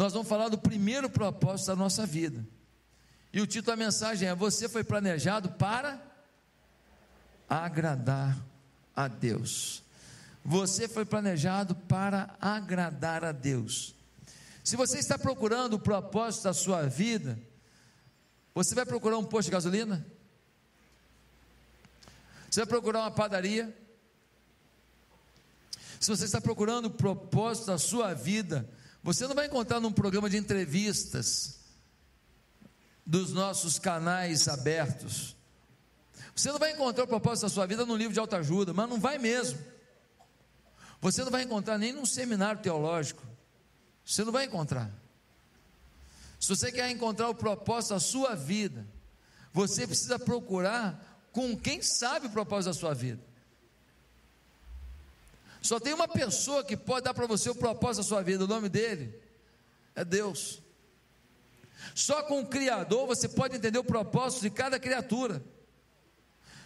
nós 0.00 0.14
vamos 0.14 0.28
falar 0.28 0.48
do 0.48 0.56
primeiro 0.56 1.10
propósito 1.10 1.66
da 1.66 1.76
nossa 1.76 2.06
vida. 2.06 2.42
E 3.34 3.40
o 3.42 3.46
título 3.46 3.76
da 3.76 3.84
mensagem 3.84 4.26
é: 4.26 4.34
Você 4.34 4.66
foi 4.66 4.82
planejado 4.82 5.50
para 5.50 6.02
agradar 7.46 8.34
a 8.96 9.06
Deus. 9.08 9.82
Você 10.42 10.88
foi 10.88 11.04
planejado 11.04 11.74
para 11.74 12.34
agradar 12.40 13.22
a 13.26 13.30
Deus. 13.30 13.94
Se 14.64 14.74
você 14.74 14.98
está 14.98 15.18
procurando 15.18 15.74
o 15.74 15.78
propósito 15.78 16.44
da 16.44 16.54
sua 16.54 16.86
vida, 16.86 17.38
você 18.54 18.74
vai 18.74 18.86
procurar 18.86 19.18
um 19.18 19.24
posto 19.24 19.48
de 19.48 19.52
gasolina? 19.52 20.06
Você 22.50 22.60
vai 22.60 22.68
procurar 22.68 23.00
uma 23.00 23.10
padaria? 23.10 23.76
Se 26.00 26.08
você 26.08 26.24
está 26.24 26.40
procurando 26.40 26.86
o 26.86 26.90
propósito 26.90 27.66
da 27.66 27.76
sua 27.76 28.14
vida, 28.14 28.66
você 29.02 29.26
não 29.26 29.34
vai 29.34 29.46
encontrar 29.46 29.80
num 29.80 29.92
programa 29.92 30.28
de 30.28 30.36
entrevistas 30.36 31.60
dos 33.04 33.32
nossos 33.32 33.78
canais 33.78 34.46
abertos. 34.46 35.36
Você 36.34 36.52
não 36.52 36.58
vai 36.58 36.72
encontrar 36.72 37.04
o 37.04 37.08
propósito 37.08 37.42
da 37.42 37.48
sua 37.48 37.66
vida 37.66 37.84
num 37.84 37.96
livro 37.96 38.12
de 38.12 38.20
autoajuda, 38.20 38.72
mas 38.72 38.88
não 38.88 39.00
vai 39.00 39.18
mesmo. 39.18 39.58
Você 41.00 41.24
não 41.24 41.30
vai 41.30 41.42
encontrar 41.42 41.78
nem 41.78 41.92
num 41.92 42.04
seminário 42.04 42.60
teológico. 42.60 43.22
Você 44.04 44.22
não 44.22 44.32
vai 44.32 44.44
encontrar. 44.44 44.90
Se 46.38 46.48
você 46.48 46.70
quer 46.70 46.90
encontrar 46.90 47.28
o 47.28 47.34
propósito 47.34 47.94
da 47.94 48.00
sua 48.00 48.34
vida, 48.34 48.86
você 49.52 49.86
precisa 49.86 50.18
procurar 50.18 51.28
com 51.32 51.56
quem 51.56 51.82
sabe 51.82 52.26
o 52.26 52.30
propósito 52.30 52.66
da 52.66 52.74
sua 52.74 52.94
vida. 52.94 53.22
Só 55.62 55.78
tem 55.78 55.92
uma 55.92 56.08
pessoa 56.08 56.64
que 56.64 56.76
pode 56.76 57.04
dar 57.04 57.14
para 57.14 57.26
você 57.26 57.50
o 57.50 57.54
propósito 57.54 58.02
da 58.02 58.08
sua 58.08 58.22
vida, 58.22 58.44
o 58.44 58.48
nome 58.48 58.68
dele 58.68 59.14
é 59.94 60.04
Deus. 60.04 60.62
Só 61.94 62.22
com 62.22 62.40
o 62.40 62.46
Criador 62.46 63.06
você 63.06 63.28
pode 63.28 63.56
entender 63.56 63.78
o 63.78 63.84
propósito 63.84 64.42
de 64.42 64.50
cada 64.50 64.78
criatura. 64.78 65.42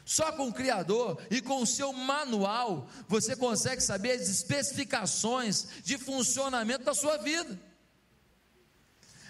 Só 0.05 0.33
com 0.33 0.49
o 0.49 0.53
Criador 0.53 1.21
e 1.31 1.41
com 1.41 1.63
o 1.63 1.67
seu 1.67 1.93
manual 1.93 2.89
você 3.09 3.35
consegue 3.35 3.81
saber 3.81 4.13
as 4.13 4.29
especificações 4.29 5.67
de 5.83 5.97
funcionamento 5.97 6.85
da 6.85 6.95
sua 6.95 7.17
vida. 7.17 7.59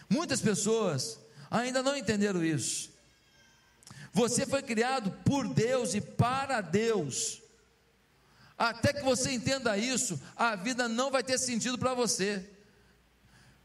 Muitas 0.08 0.40
pessoas 0.40 1.18
ainda 1.50 1.82
não 1.82 1.96
entenderam 1.96 2.44
isso. 2.44 2.92
Você 4.12 4.46
foi 4.46 4.62
criado 4.62 5.10
por 5.24 5.48
Deus 5.52 5.94
e 5.94 6.00
para 6.00 6.60
Deus. 6.60 7.40
Até 8.56 8.92
que 8.92 9.02
você 9.02 9.32
entenda 9.32 9.76
isso, 9.76 10.20
a 10.36 10.54
vida 10.54 10.88
não 10.88 11.10
vai 11.10 11.22
ter 11.22 11.38
sentido 11.38 11.76
para 11.76 11.92
você. 11.94 12.50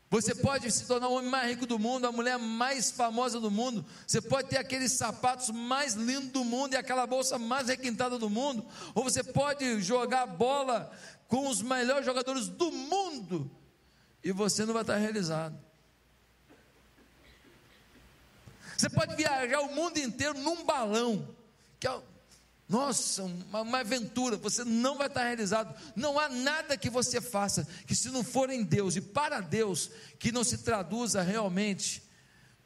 Você 0.09 0.33
pode 0.33 0.71
se 0.71 0.87
tornar 0.87 1.07
o 1.07 1.13
homem 1.13 1.29
mais 1.29 1.47
rico 1.51 1.67
do 1.67 1.77
mundo, 1.77 2.07
a 2.07 2.11
mulher 2.11 2.39
mais 2.39 2.89
famosa 2.89 3.39
do 3.39 3.51
mundo. 3.51 3.85
Você 4.07 4.19
pode 4.19 4.49
ter 4.49 4.57
aqueles 4.57 4.93
sapatos 4.93 5.51
mais 5.51 5.93
lindos 5.93 6.31
do 6.31 6.43
mundo 6.43 6.73
e 6.73 6.77
aquela 6.77 7.05
bolsa 7.05 7.37
mais 7.37 7.67
requintada 7.67 8.17
do 8.17 8.27
mundo. 8.27 8.65
Ou 8.95 9.03
você 9.03 9.23
pode 9.23 9.79
jogar 9.81 10.25
bola 10.25 10.91
com 11.27 11.47
os 11.47 11.61
melhores 11.61 12.05
jogadores 12.05 12.47
do 12.47 12.71
mundo 12.71 13.51
e 14.23 14.31
você 14.31 14.65
não 14.65 14.73
vai 14.73 14.81
estar 14.81 14.95
realizado. 14.95 15.55
Você 18.75 18.89
pode 18.89 19.15
viajar 19.15 19.59
o 19.59 19.75
mundo 19.75 19.97
inteiro 19.99 20.39
num 20.39 20.63
balão, 20.63 21.27
que 21.79 21.85
é 21.85 22.01
nossa, 22.69 23.23
uma, 23.23 23.61
uma, 23.61 23.79
aventura, 23.79 24.37
você 24.37 24.63
não 24.63 24.95
vai 24.95 25.07
estar 25.07 25.23
realizado. 25.23 25.75
Não 25.95 26.19
há 26.19 26.29
nada 26.29 26.77
que 26.77 26.87
você 26.87 27.19
faça 27.19 27.67
que, 27.87 27.95
se 27.95 28.09
não 28.09 28.23
for 28.23 28.51
em 28.51 28.63
Deus 28.63 28.95
e 28.95 29.01
para 29.01 29.41
Deus, 29.41 29.89
que 30.19 30.31
não 30.31 30.43
se 30.43 30.59
traduza 30.59 31.23
realmente 31.23 32.03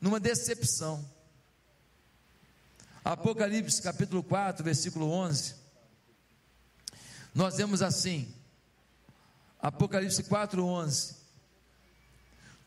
numa 0.02 0.20
decepção. 0.20 1.10
Apocalipse 3.02 3.82
capítulo 3.82 4.22
4, 4.22 4.62
versículo 4.62 5.10
11. 5.10 5.55
Nós 7.33 7.56
vemos 7.56 7.82
assim, 7.82 8.27
Apocalipse 9.58 10.23
4, 10.23 10.66
11. 10.66 11.16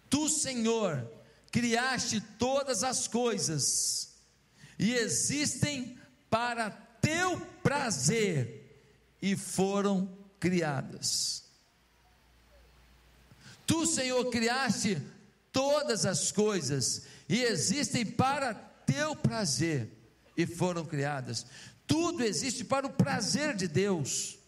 Tu, 0.08 0.28
Senhor, 0.30 1.06
criaste 1.52 2.18
todas 2.38 2.82
as 2.82 3.06
coisas 3.06 4.14
e 4.78 4.94
existem 4.94 5.98
para 6.30 6.85
teu 7.00 7.40
prazer 7.62 8.66
e 9.20 9.36
foram 9.36 10.08
criadas. 10.38 11.44
Tu, 13.66 13.86
Senhor, 13.86 14.30
criaste 14.30 15.02
todas 15.50 16.06
as 16.06 16.30
coisas 16.30 17.02
e 17.28 17.42
existem 17.42 18.06
para 18.06 18.54
teu 18.54 19.16
prazer 19.16 19.90
e 20.36 20.46
foram 20.46 20.84
criadas. 20.84 21.46
Tudo 21.86 22.22
existe 22.22 22.64
para 22.64 22.86
o 22.86 22.92
prazer 22.92 23.56
de 23.56 23.66
Deus. 23.66 24.38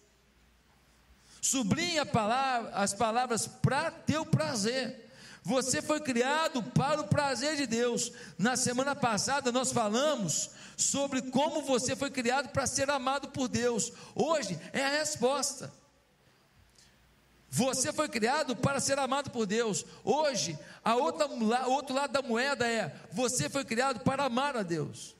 Sublinha 1.40 2.04
palavra, 2.04 2.70
as 2.74 2.92
palavras 2.92 3.46
para 3.46 3.90
teu 3.90 4.26
prazer. 4.26 5.07
Você 5.48 5.80
foi 5.80 5.98
criado 5.98 6.62
para 6.62 7.00
o 7.00 7.08
prazer 7.08 7.56
de 7.56 7.66
Deus. 7.66 8.12
Na 8.36 8.54
semana 8.54 8.94
passada 8.94 9.50
nós 9.50 9.72
falamos 9.72 10.50
sobre 10.76 11.22
como 11.22 11.62
você 11.62 11.96
foi 11.96 12.10
criado 12.10 12.50
para 12.50 12.66
ser 12.66 12.90
amado 12.90 13.28
por 13.28 13.48
Deus. 13.48 13.90
Hoje 14.14 14.60
é 14.74 14.84
a 14.84 14.90
resposta. 14.90 15.72
Você 17.48 17.94
foi 17.94 18.10
criado 18.10 18.54
para 18.56 18.78
ser 18.78 18.98
amado 18.98 19.30
por 19.30 19.46
Deus. 19.46 19.86
Hoje, 20.04 20.58
a 20.84 20.96
outra, 20.96 21.26
outro 21.66 21.96
lado 21.96 22.12
da 22.12 22.20
moeda 22.20 22.68
é: 22.68 22.94
você 23.10 23.48
foi 23.48 23.64
criado 23.64 24.00
para 24.00 24.24
amar 24.24 24.54
a 24.54 24.62
Deus. 24.62 25.16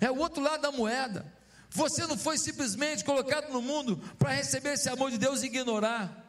É 0.00 0.10
o 0.10 0.18
outro 0.18 0.42
lado 0.42 0.62
da 0.62 0.72
moeda. 0.72 1.32
Você 1.70 2.08
não 2.08 2.18
foi 2.18 2.38
simplesmente 2.38 3.04
colocado 3.04 3.52
no 3.52 3.62
mundo 3.62 3.98
para 4.18 4.32
receber 4.32 4.72
esse 4.72 4.88
amor 4.88 5.12
de 5.12 5.18
Deus 5.18 5.44
e 5.44 5.46
ignorar. 5.46 6.25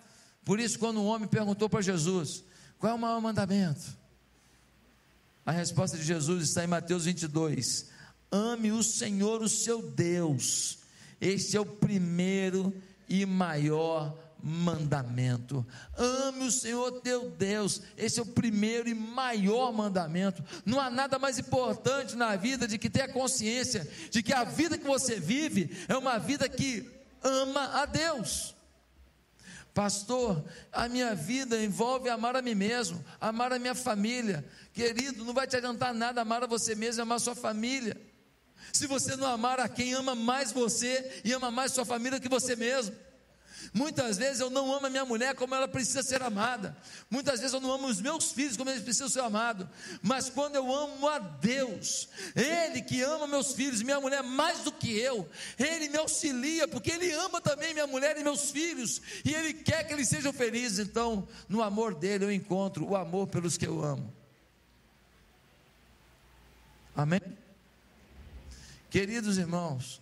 Por 0.47 0.61
isso, 0.61 0.79
quando 0.79 1.01
um 1.01 1.05
homem 1.05 1.27
perguntou 1.27 1.67
para 1.67 1.81
Jesus: 1.81 2.41
qual 2.79 2.93
é 2.93 2.95
o 2.95 2.97
maior 2.97 3.19
mandamento? 3.19 3.97
A 5.45 5.51
resposta 5.51 5.97
de 5.97 6.03
Jesus 6.05 6.47
está 6.47 6.63
em 6.63 6.67
Mateus 6.67 7.03
22. 7.03 7.89
Ame 8.31 8.71
o 8.71 8.81
Senhor, 8.81 9.41
o 9.41 9.49
seu 9.49 9.81
Deus. 9.81 10.77
Este 11.19 11.57
é 11.57 11.59
o 11.59 11.65
primeiro 11.65 12.73
e 13.09 13.25
maior 13.25 14.17
mandamento. 14.41 15.67
Ame 15.97 16.45
o 16.45 16.51
Senhor 16.51 17.01
teu 17.01 17.29
Deus. 17.29 17.81
Esse 17.97 18.21
é 18.21 18.23
o 18.23 18.27
primeiro 18.27 18.87
e 18.87 18.93
maior 18.93 19.73
mandamento. 19.73 20.41
Não 20.65 20.79
há 20.79 20.89
nada 20.89 21.19
mais 21.19 21.37
importante 21.37 22.15
na 22.15 22.37
vida 22.37 22.65
de 22.65 22.77
que 22.77 22.89
ter 22.89 23.01
a 23.01 23.11
consciência 23.11 23.85
de 24.09 24.23
que 24.23 24.31
a 24.31 24.45
vida 24.45 24.77
que 24.77 24.87
você 24.87 25.19
vive 25.19 25.75
é 25.89 25.97
uma 25.97 26.17
vida 26.17 26.47
que 26.47 26.89
ama 27.21 27.81
a 27.81 27.85
Deus. 27.85 28.55
Pastor, 29.77 30.43
a 30.73 30.89
minha 30.89 31.13
vida 31.13 31.63
envolve 31.63 32.09
amar 32.09 32.35
a 32.35 32.41
mim 32.41 32.55
mesmo, 32.55 33.05
amar 33.21 33.53
a 33.53 33.59
minha 33.59 33.75
família. 33.75 34.43
Querido, 34.73 35.23
não 35.23 35.35
vai 35.35 35.45
te 35.45 35.55
adiantar 35.55 35.93
nada 35.93 36.19
amar 36.19 36.41
a 36.41 36.47
você 36.47 36.73
mesmo 36.73 37.03
amar 37.03 37.17
a 37.17 37.19
sua 37.19 37.35
família. 37.35 37.95
Se 38.73 38.87
você 38.87 39.15
não 39.15 39.27
amar 39.27 39.59
a 39.59 39.69
quem 39.69 39.93
ama 39.93 40.15
mais 40.15 40.51
você 40.51 41.21
e 41.23 41.31
ama 41.31 41.51
mais 41.51 41.73
sua 41.73 41.85
família 41.85 42.19
que 42.19 42.27
você 42.27 42.55
mesmo. 42.55 42.95
Muitas 43.73 44.17
vezes 44.17 44.39
eu 44.39 44.49
não 44.49 44.73
amo 44.73 44.87
a 44.87 44.89
minha 44.89 45.05
mulher 45.05 45.35
como 45.35 45.53
ela 45.53 45.67
precisa 45.67 46.01
ser 46.03 46.21
amada. 46.21 46.75
Muitas 47.09 47.39
vezes 47.39 47.53
eu 47.53 47.59
não 47.59 47.71
amo 47.71 47.87
os 47.87 48.01
meus 48.01 48.31
filhos 48.31 48.57
como 48.57 48.69
eles 48.69 48.81
precisam 48.81 49.09
ser 49.09 49.21
amados. 49.21 49.67
Mas 50.01 50.29
quando 50.29 50.55
eu 50.55 50.73
amo 50.73 51.07
a 51.07 51.19
Deus, 51.19 52.07
Ele 52.35 52.81
que 52.81 53.01
ama 53.01 53.27
meus 53.27 53.53
filhos, 53.53 53.81
minha 53.81 53.99
mulher 53.99 54.23
mais 54.23 54.59
do 54.61 54.71
que 54.71 54.97
eu, 54.97 55.29
Ele 55.57 55.89
me 55.89 55.97
auxilia, 55.97 56.67
porque 56.67 56.91
Ele 56.91 57.11
ama 57.11 57.41
também 57.41 57.73
minha 57.73 57.87
mulher 57.87 58.17
e 58.17 58.23
meus 58.23 58.51
filhos, 58.51 59.01
e 59.23 59.33
Ele 59.33 59.53
quer 59.53 59.83
que 59.85 59.93
eles 59.93 60.07
sejam 60.07 60.31
felizes. 60.33 60.79
Então, 60.79 61.27
no 61.47 61.61
amor 61.61 61.95
dele, 61.95 62.25
eu 62.25 62.31
encontro 62.31 62.85
o 62.87 62.95
amor 62.95 63.27
pelos 63.27 63.57
que 63.57 63.67
eu 63.67 63.83
amo. 63.83 64.13
Amém? 66.95 67.21
Queridos 68.89 69.37
irmãos, 69.37 70.01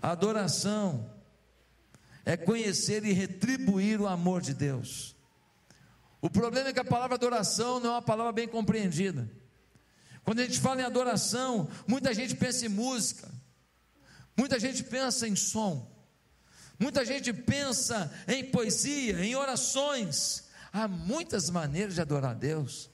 adoração 0.00 1.17
é 2.28 2.36
conhecer 2.36 3.06
e 3.06 3.12
retribuir 3.12 3.98
o 4.02 4.06
amor 4.06 4.42
de 4.42 4.52
Deus. 4.52 5.16
O 6.20 6.28
problema 6.28 6.68
é 6.68 6.72
que 6.74 6.78
a 6.78 6.84
palavra 6.84 7.14
adoração 7.14 7.80
não 7.80 7.88
é 7.88 7.92
uma 7.94 8.02
palavra 8.02 8.32
bem 8.32 8.46
compreendida. 8.46 9.26
Quando 10.24 10.40
a 10.40 10.44
gente 10.44 10.60
fala 10.60 10.82
em 10.82 10.84
adoração, 10.84 11.70
muita 11.86 12.12
gente 12.12 12.36
pensa 12.36 12.66
em 12.66 12.68
música, 12.68 13.26
muita 14.36 14.60
gente 14.60 14.84
pensa 14.84 15.26
em 15.26 15.34
som, 15.34 15.90
muita 16.78 17.02
gente 17.02 17.32
pensa 17.32 18.12
em 18.28 18.44
poesia, 18.44 19.24
em 19.24 19.34
orações. 19.34 20.50
Há 20.70 20.86
muitas 20.86 21.48
maneiras 21.48 21.94
de 21.94 22.02
adorar 22.02 22.32
a 22.32 22.34
Deus. 22.34 22.90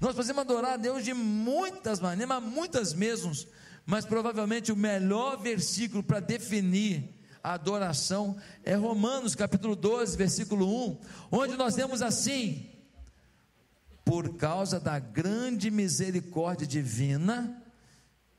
Nós 0.00 0.16
podemos 0.16 0.40
adorar 0.40 0.72
a 0.72 0.76
Deus 0.78 1.04
de 1.04 1.12
muitas 1.12 2.00
maneiras, 2.00 2.40
mas 2.40 2.42
muitas 2.42 2.94
mesmas. 2.94 3.46
Mas 3.84 4.06
provavelmente 4.06 4.72
o 4.72 4.76
melhor 4.76 5.36
versículo 5.36 6.02
para 6.02 6.20
definir 6.20 7.19
adoração 7.42 8.36
é 8.64 8.74
Romanos 8.74 9.34
capítulo 9.34 9.74
12, 9.74 10.16
versículo 10.16 10.66
1, 10.88 10.98
onde 11.32 11.56
nós 11.56 11.74
temos 11.74 12.02
assim: 12.02 12.70
Por 14.04 14.36
causa 14.36 14.78
da 14.78 14.98
grande 14.98 15.70
misericórdia 15.70 16.66
divina, 16.66 17.62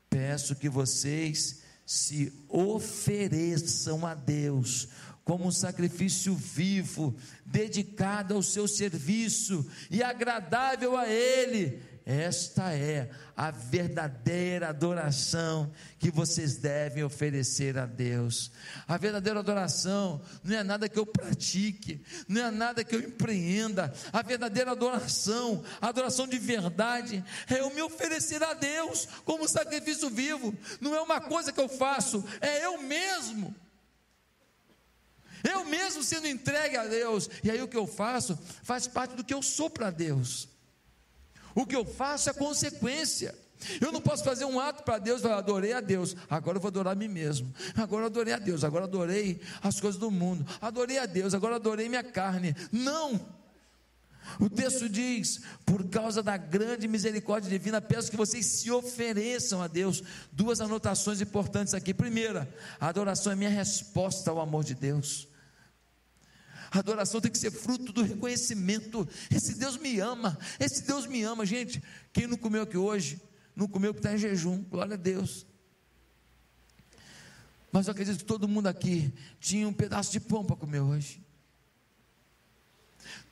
peço 0.08 0.54
que 0.54 0.68
vocês 0.68 1.62
se 1.84 2.32
ofereçam 2.48 4.06
a 4.06 4.14
Deus 4.14 4.88
como 5.24 5.46
um 5.46 5.52
sacrifício 5.52 6.34
vivo, 6.34 7.14
dedicado 7.46 8.34
ao 8.34 8.42
seu 8.42 8.66
serviço 8.66 9.64
e 9.90 10.02
agradável 10.02 10.96
a 10.96 11.08
Ele 11.08 11.80
esta 12.04 12.72
é 12.74 13.10
a 13.36 13.50
verdadeira 13.50 14.68
adoração 14.68 15.72
que 15.98 16.10
vocês 16.10 16.56
devem 16.56 17.04
oferecer 17.04 17.78
a 17.78 17.86
Deus. 17.86 18.50
A 18.88 18.96
verdadeira 18.96 19.38
adoração 19.38 20.20
não 20.42 20.56
é 20.56 20.62
nada 20.64 20.88
que 20.88 20.98
eu 20.98 21.06
pratique, 21.06 22.04
não 22.26 22.44
é 22.44 22.50
nada 22.50 22.82
que 22.82 22.96
eu 22.96 23.00
empreenda. 23.00 23.92
A 24.12 24.22
verdadeira 24.22 24.72
adoração, 24.72 25.62
a 25.80 25.88
adoração 25.88 26.26
de 26.26 26.38
verdade, 26.38 27.24
é 27.48 27.60
eu 27.60 27.72
me 27.72 27.82
oferecer 27.82 28.42
a 28.42 28.52
Deus 28.52 29.06
como 29.24 29.48
sacrifício 29.48 30.10
vivo. 30.10 30.52
Não 30.80 30.94
é 30.94 31.00
uma 31.00 31.20
coisa 31.20 31.52
que 31.52 31.60
eu 31.60 31.68
faço, 31.68 32.24
é 32.40 32.64
eu 32.64 32.82
mesmo. 32.82 33.54
Eu 35.42 35.64
mesmo 35.64 36.02
sendo 36.02 36.26
entregue 36.28 36.76
a 36.76 36.86
Deus, 36.86 37.28
e 37.42 37.50
aí 37.50 37.60
o 37.60 37.68
que 37.68 37.76
eu 37.76 37.86
faço 37.86 38.38
faz 38.62 38.86
parte 38.86 39.16
do 39.16 39.24
que 39.24 39.34
eu 39.34 39.42
sou 39.42 39.68
para 39.68 39.90
Deus. 39.90 40.51
O 41.54 41.66
que 41.66 41.76
eu 41.76 41.84
faço 41.84 42.30
é 42.30 42.32
consequência. 42.32 43.34
Eu 43.80 43.92
não 43.92 44.00
posso 44.00 44.24
fazer 44.24 44.44
um 44.44 44.58
ato 44.58 44.82
para 44.82 44.98
Deus, 44.98 45.22
eu 45.22 45.32
adorei 45.32 45.72
a 45.72 45.80
Deus, 45.80 46.16
agora 46.28 46.56
eu 46.56 46.60
vou 46.60 46.68
adorar 46.68 46.94
a 46.94 46.96
mim 46.96 47.08
mesmo. 47.08 47.52
Agora 47.76 48.02
eu 48.02 48.06
adorei 48.06 48.34
a 48.34 48.38
Deus, 48.38 48.64
agora 48.64 48.84
adorei 48.84 49.40
as 49.62 49.80
coisas 49.80 50.00
do 50.00 50.10
mundo. 50.10 50.44
Adorei 50.60 50.98
a 50.98 51.06
Deus, 51.06 51.34
agora 51.34 51.56
adorei 51.56 51.88
minha 51.88 52.02
carne. 52.02 52.56
Não! 52.72 53.20
O 54.40 54.48
texto 54.48 54.88
diz: 54.88 55.42
por 55.64 55.88
causa 55.88 56.22
da 56.22 56.36
grande 56.36 56.86
misericórdia 56.88 57.50
divina, 57.50 57.80
peço 57.80 58.10
que 58.10 58.16
vocês 58.16 58.46
se 58.46 58.70
ofereçam 58.70 59.60
a 59.60 59.66
Deus. 59.66 60.02
Duas 60.30 60.60
anotações 60.60 61.20
importantes 61.20 61.74
aqui. 61.74 61.92
Primeira, 61.92 62.52
a 62.80 62.88
adoração 62.88 63.32
é 63.32 63.36
minha 63.36 63.50
resposta 63.50 64.30
ao 64.30 64.40
amor 64.40 64.64
de 64.64 64.74
Deus. 64.74 65.28
A 66.72 66.78
adoração 66.78 67.20
tem 67.20 67.30
que 67.30 67.36
ser 67.36 67.50
fruto 67.50 67.92
do 67.92 68.02
reconhecimento. 68.02 69.06
Esse 69.30 69.54
Deus 69.58 69.76
me 69.76 70.00
ama, 70.00 70.38
esse 70.58 70.82
Deus 70.84 71.06
me 71.06 71.22
ama. 71.22 71.44
Gente, 71.44 71.82
quem 72.14 72.26
não 72.26 72.38
comeu 72.38 72.62
aqui 72.62 72.78
hoje, 72.78 73.20
não 73.54 73.68
comeu 73.68 73.92
porque 73.92 74.08
está 74.08 74.16
em 74.16 74.18
jejum, 74.18 74.62
glória 74.62 74.94
a 74.94 74.96
Deus. 74.96 75.46
Mas 77.70 77.86
eu 77.86 77.92
acredito 77.92 78.18
que 78.18 78.24
todo 78.24 78.48
mundo 78.48 78.68
aqui 78.68 79.12
tinha 79.38 79.68
um 79.68 79.72
pedaço 79.72 80.10
de 80.12 80.18
pão 80.18 80.42
para 80.42 80.56
comer 80.56 80.80
hoje. 80.80 81.21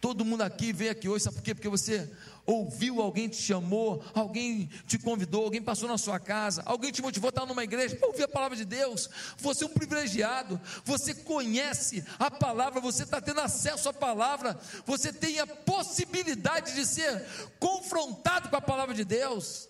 Todo 0.01 0.25
mundo 0.25 0.41
aqui 0.43 0.73
veio 0.73 0.93
aqui 0.93 1.09
hoje, 1.09 1.25
sabe 1.25 1.37
por 1.37 1.43
quê? 1.43 1.55
Porque 1.55 1.69
você 1.69 2.11
ouviu, 2.47 3.03
alguém 3.03 3.29
te 3.29 3.37
chamou, 3.37 4.03
alguém 4.15 4.67
te 4.87 4.99
convidou, 4.99 5.45
alguém 5.45 5.61
passou 5.61 5.87
na 5.87 5.99
sua 5.99 6.19
casa, 6.19 6.63
alguém 6.65 6.91
te 6.91 7.03
motivou 7.03 7.29
a 7.29 7.31
estar 7.31 7.45
numa 7.45 7.63
igreja 7.63 7.95
para 7.97 8.09
ouvir 8.09 8.23
a 8.23 8.29
palavra 8.29 8.57
de 8.57 8.65
Deus. 8.65 9.11
Você 9.37 9.63
é 9.63 9.67
um 9.67 9.71
privilegiado, 9.71 10.59
você 10.85 11.15
conhece 11.15 12.03
a 12.19 12.31
palavra, 12.31 12.81
você 12.81 13.03
está 13.03 13.21
tendo 13.21 13.43
acesso 13.43 13.91
à 13.91 13.93
palavra, 13.93 14.59
você 14.87 15.13
tem 15.13 15.39
a 15.39 15.47
possibilidade 15.47 16.75
de 16.75 16.87
ser 16.87 17.23
confrontado 17.59 18.49
com 18.49 18.57
a 18.57 18.63
palavra 18.63 18.95
de 18.95 19.05
Deus. 19.05 19.69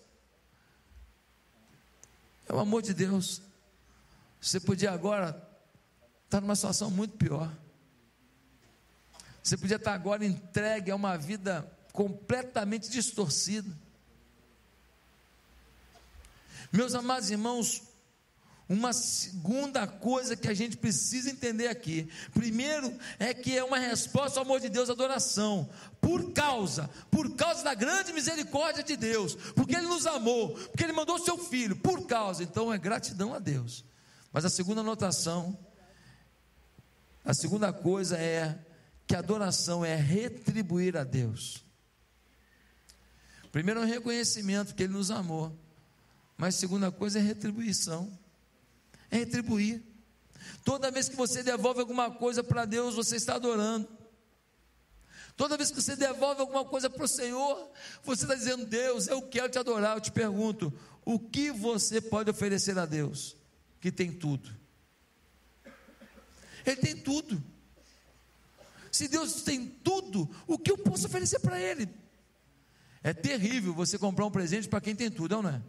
É 2.47 2.53
o 2.53 2.59
amor 2.59 2.81
de 2.81 2.93
Deus. 2.93 3.41
Você 4.39 4.61
podia 4.61 4.91
agora 4.91 5.45
estar 6.23 6.39
numa 6.39 6.55
situação 6.55 6.89
muito 6.89 7.17
pior. 7.17 7.51
Você 9.43 9.57
podia 9.57 9.77
estar 9.77 9.93
agora 9.93 10.25
entregue 10.25 10.91
a 10.91 10.95
uma 10.95 11.17
vida 11.17 11.69
completamente 11.91 12.89
distorcida. 12.89 13.69
Meus 16.71 16.95
amados 16.95 17.29
irmãos, 17.29 17.81
uma 18.69 18.93
segunda 18.93 19.85
coisa 19.85 20.37
que 20.37 20.47
a 20.47 20.53
gente 20.53 20.77
precisa 20.77 21.29
entender 21.29 21.67
aqui. 21.67 22.09
Primeiro 22.33 22.97
é 23.19 23.33
que 23.33 23.57
é 23.57 23.63
uma 23.63 23.77
resposta 23.77 24.39
ao 24.39 24.45
amor 24.45 24.61
de 24.61 24.69
Deus, 24.69 24.89
adoração. 24.89 25.69
Por 25.99 26.31
causa, 26.31 26.89
por 27.09 27.35
causa 27.35 27.63
da 27.63 27.73
grande 27.73 28.13
misericórdia 28.13 28.81
de 28.81 28.95
Deus, 28.95 29.35
porque 29.55 29.75
Ele 29.75 29.87
nos 29.87 30.05
amou, 30.05 30.53
porque 30.53 30.85
Ele 30.85 30.93
mandou 30.93 31.19
seu 31.19 31.37
filho, 31.37 31.75
por 31.75 32.07
causa. 32.07 32.43
Então 32.43 32.71
é 32.71 32.77
gratidão 32.77 33.33
a 33.33 33.39
Deus. 33.39 33.83
Mas 34.31 34.45
a 34.45 34.49
segunda 34.49 34.79
anotação, 34.79 35.57
a 37.25 37.33
segunda 37.33 37.73
coisa 37.73 38.17
é 38.17 38.57
que 39.11 39.15
adoração 39.17 39.83
é 39.83 39.93
retribuir 39.93 40.95
a 40.95 41.03
Deus. 41.03 41.65
Primeiro 43.51 43.81
é 43.81 43.83
um 43.83 43.85
reconhecimento 43.85 44.73
que 44.73 44.83
Ele 44.83 44.93
nos 44.93 45.11
amou, 45.11 45.53
mas 46.37 46.55
segunda 46.55 46.89
coisa 46.93 47.19
é 47.19 47.21
retribuição. 47.21 48.09
É 49.09 49.17
retribuir. 49.17 49.83
Toda 50.63 50.89
vez 50.89 51.09
que 51.09 51.17
você 51.17 51.43
devolve 51.43 51.81
alguma 51.81 52.09
coisa 52.09 52.41
para 52.41 52.63
Deus, 52.63 52.95
você 52.95 53.17
está 53.17 53.35
adorando. 53.35 53.85
Toda 55.35 55.57
vez 55.57 55.71
que 55.71 55.81
você 55.81 55.97
devolve 55.97 56.39
alguma 56.39 56.63
coisa 56.63 56.89
para 56.89 57.03
o 57.03 57.07
Senhor, 57.07 57.69
você 58.05 58.23
está 58.23 58.33
dizendo: 58.33 58.65
Deus, 58.65 59.09
eu 59.09 59.21
quero 59.23 59.49
te 59.49 59.59
adorar. 59.59 59.97
Eu 59.97 60.01
te 60.01 60.11
pergunto: 60.13 60.71
o 61.03 61.19
que 61.19 61.51
você 61.51 61.99
pode 61.99 62.29
oferecer 62.29 62.79
a 62.79 62.85
Deus? 62.85 63.35
Que 63.81 63.91
tem 63.91 64.09
tudo. 64.09 64.49
Ele 66.65 66.77
tem 66.77 66.95
tudo. 66.95 67.51
Se 68.91 69.07
Deus 69.07 69.41
tem 69.41 69.65
tudo, 69.65 70.29
o 70.45 70.57
que 70.57 70.71
eu 70.71 70.77
posso 70.77 71.07
oferecer 71.07 71.39
para 71.39 71.59
Ele? 71.59 71.89
É 73.03 73.13
terrível 73.13 73.73
você 73.73 73.97
comprar 73.97 74.25
um 74.25 74.31
presente 74.31 74.67
para 74.67 74.81
quem 74.81 74.95
tem 74.95 75.09
tudo, 75.09 75.41
não 75.41 75.49
é? 75.49 75.61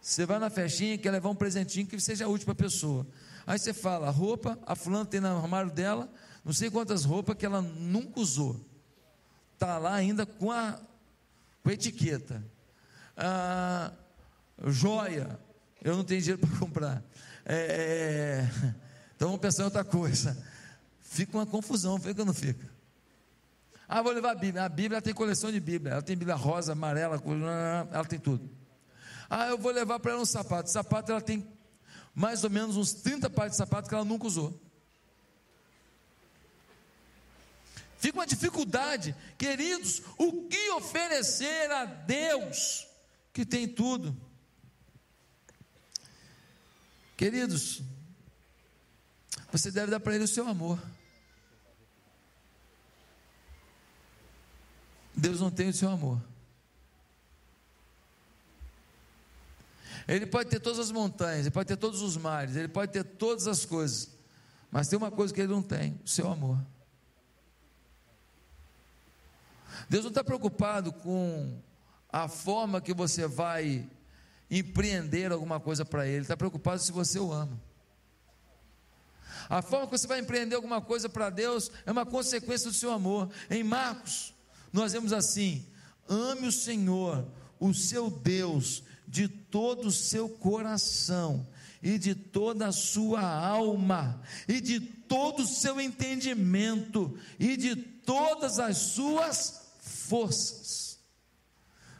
Você 0.00 0.24
vai 0.24 0.38
na 0.38 0.48
festinha 0.48 0.94
e 0.94 0.98
quer 0.98 1.10
levar 1.10 1.28
um 1.28 1.34
presentinho 1.34 1.86
que 1.86 1.98
seja 2.00 2.28
útil 2.28 2.46
para 2.46 2.52
a 2.52 2.56
pessoa. 2.56 3.06
Aí 3.46 3.58
você 3.58 3.74
fala, 3.74 4.08
roupa, 4.10 4.58
a 4.64 4.76
fulana 4.76 5.04
tem 5.04 5.20
no 5.20 5.26
armário 5.26 5.70
dela, 5.70 6.08
não 6.44 6.52
sei 6.52 6.70
quantas 6.70 7.04
roupas 7.04 7.36
que 7.36 7.44
ela 7.44 7.60
nunca 7.60 8.20
usou. 8.20 8.64
Está 9.54 9.76
lá 9.76 9.94
ainda 9.94 10.24
com 10.24 10.52
a, 10.52 10.80
com 11.62 11.70
a 11.70 11.72
etiqueta. 11.72 12.44
Ah, 13.16 13.92
joia, 14.66 15.38
eu 15.82 15.96
não 15.96 16.04
tenho 16.04 16.20
dinheiro 16.20 16.46
para 16.46 16.58
comprar. 16.58 17.02
É, 17.44 17.56
é, 17.56 18.74
então 19.16 19.28
vamos 19.28 19.40
pensar 19.40 19.62
em 19.62 19.66
outra 19.66 19.84
coisa. 19.84 20.36
Fica 21.10 21.36
uma 21.36 21.46
confusão, 21.46 21.98
fica 21.98 22.20
ou 22.20 22.26
não 22.26 22.34
fica? 22.34 22.68
Ah, 23.88 24.02
vou 24.02 24.12
levar 24.12 24.32
a 24.32 24.34
Bíblia. 24.34 24.64
A 24.64 24.68
Bíblia 24.68 25.00
tem 25.00 25.14
coleção 25.14 25.50
de 25.50 25.58
Bíblia. 25.58 25.94
Ela 25.94 26.02
tem 26.02 26.14
Bíblia 26.14 26.36
rosa, 26.36 26.72
amarela, 26.72 27.20
ela 27.90 28.04
tem 28.04 28.18
tudo. 28.18 28.48
Ah, 29.30 29.48
eu 29.48 29.56
vou 29.56 29.72
levar 29.72 29.98
para 29.98 30.12
ela 30.12 30.20
um 30.20 30.26
sapato. 30.26 30.70
Sapato 30.70 31.10
ela 31.10 31.20
tem 31.22 31.46
mais 32.14 32.44
ou 32.44 32.50
menos 32.50 32.76
uns 32.76 32.92
30 32.92 33.30
pares 33.30 33.52
de 33.52 33.56
sapato 33.56 33.88
que 33.88 33.94
ela 33.94 34.04
nunca 34.04 34.26
usou. 34.26 34.60
Fica 37.98 38.18
uma 38.18 38.26
dificuldade, 38.26 39.16
queridos, 39.36 40.02
o 40.18 40.46
que 40.46 40.70
oferecer 40.70 41.70
a 41.72 41.84
Deus 41.84 42.86
que 43.32 43.44
tem 43.44 43.66
tudo? 43.66 44.16
Queridos, 47.16 47.82
você 49.50 49.70
deve 49.72 49.90
dar 49.90 49.98
para 49.98 50.14
Ele 50.14 50.24
o 50.24 50.28
seu 50.28 50.46
amor. 50.46 50.78
Deus 55.18 55.40
não 55.40 55.50
tem 55.50 55.68
o 55.68 55.72
seu 55.72 55.90
amor. 55.90 56.22
Ele 60.06 60.24
pode 60.24 60.48
ter 60.48 60.60
todas 60.60 60.78
as 60.78 60.90
montanhas, 60.90 61.40
ele 61.40 61.50
pode 61.50 61.66
ter 61.66 61.76
todos 61.76 62.00
os 62.00 62.16
mares, 62.16 62.56
ele 62.56 62.68
pode 62.68 62.92
ter 62.92 63.04
todas 63.04 63.46
as 63.46 63.64
coisas, 63.64 64.10
mas 64.70 64.88
tem 64.88 64.96
uma 64.96 65.10
coisa 65.10 65.34
que 65.34 65.40
ele 65.40 65.52
não 65.52 65.60
tem: 65.60 66.00
o 66.04 66.08
seu 66.08 66.30
amor. 66.30 66.58
Deus 69.88 70.04
não 70.04 70.10
está 70.10 70.22
preocupado 70.22 70.92
com 70.92 71.60
a 72.10 72.28
forma 72.28 72.80
que 72.80 72.94
você 72.94 73.26
vai 73.26 73.88
empreender 74.50 75.32
alguma 75.32 75.60
coisa 75.60 75.84
para 75.84 76.06
Ele, 76.06 76.22
está 76.22 76.36
preocupado 76.36 76.80
se 76.80 76.92
você 76.92 77.18
o 77.18 77.32
ama. 77.32 77.60
A 79.48 79.62
forma 79.62 79.86
que 79.86 79.96
você 79.96 80.06
vai 80.06 80.20
empreender 80.20 80.56
alguma 80.56 80.80
coisa 80.80 81.08
para 81.08 81.30
Deus 81.30 81.70
é 81.84 81.92
uma 81.92 82.06
consequência 82.06 82.70
do 82.70 82.74
seu 82.74 82.90
amor. 82.90 83.30
Em 83.50 83.62
Marcos, 83.62 84.34
nós 84.72 84.92
vemos 84.92 85.12
assim: 85.12 85.66
ame 86.08 86.46
o 86.46 86.52
Senhor, 86.52 87.26
o 87.58 87.72
seu 87.74 88.10
Deus, 88.10 88.82
de 89.06 89.28
todo 89.28 89.88
o 89.88 89.92
seu 89.92 90.28
coração, 90.28 91.46
e 91.82 91.98
de 91.98 92.14
toda 92.14 92.68
a 92.68 92.72
sua 92.72 93.22
alma, 93.22 94.20
e 94.46 94.60
de 94.60 94.80
todo 94.80 95.42
o 95.42 95.46
seu 95.46 95.80
entendimento, 95.80 97.18
e 97.38 97.56
de 97.56 97.76
todas 97.76 98.58
as 98.58 98.76
suas 98.78 99.62
forças. 99.80 100.98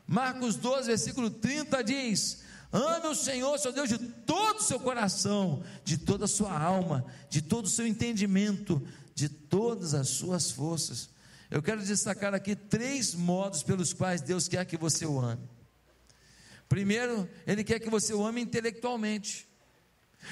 Marcos 0.07 0.57
12, 0.57 0.89
versículo 0.89 1.31
30 1.31 1.85
diz: 1.85 2.39
Ame 2.73 3.09
o 3.09 3.15
Senhor, 3.15 3.59
seu 3.59 3.73
Deus, 3.73 3.89
de 3.89 3.99
todo 3.99 4.59
o 4.59 4.63
seu 4.63 4.79
coração, 4.81 5.63
de 5.85 5.97
toda 5.97 6.27
a 6.27 6.29
sua 6.29 6.59
alma, 6.59 7.05
de 7.31 7.41
todo 7.41 7.67
o 7.67 7.71
seu 7.71 7.87
entendimento, 7.87 8.83
de 9.15 9.29
todas 9.29 9.95
as 9.95 10.09
suas 10.09 10.51
forças. 10.51 11.11
Eu 11.50 11.62
quero 11.62 11.83
destacar 11.83 12.35
aqui 12.35 12.55
três 12.55 13.14
modos 13.14 13.62
pelos 13.62 13.93
quais 13.93 14.21
Deus 14.21 14.49
quer 14.49 14.64
que 14.67 14.76
você 14.76 15.07
o 15.07 15.19
ame. 15.19 15.49
Primeiro, 16.69 17.28
Ele 17.47 17.64
quer 17.64 17.81
que 17.81 17.88
você 17.88 18.12
o 18.12 18.25
ame 18.26 18.43
intelectualmente. 18.43 19.49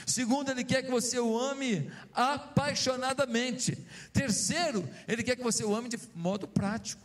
Segundo, 0.06 0.50
Ele 0.50 0.62
quer 0.62 0.82
que 0.82 0.90
você 0.90 1.18
o 1.18 1.38
ame 1.38 1.90
apaixonadamente. 2.12 3.76
Terceiro, 4.12 4.86
Ele 5.08 5.22
quer 5.22 5.36
que 5.36 5.42
você 5.42 5.64
o 5.64 5.74
ame 5.74 5.88
de 5.88 5.98
modo 6.14 6.46
prático. 6.46 7.02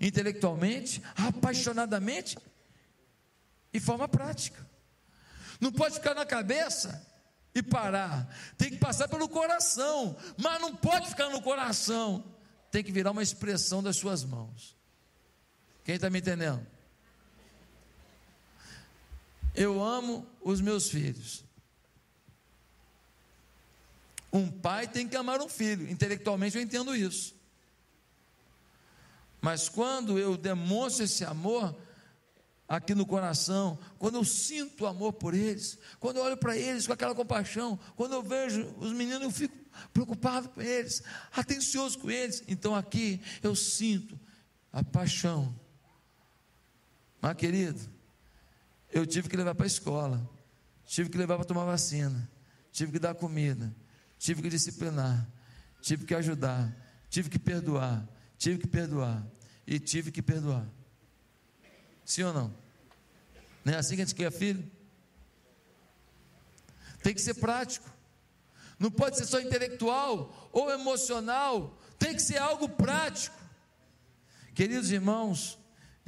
Intelectualmente, 0.00 1.02
apaixonadamente 1.16 2.38
e 3.72 3.80
forma 3.80 4.06
prática. 4.06 4.64
Não 5.60 5.72
pode 5.72 5.96
ficar 5.96 6.14
na 6.14 6.24
cabeça 6.24 7.04
e 7.54 7.62
parar. 7.62 8.28
Tem 8.56 8.70
que 8.70 8.76
passar 8.76 9.08
pelo 9.08 9.28
coração, 9.28 10.16
mas 10.36 10.60
não 10.60 10.74
pode 10.74 11.08
ficar 11.08 11.28
no 11.30 11.42
coração. 11.42 12.24
Tem 12.70 12.84
que 12.84 12.92
virar 12.92 13.10
uma 13.10 13.22
expressão 13.22 13.82
das 13.82 13.96
suas 13.96 14.24
mãos. 14.24 14.76
Quem 15.84 15.94
está 15.94 16.10
me 16.10 16.18
entendendo? 16.18 16.66
Eu 19.54 19.82
amo 19.82 20.26
os 20.40 20.60
meus 20.60 20.88
filhos. 20.88 21.44
Um 24.32 24.50
pai 24.50 24.86
tem 24.86 25.08
que 25.08 25.16
amar 25.16 25.40
um 25.40 25.48
filho. 25.48 25.90
Intelectualmente 25.90 26.56
eu 26.56 26.62
entendo 26.62 26.94
isso. 26.94 27.34
Mas 29.40 29.68
quando 29.68 30.18
eu 30.18 30.36
demonstro 30.36 31.04
esse 31.04 31.24
amor 31.24 31.74
aqui 32.68 32.94
no 32.94 33.06
coração, 33.06 33.78
quando 33.98 34.16
eu 34.16 34.24
sinto 34.24 34.86
amor 34.86 35.14
por 35.14 35.32
eles, 35.32 35.78
quando 35.98 36.18
eu 36.18 36.24
olho 36.24 36.36
para 36.36 36.56
eles 36.56 36.86
com 36.86 36.92
aquela 36.92 37.14
compaixão, 37.14 37.78
quando 37.96 38.12
eu 38.12 38.22
vejo 38.22 38.66
os 38.78 38.92
meninos, 38.92 39.22
eu 39.22 39.30
fico 39.30 39.56
preocupado 39.92 40.50
com 40.50 40.60
eles, 40.60 41.02
atencioso 41.32 41.98
com 41.98 42.10
eles. 42.10 42.44
Então 42.46 42.74
aqui 42.74 43.20
eu 43.42 43.56
sinto 43.56 44.18
a 44.70 44.84
paixão. 44.84 45.58
Mas 47.22 47.34
querido, 47.36 47.80
eu 48.92 49.06
tive 49.06 49.28
que 49.28 49.36
levar 49.36 49.54
para 49.54 49.64
a 49.64 49.66
escola, 49.66 50.30
tive 50.84 51.08
que 51.08 51.16
levar 51.16 51.36
para 51.36 51.46
tomar 51.46 51.64
vacina, 51.64 52.30
tive 52.70 52.92
que 52.92 52.98
dar 52.98 53.14
comida, 53.14 53.74
tive 54.18 54.42
que 54.42 54.50
disciplinar, 54.50 55.26
tive 55.80 56.04
que 56.04 56.14
ajudar, 56.14 56.70
tive 57.08 57.30
que 57.30 57.38
perdoar, 57.38 58.06
tive 58.36 58.58
que 58.58 58.66
perdoar 58.66 59.26
e 59.66 59.78
tive 59.78 60.12
que 60.12 60.20
perdoar. 60.20 60.66
Sim 62.08 62.22
ou 62.22 62.32
não? 62.32 62.54
Não 63.62 63.74
é 63.74 63.76
assim 63.76 63.94
que 63.94 64.00
a 64.00 64.04
gente 64.06 64.14
quer 64.14 64.32
filho? 64.32 64.64
Tem 67.02 67.12
que 67.12 67.20
ser 67.20 67.34
prático. 67.34 67.86
Não 68.78 68.90
pode 68.90 69.18
ser 69.18 69.26
só 69.26 69.38
intelectual 69.38 70.48
ou 70.50 70.70
emocional, 70.70 71.78
tem 71.98 72.14
que 72.14 72.22
ser 72.22 72.38
algo 72.38 72.66
prático. 72.66 73.36
Queridos 74.54 74.90
irmãos, 74.90 75.58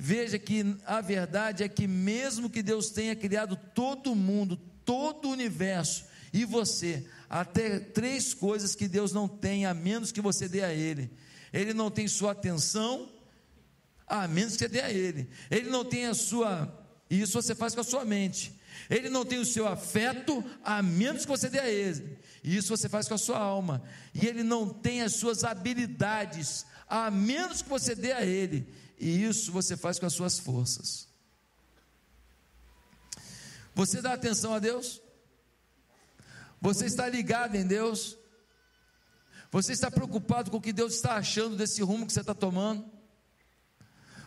Veja 0.02 0.38
que 0.38 0.78
a 0.86 1.02
verdade 1.02 1.62
é 1.62 1.68
que, 1.68 1.86
mesmo 1.86 2.48
que 2.48 2.62
Deus 2.62 2.88
tenha 2.88 3.14
criado 3.14 3.54
todo 3.74 4.14
mundo, 4.14 4.58
todo 4.82 5.28
o 5.28 5.32
universo 5.32 6.06
e 6.32 6.46
você, 6.46 7.06
até 7.28 7.78
três 7.78 8.32
coisas 8.32 8.74
que 8.74 8.88
Deus 8.88 9.12
não 9.12 9.28
tem, 9.28 9.66
a 9.66 9.74
menos 9.74 10.10
que 10.10 10.22
você 10.22 10.48
dê 10.48 10.64
a 10.64 10.72
Ele: 10.72 11.10
Ele 11.52 11.74
não 11.74 11.90
tem 11.90 12.08
sua 12.08 12.32
atenção, 12.32 13.10
a 14.10 14.28
menos 14.28 14.54
que 14.54 14.58
você 14.58 14.68
dê 14.68 14.80
a 14.80 14.90
Ele, 14.90 15.30
Ele 15.50 15.70
não 15.70 15.84
tem 15.84 16.06
a 16.06 16.14
sua, 16.14 16.68
e 17.08 17.20
isso 17.20 17.40
você 17.40 17.54
faz 17.54 17.74
com 17.74 17.80
a 17.80 17.84
sua 17.84 18.04
mente. 18.04 18.60
Ele 18.88 19.08
não 19.08 19.24
tem 19.24 19.38
o 19.38 19.44
seu 19.44 19.66
afeto, 19.66 20.44
a 20.64 20.82
menos 20.82 21.22
que 21.22 21.28
você 21.28 21.48
dê 21.48 21.58
a 21.58 21.70
ele. 21.70 22.18
E 22.42 22.56
isso 22.56 22.76
você 22.76 22.88
faz 22.88 23.06
com 23.06 23.14
a 23.14 23.18
sua 23.18 23.38
alma. 23.38 23.82
E 24.14 24.26
ele 24.26 24.42
não 24.42 24.68
tem 24.68 25.02
as 25.02 25.14
suas 25.14 25.44
habilidades, 25.44 26.66
a 26.88 27.10
menos 27.10 27.62
que 27.62 27.68
você 27.68 27.94
dê 27.94 28.12
a 28.12 28.24
ele. 28.24 28.72
E 28.98 29.24
isso 29.24 29.52
você 29.52 29.76
faz 29.76 29.98
com 29.98 30.06
as 30.06 30.12
suas 30.12 30.38
forças. 30.38 31.08
Você 33.74 34.02
dá 34.02 34.12
atenção 34.12 34.54
a 34.54 34.58
Deus? 34.58 35.00
Você 36.60 36.86
está 36.86 37.08
ligado 37.08 37.54
em 37.54 37.66
Deus? 37.66 38.18
Você 39.50 39.72
está 39.72 39.90
preocupado 39.90 40.50
com 40.50 40.58
o 40.58 40.60
que 40.60 40.72
Deus 40.72 40.94
está 40.94 41.14
achando 41.14 41.56
desse 41.56 41.82
rumo 41.82 42.06
que 42.06 42.12
você 42.12 42.20
está 42.20 42.34
tomando? 42.34 42.99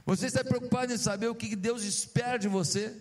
Você 0.06 0.28
está 0.28 0.44
preocupado 0.44 0.94
em 0.94 0.98
saber 0.98 1.28
o 1.28 1.36
que 1.36 1.56
Deus 1.56 1.84
espera 1.84 2.38
de 2.38 2.48
você? 2.48 2.94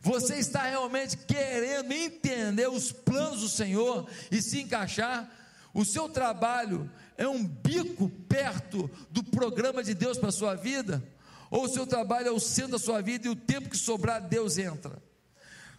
Você 0.00 0.36
está 0.36 0.62
realmente 0.62 1.16
querendo 1.16 1.92
entender 1.92 2.68
os 2.68 2.92
planos 2.92 3.40
do 3.40 3.48
Senhor 3.48 4.08
e 4.30 4.40
se 4.40 4.60
encaixar? 4.60 5.30
O 5.72 5.84
seu 5.84 6.08
trabalho 6.08 6.90
é 7.16 7.26
um 7.26 7.44
bico 7.44 8.08
perto 8.08 8.90
do 9.10 9.22
programa 9.24 9.82
de 9.82 9.94
Deus 9.94 10.18
para 10.18 10.28
a 10.28 10.32
sua 10.32 10.54
vida? 10.54 11.02
Ou 11.50 11.64
o 11.64 11.68
seu 11.68 11.86
trabalho 11.86 12.28
é 12.28 12.30
o 12.30 12.40
centro 12.40 12.72
da 12.72 12.78
sua 12.78 13.00
vida 13.00 13.26
e 13.26 13.30
o 13.30 13.36
tempo 13.36 13.70
que 13.70 13.76
sobrar, 13.76 14.20
Deus 14.20 14.58
entra? 14.58 15.02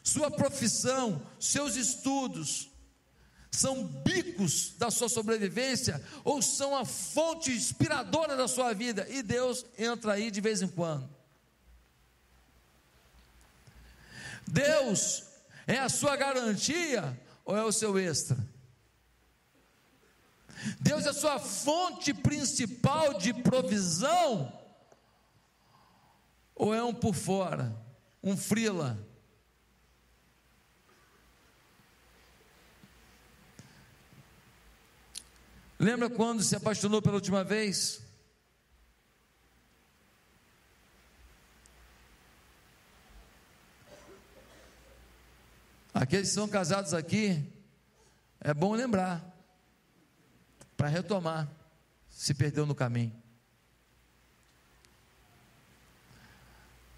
Sua 0.03 0.29
profissão, 0.29 1.22
seus 1.39 1.75
estudos, 1.75 2.69
são 3.55 3.83
bicos 3.83 4.74
da 4.77 4.91
sua 4.91 5.09
sobrevivência 5.09 6.03
ou 6.24 6.41
são 6.41 6.75
a 6.75 6.85
fonte 6.85 7.51
inspiradora 7.51 8.35
da 8.35 8.47
sua 8.47 8.74
vida 8.74 9.07
e 9.09 9.24
Deus 9.24 9.65
entra 9.77 10.13
aí 10.13 10.29
de 10.29 10.41
vez 10.41 10.62
em 10.62 10.67
quando. 10.67 11.09
Deus 14.47 15.24
é 15.65 15.79
a 15.79 15.89
sua 15.89 16.15
garantia 16.15 17.19
ou 17.43 17.55
é 17.55 17.63
o 17.63 17.71
seu 17.71 17.97
extra? 17.97 18.38
Deus 20.79 21.05
é 21.05 21.13
sua 21.13 21.39
fonte 21.39 22.13
principal 22.13 23.15
de 23.15 23.33
provisão? 23.33 24.51
Ou 26.55 26.74
é 26.74 26.83
um 26.83 26.93
por 26.93 27.13
fora, 27.13 27.75
um 28.24 28.35
frila? 28.35 28.97
Lembra 35.77 36.10
quando 36.10 36.41
se 36.41 36.55
apaixonou 36.55 37.01
pela 37.01 37.15
última 37.15 37.44
vez? 37.44 38.01
Aqueles 45.94 46.29
que 46.29 46.36
são 46.36 46.48
casados 46.48 46.94
aqui, 46.94 47.41
é 48.39 48.53
bom 48.53 48.74
lembrar 48.74 49.24
para 50.75 50.88
retomar, 50.88 51.50
se 52.10 52.34
perdeu 52.34 52.65
no 52.65 52.75
caminho. 52.75 53.15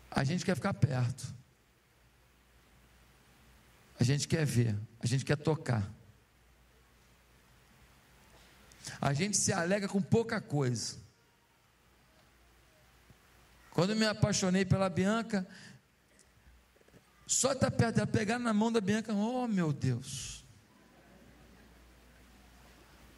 A 0.09 0.23
gente 0.23 0.43
quer 0.43 0.55
ficar 0.55 0.73
perto. 0.73 1.35
A 3.99 4.03
gente 4.03 4.27
quer 4.27 4.45
ver, 4.45 4.75
a 4.99 5.07
gente 5.07 5.23
quer 5.23 5.37
tocar. 5.37 5.96
A 9.01 9.13
gente 9.13 9.37
se 9.37 9.51
alega 9.51 9.87
com 9.87 10.01
pouca 10.01 10.39
coisa. 10.39 10.97
Quando 13.71 13.95
me 13.95 14.05
apaixonei 14.05 14.65
pela 14.65 14.89
Bianca, 14.89 15.47
só 17.27 17.51
estar 17.51 17.69
tá 17.69 17.77
perto 17.77 17.95
dela, 17.95 18.07
pegar 18.07 18.39
na 18.39 18.53
mão 18.53 18.71
da 18.71 18.81
Bianca, 18.81 19.13
oh 19.13 19.47
meu 19.47 19.71
Deus. 19.71 20.43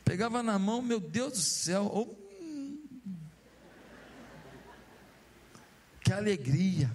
Pegava 0.04 0.42
na 0.42 0.58
mão, 0.58 0.82
meu 0.82 1.00
Deus 1.00 1.34
do 1.34 1.40
céu, 1.40 1.86
oh, 1.86 2.16
que 6.02 6.12
alegria. 6.12 6.92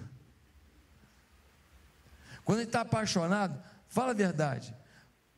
Quando 2.43 2.59
ele 2.59 2.67
está 2.67 2.81
apaixonado, 2.81 3.63
fala 3.87 4.11
a 4.11 4.15
verdade. 4.15 4.75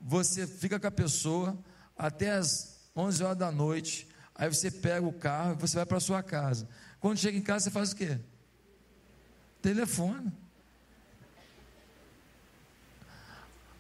Você 0.01 0.46
fica 0.46 0.79
com 0.79 0.88
a 0.88 0.91
pessoa 0.91 1.58
até 1.96 2.32
as 2.32 2.76
11 2.97 3.23
horas 3.23 3.37
da 3.37 3.51
noite, 3.51 4.07
aí 4.33 4.49
você 4.49 4.71
pega 4.71 5.05
o 5.05 5.13
carro 5.13 5.53
e 5.53 5.55
você 5.55 5.75
vai 5.75 5.85
para 5.85 5.99
sua 5.99 6.23
casa. 6.23 6.67
Quando 6.99 7.19
chega 7.19 7.37
em 7.37 7.41
casa, 7.41 7.65
você 7.65 7.71
faz 7.71 7.91
o 7.91 7.95
quê? 7.95 8.19
Telefone. 9.61 10.31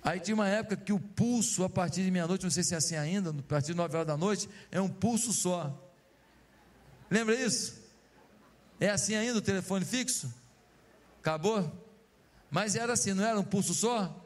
Aí 0.03 0.19
tinha 0.19 0.35
uma 0.35 0.47
época 0.47 0.77
que 0.77 0.93
o 0.93 0.99
pulso, 0.99 1.63
a 1.63 1.69
partir 1.69 2.03
de 2.03 2.11
meia-noite, 2.11 2.43
não 2.43 2.51
sei 2.51 2.63
se 2.63 2.73
é 2.73 2.77
assim 2.77 2.95
ainda, 2.95 3.31
a 3.31 3.43
partir 3.43 3.67
de 3.67 3.73
nove 3.73 3.95
horas 3.95 4.07
da 4.07 4.15
noite, 4.15 4.47
é 4.71 4.79
um 4.79 4.87
pulso 4.87 5.33
só. 5.33 5.75
Lembra 7.09 7.35
isso? 7.35 7.81
É 8.79 8.89
assim 8.89 9.15
ainda 9.15 9.39
o 9.39 9.41
telefone 9.41 9.83
fixo? 9.83 10.31
Acabou? 11.19 11.69
Mas 12.49 12.75
era 12.75 12.93
assim, 12.93 13.13
não 13.13 13.25
era 13.25 13.39
um 13.39 13.43
pulso 13.43 13.73
só? 13.73 14.25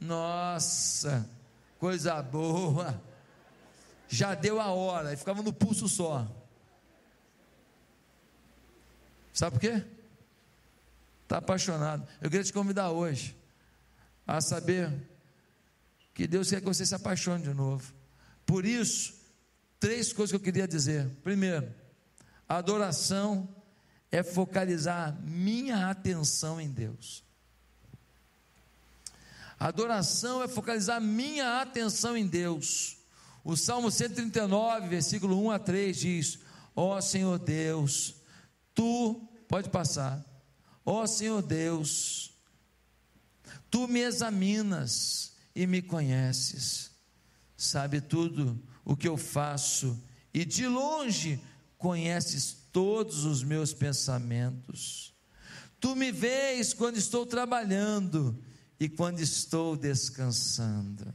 Nossa, 0.00 1.28
coisa 1.78 2.20
boa. 2.22 3.00
Já 4.12 4.34
deu 4.34 4.60
a 4.60 4.66
hora, 4.66 5.14
e 5.14 5.16
ficava 5.16 5.42
no 5.42 5.54
pulso 5.54 5.88
só. 5.88 6.30
Sabe 9.32 9.52
por 9.52 9.60
quê? 9.60 9.82
está 11.22 11.38
apaixonado. 11.38 12.06
Eu 12.20 12.28
queria 12.28 12.44
te 12.44 12.52
convidar 12.52 12.90
hoje 12.90 13.34
a 14.26 14.38
saber 14.42 14.92
que 16.12 16.26
Deus 16.26 16.50
quer 16.50 16.60
que 16.60 16.66
você 16.66 16.84
se 16.84 16.94
apaixone 16.94 17.42
de 17.42 17.54
novo. 17.54 17.90
Por 18.44 18.66
isso, 18.66 19.14
três 19.80 20.12
coisas 20.12 20.30
que 20.30 20.36
eu 20.36 20.44
queria 20.44 20.68
dizer. 20.68 21.08
Primeiro, 21.24 21.72
adoração 22.46 23.48
é 24.10 24.22
focalizar 24.22 25.18
minha 25.22 25.88
atenção 25.88 26.60
em 26.60 26.70
Deus. 26.70 27.24
Adoração 29.58 30.42
é 30.42 30.48
focalizar 30.48 31.00
minha 31.00 31.62
atenção 31.62 32.14
em 32.14 32.26
Deus. 32.26 32.98
O 33.44 33.56
Salmo 33.56 33.90
139, 33.90 34.88
versículo 34.88 35.40
1 35.44 35.50
a 35.50 35.58
3 35.58 35.96
diz: 35.96 36.38
Ó 36.74 36.96
oh, 36.96 37.02
Senhor 37.02 37.38
Deus, 37.38 38.14
tu, 38.74 39.28
pode 39.48 39.68
passar, 39.68 40.24
ó 40.84 41.02
oh, 41.02 41.06
Senhor 41.06 41.42
Deus, 41.42 42.32
tu 43.70 43.88
me 43.88 44.00
examinas 44.00 45.32
e 45.54 45.66
me 45.66 45.82
conheces, 45.82 46.90
sabe 47.56 48.00
tudo 48.00 48.62
o 48.84 48.96
que 48.96 49.08
eu 49.08 49.16
faço, 49.16 50.00
e 50.32 50.44
de 50.44 50.66
longe 50.66 51.40
conheces 51.76 52.56
todos 52.72 53.24
os 53.24 53.42
meus 53.42 53.74
pensamentos. 53.74 55.12
Tu 55.80 55.96
me 55.96 56.12
vês 56.12 56.72
quando 56.72 56.96
estou 56.96 57.26
trabalhando 57.26 58.40
e 58.78 58.88
quando 58.88 59.18
estou 59.18 59.76
descansando. 59.76 61.12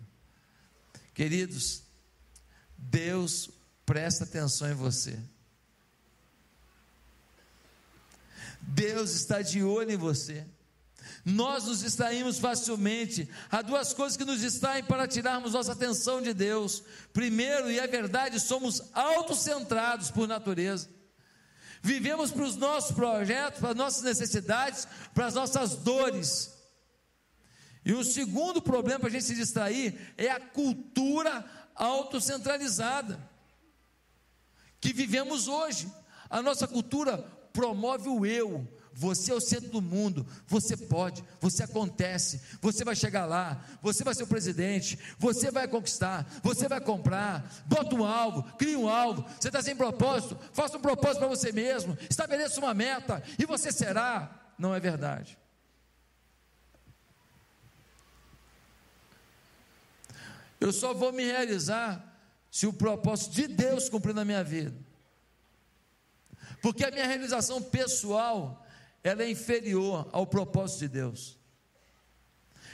Queridos, 1.13 1.86
Deus 2.77 3.49
presta 3.85 4.23
atenção 4.23 4.69
em 4.69 4.75
você. 4.75 5.17
Deus 8.61 9.11
está 9.11 9.41
de 9.41 9.63
olho 9.63 9.91
em 9.91 9.97
você. 9.97 10.45
Nós 11.23 11.65
nos 11.65 11.79
distraímos 11.79 12.39
facilmente. 12.39 13.29
Há 13.49 13.61
duas 13.61 13.93
coisas 13.93 14.17
que 14.17 14.25
nos 14.25 14.41
distraem 14.41 14.83
para 14.83 15.07
tirarmos 15.07 15.53
nossa 15.53 15.71
atenção 15.71 16.21
de 16.21 16.33
Deus. 16.33 16.83
Primeiro, 17.11 17.71
e 17.71 17.79
é 17.79 17.87
verdade, 17.87 18.39
somos 18.39 18.81
autocentrados 18.93 20.11
por 20.11 20.27
natureza. 20.27 20.89
Vivemos 21.81 22.31
para 22.31 22.43
os 22.43 22.55
nossos 22.55 22.95
projetos, 22.95 23.59
para 23.59 23.69
as 23.69 23.75
nossas 23.75 24.03
necessidades, 24.03 24.87
para 25.13 25.25
as 25.27 25.33
nossas 25.33 25.75
dores. 25.75 26.53
E 27.85 27.93
o 27.93 28.03
segundo 28.03 28.61
problema 28.61 28.99
para 28.99 29.09
a 29.09 29.11
gente 29.11 29.23
se 29.23 29.35
distrair 29.35 30.13
é 30.17 30.29
a 30.29 30.39
cultura 30.39 31.45
autocentralizada 31.77 33.19
que 34.79 34.93
vivemos 34.93 35.47
hoje. 35.47 35.91
A 36.29 36.41
nossa 36.41 36.67
cultura 36.67 37.17
promove 37.53 38.09
o 38.09 38.25
eu. 38.25 38.67
Você 38.93 39.31
é 39.31 39.35
o 39.35 39.39
centro 39.39 39.69
do 39.69 39.79
mundo, 39.79 40.25
você 40.47 40.75
pode, 40.75 41.23
você 41.39 41.61
acontece, 41.61 42.41
você 42.59 42.83
vai 42.83 42.95
chegar 42.95 43.27
lá, 43.27 43.63
você 43.79 44.03
vai 44.03 44.15
ser 44.15 44.23
o 44.23 44.27
presidente, 44.27 44.97
você 45.19 45.51
vai 45.51 45.67
conquistar, 45.67 46.25
você 46.41 46.67
vai 46.67 46.81
comprar, 46.81 47.47
bota 47.67 47.95
um 47.95 48.03
alvo, 48.03 48.41
cria 48.57 48.77
um 48.79 48.89
alvo, 48.89 49.23
você 49.39 49.49
está 49.49 49.61
sem 49.61 49.75
propósito, 49.75 50.35
faça 50.51 50.79
um 50.79 50.81
propósito 50.81 51.19
para 51.19 51.27
você 51.27 51.51
mesmo, 51.51 51.95
estabeleça 52.09 52.59
uma 52.59 52.73
meta 52.73 53.21
e 53.37 53.45
você 53.45 53.71
será. 53.71 54.51
Não 54.57 54.73
é 54.73 54.79
verdade. 54.79 55.37
Eu 60.59 60.71
só 60.71 60.93
vou 60.93 61.11
me 61.11 61.23
realizar 61.23 62.03
se 62.49 62.65
o 62.65 62.73
propósito 62.73 63.33
de 63.33 63.47
Deus 63.47 63.89
cumprir 63.89 64.13
na 64.13 64.25
minha 64.25 64.43
vida. 64.43 64.75
Porque 66.61 66.83
a 66.83 66.91
minha 66.91 67.05
realização 67.05 67.61
pessoal, 67.61 68.65
ela 69.03 69.23
é 69.23 69.29
inferior 69.29 70.09
ao 70.11 70.25
propósito 70.25 70.79
de 70.79 70.87
Deus. 70.89 71.37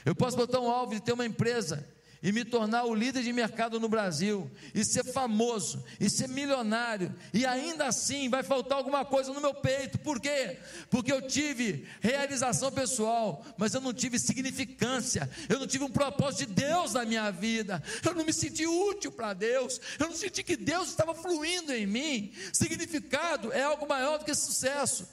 Eu 0.05 0.15
posso 0.15 0.37
botar 0.37 0.59
um 0.59 0.69
alvo 0.69 0.93
de 0.93 1.01
ter 1.01 1.13
uma 1.13 1.25
empresa 1.25 1.87
e 2.23 2.31
me 2.31 2.45
tornar 2.45 2.85
o 2.85 2.95
líder 2.95 3.21
de 3.21 3.33
mercado 3.33 3.81
no 3.81 3.89
Brasil, 3.89 4.49
e 4.73 4.85
ser 4.85 5.03
famoso, 5.03 5.83
e 5.99 6.09
ser 6.09 6.29
milionário, 6.29 7.13
e 7.33 7.45
ainda 7.45 7.85
assim 7.85 8.29
vai 8.29 8.41
faltar 8.41 8.77
alguma 8.77 9.03
coisa 9.03 9.33
no 9.33 9.41
meu 9.41 9.53
peito, 9.53 9.99
por 9.99 10.21
quê? 10.21 10.57
Porque 10.89 11.11
eu 11.11 11.21
tive 11.21 11.85
realização 11.99 12.71
pessoal, 12.71 13.45
mas 13.57 13.73
eu 13.73 13.81
não 13.81 13.93
tive 13.93 14.17
significância, 14.17 15.29
eu 15.49 15.59
não 15.59 15.67
tive 15.67 15.83
um 15.83 15.89
propósito 15.89 16.47
de 16.47 16.53
Deus 16.53 16.93
na 16.93 17.03
minha 17.03 17.29
vida, 17.29 17.83
eu 18.05 18.15
não 18.15 18.23
me 18.23 18.31
senti 18.31 18.65
útil 18.65 19.11
para 19.11 19.33
Deus, 19.33 19.81
eu 19.99 20.07
não 20.07 20.15
senti 20.15 20.43
que 20.43 20.55
Deus 20.55 20.87
estava 20.87 21.13
fluindo 21.13 21.73
em 21.73 21.85
mim. 21.85 22.31
Significado 22.53 23.51
é 23.51 23.63
algo 23.63 23.85
maior 23.85 24.19
do 24.19 24.25
que 24.25 24.33
sucesso. 24.33 25.07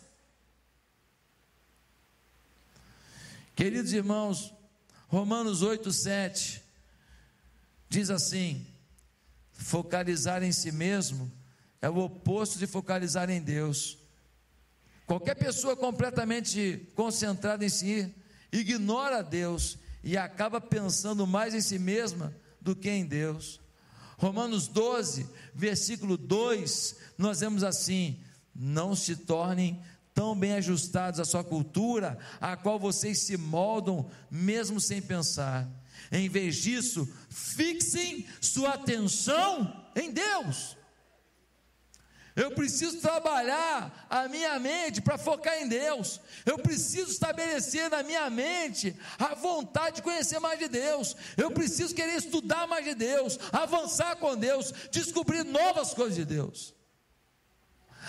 Queridos 3.57 3.93
irmãos, 3.93 4.55
Romanos 5.09 5.63
8, 5.63 5.91
7 5.91 6.60
diz 7.91 8.09
assim: 8.09 8.65
focalizar 9.53 10.43
em 10.43 10.53
si 10.53 10.73
mesmo 10.73 11.31
é 11.83 11.91
o 11.91 11.99
oposto 11.99 12.59
de 12.59 12.67
focalizar 12.67 13.29
em 13.29 13.43
Deus. 13.43 13.99
Qualquer 15.07 15.35
pessoa 15.35 15.77
completamente 15.77 16.89
concentrada 16.95 17.65
em 17.65 17.69
si 17.69 18.15
ignora 18.53 19.23
Deus 19.23 19.77
e 20.05 20.17
acaba 20.17 20.61
pensando 20.61 21.27
mais 21.27 21.53
em 21.53 21.61
si 21.61 21.79
mesma 21.79 22.35
do 22.61 22.77
que 22.77 22.89
em 22.89 23.05
Deus. 23.05 23.61
Romanos 24.17 24.69
12, 24.69 25.29
versículo 25.53 26.17
2, 26.17 26.97
nós 27.19 27.41
vemos 27.41 27.65
assim: 27.65 28.21
não 28.55 28.95
se 28.95 29.17
tornem 29.17 29.83
tão 30.15 30.37
bem 30.37 30.53
ajustados 30.53 31.19
à 31.19 31.25
sua 31.25 31.43
cultura, 31.43 32.19
a 32.41 32.57
qual 32.57 32.79
vocês 32.79 33.21
se 33.21 33.37
moldam, 33.37 34.09
mesmo 34.31 34.81
sem 34.81 35.01
pensar. 35.01 35.67
Em 36.13 36.29
vez 36.29 36.57
disso, 36.57 37.09
fixem 37.29 38.27
sua 38.41 38.71
atenção 38.71 39.87
em 39.95 40.11
Deus. 40.11 40.77
Eu 42.35 42.53
preciso 42.53 43.01
trabalhar 43.01 44.07
a 44.09 44.29
minha 44.29 44.59
mente 44.59 45.01
para 45.01 45.19
focar 45.19 45.59
em 45.59 45.69
Deus. 45.69 46.21
Eu 46.47 46.59
preciso 46.59 47.11
estabelecer 47.11 47.91
na 47.91 48.03
minha 48.03 48.31
mente 48.31 48.97
a 49.19 49.35
vontade 49.35 49.97
de 49.97 50.03
conhecer 50.03 50.39
mais 50.39 50.59
de 50.59 50.69
Deus. 50.69 51.17
Eu 51.37 51.51
preciso 51.51 51.95
querer 51.95 52.15
estudar 52.15 52.67
mais 52.67 52.85
de 52.85 52.95
Deus, 52.95 53.39
avançar 53.53 54.17
com 54.17 54.37
Deus, 54.37 54.73
descobrir 54.91 55.45
novas 55.45 55.93
coisas 55.93 56.17
de 56.17 56.25
Deus. 56.25 56.75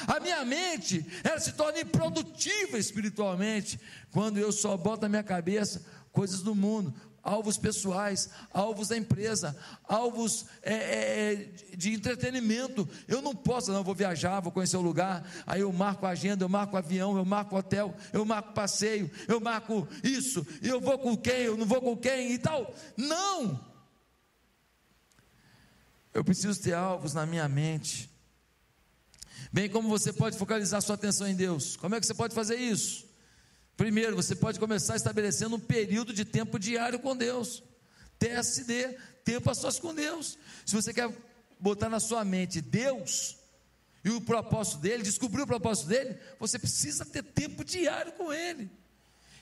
A 0.08 0.20
minha 0.20 0.46
mente, 0.46 1.06
ela 1.24 1.40
se 1.40 1.52
torna 1.52 1.82
improdutiva 1.82 2.78
espiritualmente 2.78 3.80
quando 4.12 4.38
eu 4.38 4.52
só 4.52 4.78
boto 4.78 5.02
na 5.04 5.10
minha 5.10 5.24
cabeça 5.24 5.86
coisas 6.12 6.42
do 6.42 6.54
mundo, 6.54 6.94
alvos 7.24 7.58
pessoais, 7.58 8.30
alvos 8.52 8.88
da 8.88 8.98
empresa, 8.98 9.56
alvos 9.84 10.46
é, 10.62 10.74
é, 10.74 11.34
é, 11.34 11.76
de 11.76 11.94
entretenimento. 11.94 12.88
Eu 13.08 13.22
não 13.22 13.36
posso, 13.36 13.72
não, 13.72 13.84
vou 13.84 13.96
viajar, 13.96 14.40
vou 14.40 14.52
conhecer 14.52 14.78
o 14.78 14.82
lugar, 14.82 15.26
aí 15.46 15.62
eu 15.62 15.72
marco 15.72 16.06
a 16.06 16.10
agenda, 16.10 16.44
eu 16.44 16.50
marco 16.50 16.78
avião, 16.78 17.18
eu 17.18 17.26
marco 17.26 17.56
hotel, 17.56 17.96
eu 18.12 18.26
marco 18.26 18.54
passeio, 18.54 19.10
eu 19.28 19.40
marco 19.40 19.88
isso, 20.04 20.46
eu 20.62 20.82
vou 20.82 20.98
com 20.98 21.16
quem, 21.16 21.42
eu 21.42 21.58
não 21.58 21.66
vou 21.66 21.82
com 21.82 21.96
quem 21.96 22.32
e 22.34 22.38
tal. 22.38 22.74
Não! 22.98 23.72
Eu 26.14 26.24
preciso 26.24 26.62
ter 26.62 26.74
alvos 26.74 27.14
na 27.14 27.26
minha 27.26 27.48
mente. 27.48 28.10
Bem 29.52 29.70
como 29.70 29.90
você 29.90 30.12
pode 30.12 30.38
focalizar 30.38 30.82
sua 30.82 30.96
atenção 30.96 31.28
em 31.28 31.36
Deus. 31.36 31.76
Como 31.78 31.96
é 31.96 32.00
que 32.00 32.06
você 32.06 32.14
pode 32.14 32.34
fazer 32.34 32.56
isso? 32.56 33.11
Primeiro, 33.82 34.16
você 34.16 34.36
pode 34.36 34.60
começar 34.60 34.96
estabelecendo 34.96 35.56
um 35.56 35.60
período 35.60 36.14
de 36.14 36.24
tempo 36.24 36.60
diário 36.60 37.00
com 37.00 37.18
Deus. 37.18 37.64
TSD, 38.20 38.96
tempo 39.26 39.50
a 39.50 39.56
sós 39.56 39.80
com 39.80 39.92
Deus. 39.92 40.38
Se 40.64 40.76
você 40.76 40.94
quer 40.94 41.12
botar 41.60 41.90
na 41.90 42.00
sua 42.00 42.24
mente 42.24 42.62
Deus 42.62 43.38
e 44.06 44.12
o 44.12 44.22
propósito 44.22 44.78
dele, 44.78 45.02
descobrir 45.02 45.42
o 45.42 45.48
propósito 45.48 45.88
dele, 45.88 46.16
você 46.40 46.60
precisa 46.60 47.04
ter 47.04 47.24
tempo 47.24 47.66
diário 47.66 48.12
com 48.12 48.32
ele. 48.32 48.70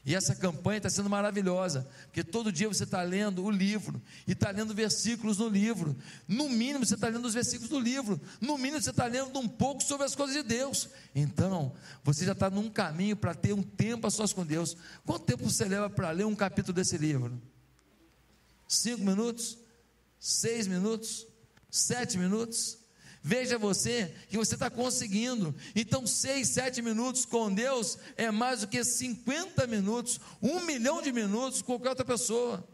E 0.06 0.16
essa 0.16 0.34
campanha 0.34 0.78
está 0.78 0.90
sendo 0.90 1.10
maravilhosa, 1.10 1.88
porque 2.06 2.24
todo 2.24 2.52
dia 2.52 2.68
você 2.68 2.84
está 2.84 3.02
lendo 3.02 3.44
o 3.44 3.52
livro, 3.52 4.02
e 4.26 4.32
está 4.32 4.50
lendo 4.50 4.74
versículos 4.74 5.38
no 5.38 5.50
livro. 5.50 5.96
No 6.28 6.50
mínimo 6.50 6.86
você 6.86 6.96
está 6.96 7.10
lendo 7.10 7.26
os 7.26 7.34
versículos 7.34 7.70
do 7.70 7.80
livro, 7.80 8.20
no 8.40 8.58
mínimo 8.58 8.82
você 8.82 8.92
está 8.92 9.06
lendo 9.06 9.38
um 9.38 9.48
pouco 9.48 9.84
sobre 9.84 10.06
as 10.06 10.16
coisas 10.16 10.36
de 10.36 10.44
Deus. 10.44 10.90
Então, 11.14 11.74
você 12.04 12.26
já 12.26 12.32
está 12.32 12.50
num 12.50 12.70
caminho 12.70 13.16
para 13.16 13.36
ter 13.36 13.54
um 13.54 13.62
tempo 13.62 14.08
a 14.08 14.10
sós 14.10 14.32
com 14.32 14.46
Deus. 14.46 14.76
Quanto 15.06 15.26
tempo 15.26 15.50
você 15.50 15.66
leva 15.66 15.90
para 15.90 16.12
ler 16.12 16.26
um 16.26 16.36
capítulo 16.36 16.74
desse 16.74 16.98
livro? 16.98 17.40
Cinco 18.68 19.04
minutos? 19.04 19.58
Seis 20.20 20.66
minutos? 20.66 21.28
Sete 21.70 22.18
minutos? 22.18 22.78
Veja 23.22 23.58
você 23.58 24.14
que 24.30 24.38
você 24.38 24.56
está 24.56 24.70
conseguindo. 24.70 25.54
Então, 25.76 26.08
seis, 26.08 26.50
sete 26.50 26.82
minutos 26.82 27.26
com 27.26 27.54
Deus 27.54 27.98
é 28.16 28.32
mais 28.32 28.62
do 28.62 28.68
que 28.68 28.84
50 28.84 29.68
minutos, 29.68 30.20
um 30.42 30.62
milhão 30.62 31.02
de 31.02 31.12
minutos 31.12 31.62
com 31.62 31.74
qualquer 31.74 31.90
outra 31.90 32.06
pessoa. 32.06 32.66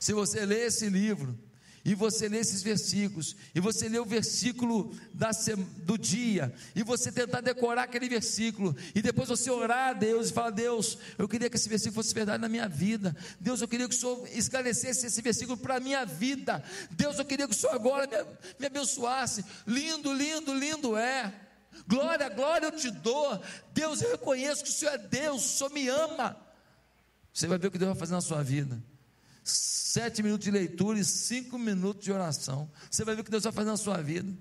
Se 0.00 0.12
você 0.12 0.44
ler 0.46 0.66
esse 0.66 0.88
livro 0.88 1.38
e 1.84 1.94
você 1.94 2.28
lê 2.28 2.38
esses 2.38 2.62
versículos, 2.62 3.34
e 3.54 3.60
você 3.60 3.88
lê 3.88 3.98
o 3.98 4.04
versículo 4.04 4.94
da, 5.12 5.30
do 5.78 5.98
dia, 5.98 6.54
e 6.76 6.82
você 6.82 7.10
tentar 7.10 7.40
decorar 7.40 7.84
aquele 7.84 8.08
versículo, 8.08 8.76
e 8.94 9.02
depois 9.02 9.28
você 9.28 9.50
orar 9.50 9.90
a 9.90 9.92
Deus 9.92 10.30
e 10.30 10.32
falar: 10.32 10.50
Deus, 10.50 10.96
eu 11.18 11.28
queria 11.28 11.50
que 11.50 11.56
esse 11.56 11.68
versículo 11.68 12.02
fosse 12.02 12.14
verdade 12.14 12.40
na 12.40 12.48
minha 12.48 12.68
vida, 12.68 13.16
Deus, 13.40 13.60
eu 13.60 13.68
queria 13.68 13.88
que 13.88 13.96
o 13.96 13.98
Senhor 13.98 14.28
esclarecesse 14.32 15.06
esse 15.06 15.20
versículo 15.20 15.56
para 15.56 15.76
a 15.76 15.80
minha 15.80 16.04
vida, 16.04 16.62
Deus, 16.90 17.18
eu 17.18 17.24
queria 17.24 17.48
que 17.48 17.54
o 17.54 17.58
Senhor 17.58 17.74
agora 17.74 18.06
me, 18.06 18.16
me 18.60 18.66
abençoasse. 18.66 19.44
Lindo, 19.66 20.12
lindo, 20.12 20.54
lindo 20.54 20.96
é. 20.96 21.32
Glória, 21.88 22.28
glória 22.28 22.66
eu 22.66 22.72
te 22.72 22.90
dou. 22.90 23.42
Deus, 23.72 24.02
eu 24.02 24.12
reconheço 24.12 24.62
que 24.62 24.70
o 24.70 24.72
Senhor 24.72 24.92
é 24.92 24.98
Deus, 24.98 25.44
o 25.44 25.58
Senhor 25.58 25.70
me 25.70 25.88
ama. 25.88 26.36
Você 27.32 27.46
vai 27.46 27.58
ver 27.58 27.68
o 27.68 27.70
que 27.70 27.78
Deus 27.78 27.90
vai 27.90 27.98
fazer 27.98 28.12
na 28.12 28.20
sua 28.20 28.42
vida 28.42 28.80
sete 29.92 30.22
minutos 30.22 30.44
de 30.46 30.50
leitura 30.50 30.98
e 30.98 31.04
cinco 31.04 31.58
minutos 31.58 32.02
de 32.02 32.10
oração. 32.10 32.70
Você 32.90 33.04
vai 33.04 33.14
ver 33.14 33.20
o 33.20 33.24
que 33.24 33.30
Deus 33.30 33.44
vai 33.44 33.52
fazer 33.52 33.68
na 33.68 33.76
sua 33.76 34.00
vida. 34.00 34.32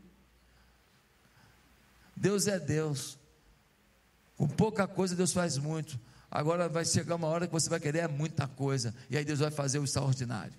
Deus 2.16 2.48
é 2.48 2.58
Deus. 2.58 3.18
Com 4.38 4.48
pouca 4.48 4.88
coisa 4.88 5.14
Deus 5.14 5.34
faz 5.34 5.58
muito. 5.58 6.00
Agora 6.30 6.70
vai 6.70 6.86
chegar 6.86 7.16
uma 7.16 7.28
hora 7.28 7.48
que 7.48 7.52
você 7.52 7.70
vai 7.70 7.82
querer 7.82 8.00
é 8.00 8.08
muita 8.08 8.48
coisa. 8.48 8.96
E 9.10 9.18
aí 9.18 9.26
Deus 9.26 9.40
vai 9.40 9.52
fazer 9.52 9.80
o 9.80 9.84
extraordinário. 9.84 10.54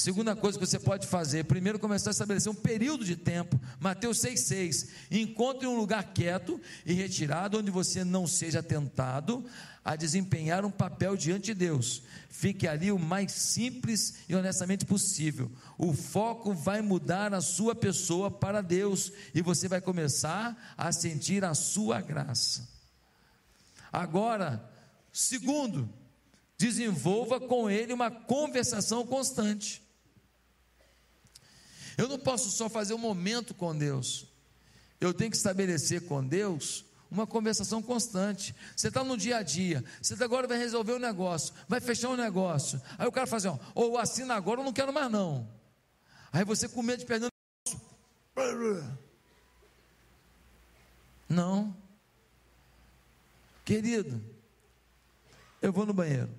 Segunda 0.00 0.34
coisa 0.34 0.58
que 0.58 0.64
você 0.64 0.78
pode 0.78 1.06
fazer, 1.06 1.44
primeiro 1.44 1.78
começar 1.78 2.08
a 2.08 2.12
estabelecer 2.12 2.50
um 2.50 2.54
período 2.54 3.04
de 3.04 3.16
tempo. 3.16 3.60
Mateus 3.78 4.16
6,6. 4.20 4.88
Encontre 5.10 5.66
um 5.66 5.76
lugar 5.76 6.02
quieto 6.14 6.58
e 6.86 6.94
retirado, 6.94 7.58
onde 7.58 7.70
você 7.70 8.02
não 8.02 8.26
seja 8.26 8.62
tentado 8.62 9.44
a 9.84 9.96
desempenhar 9.96 10.64
um 10.64 10.70
papel 10.70 11.18
diante 11.18 11.46
de 11.46 11.54
Deus. 11.54 12.02
Fique 12.30 12.66
ali 12.66 12.90
o 12.90 12.98
mais 12.98 13.30
simples 13.32 14.14
e 14.26 14.34
honestamente 14.34 14.86
possível. 14.86 15.52
O 15.76 15.92
foco 15.92 16.54
vai 16.54 16.80
mudar 16.80 17.34
a 17.34 17.42
sua 17.42 17.74
pessoa 17.74 18.30
para 18.30 18.62
Deus 18.62 19.12
e 19.34 19.42
você 19.42 19.68
vai 19.68 19.82
começar 19.82 20.74
a 20.78 20.90
sentir 20.92 21.44
a 21.44 21.52
sua 21.52 22.00
graça. 22.00 22.66
Agora, 23.92 24.66
segundo, 25.12 25.92
desenvolva 26.56 27.38
com 27.38 27.68
ele 27.68 27.92
uma 27.92 28.10
conversação 28.10 29.06
constante. 29.06 29.89
Eu 32.00 32.08
não 32.08 32.18
posso 32.18 32.50
só 32.50 32.66
fazer 32.66 32.94
um 32.94 32.98
momento 32.98 33.52
com 33.52 33.76
Deus. 33.76 34.24
Eu 34.98 35.12
tenho 35.12 35.30
que 35.30 35.36
estabelecer 35.36 36.06
com 36.06 36.26
Deus 36.26 36.82
uma 37.10 37.26
conversação 37.26 37.82
constante. 37.82 38.54
Você 38.74 38.88
está 38.88 39.04
no 39.04 39.18
dia 39.18 39.36
a 39.36 39.42
dia, 39.42 39.84
você 40.00 40.16
tá 40.16 40.24
agora 40.24 40.48
vai 40.48 40.56
resolver 40.56 40.94
um 40.94 40.98
negócio, 40.98 41.52
vai 41.68 41.78
fechar 41.78 42.08
um 42.08 42.16
negócio. 42.16 42.80
Aí 42.96 43.06
o 43.06 43.12
cara 43.12 43.26
fala 43.26 43.36
assim: 43.36 43.48
ó, 43.48 43.58
ou 43.74 43.98
assina 43.98 44.34
agora, 44.34 44.60
ou 44.60 44.64
não 44.64 44.72
quero 44.72 44.94
mais 44.94 45.12
não. 45.12 45.46
Aí 46.32 46.42
você 46.42 46.70
com 46.70 46.82
medo 46.82 47.00
de 47.00 47.04
perder 47.04 47.26
um 47.26 47.70
negócio. 48.38 48.98
Não. 51.28 51.76
Querido, 53.62 54.24
eu 55.60 55.70
vou 55.70 55.84
no 55.84 55.92
banheiro. 55.92 56.30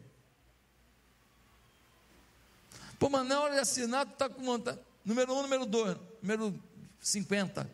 Pô, 2.97 3.09
mas 3.09 3.27
na 3.27 3.39
hora 3.39 3.53
de 3.53 3.59
assinar, 3.59 4.07
tu 4.07 4.13
está 4.13 4.27
com 4.27 4.43
vontade. 4.43 4.79
Número 5.03 5.33
um, 5.33 5.41
número 5.41 5.65
dois, 5.65 5.97
número 6.21 6.61
50. 6.99 7.69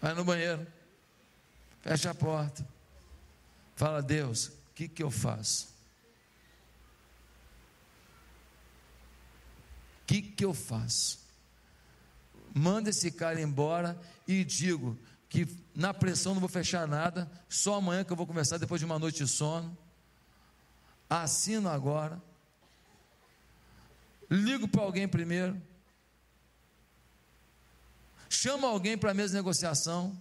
Vai 0.00 0.14
no 0.14 0.24
banheiro, 0.24 0.66
fecha 1.80 2.10
a 2.10 2.14
porta, 2.14 2.66
fala, 3.76 4.02
Deus, 4.02 4.48
o 4.48 4.52
que, 4.74 4.88
que 4.88 5.02
eu 5.02 5.10
faço? 5.10 5.72
O 10.02 10.06
que, 10.06 10.20
que 10.20 10.44
eu 10.44 10.52
faço? 10.52 11.20
Manda 12.52 12.90
esse 12.90 13.10
cara 13.10 13.40
embora 13.40 13.98
e 14.26 14.44
digo 14.44 14.98
que 15.28 15.48
na 15.74 15.94
pressão 15.94 16.34
não 16.34 16.40
vou 16.40 16.48
fechar 16.48 16.86
nada, 16.86 17.30
só 17.48 17.76
amanhã 17.76 18.04
que 18.04 18.12
eu 18.12 18.16
vou 18.16 18.26
conversar 18.26 18.58
depois 18.58 18.80
de 18.80 18.84
uma 18.84 18.98
noite 18.98 19.24
de 19.24 19.28
sono. 19.30 19.78
Assino 21.08 21.70
agora 21.70 22.20
ligo 24.32 24.66
para 24.66 24.82
alguém 24.82 25.06
primeiro, 25.06 25.60
chamo 28.30 28.66
alguém 28.66 28.96
para 28.96 29.10
a 29.10 29.14
mesa 29.14 29.28
de 29.28 29.34
negociação, 29.34 30.20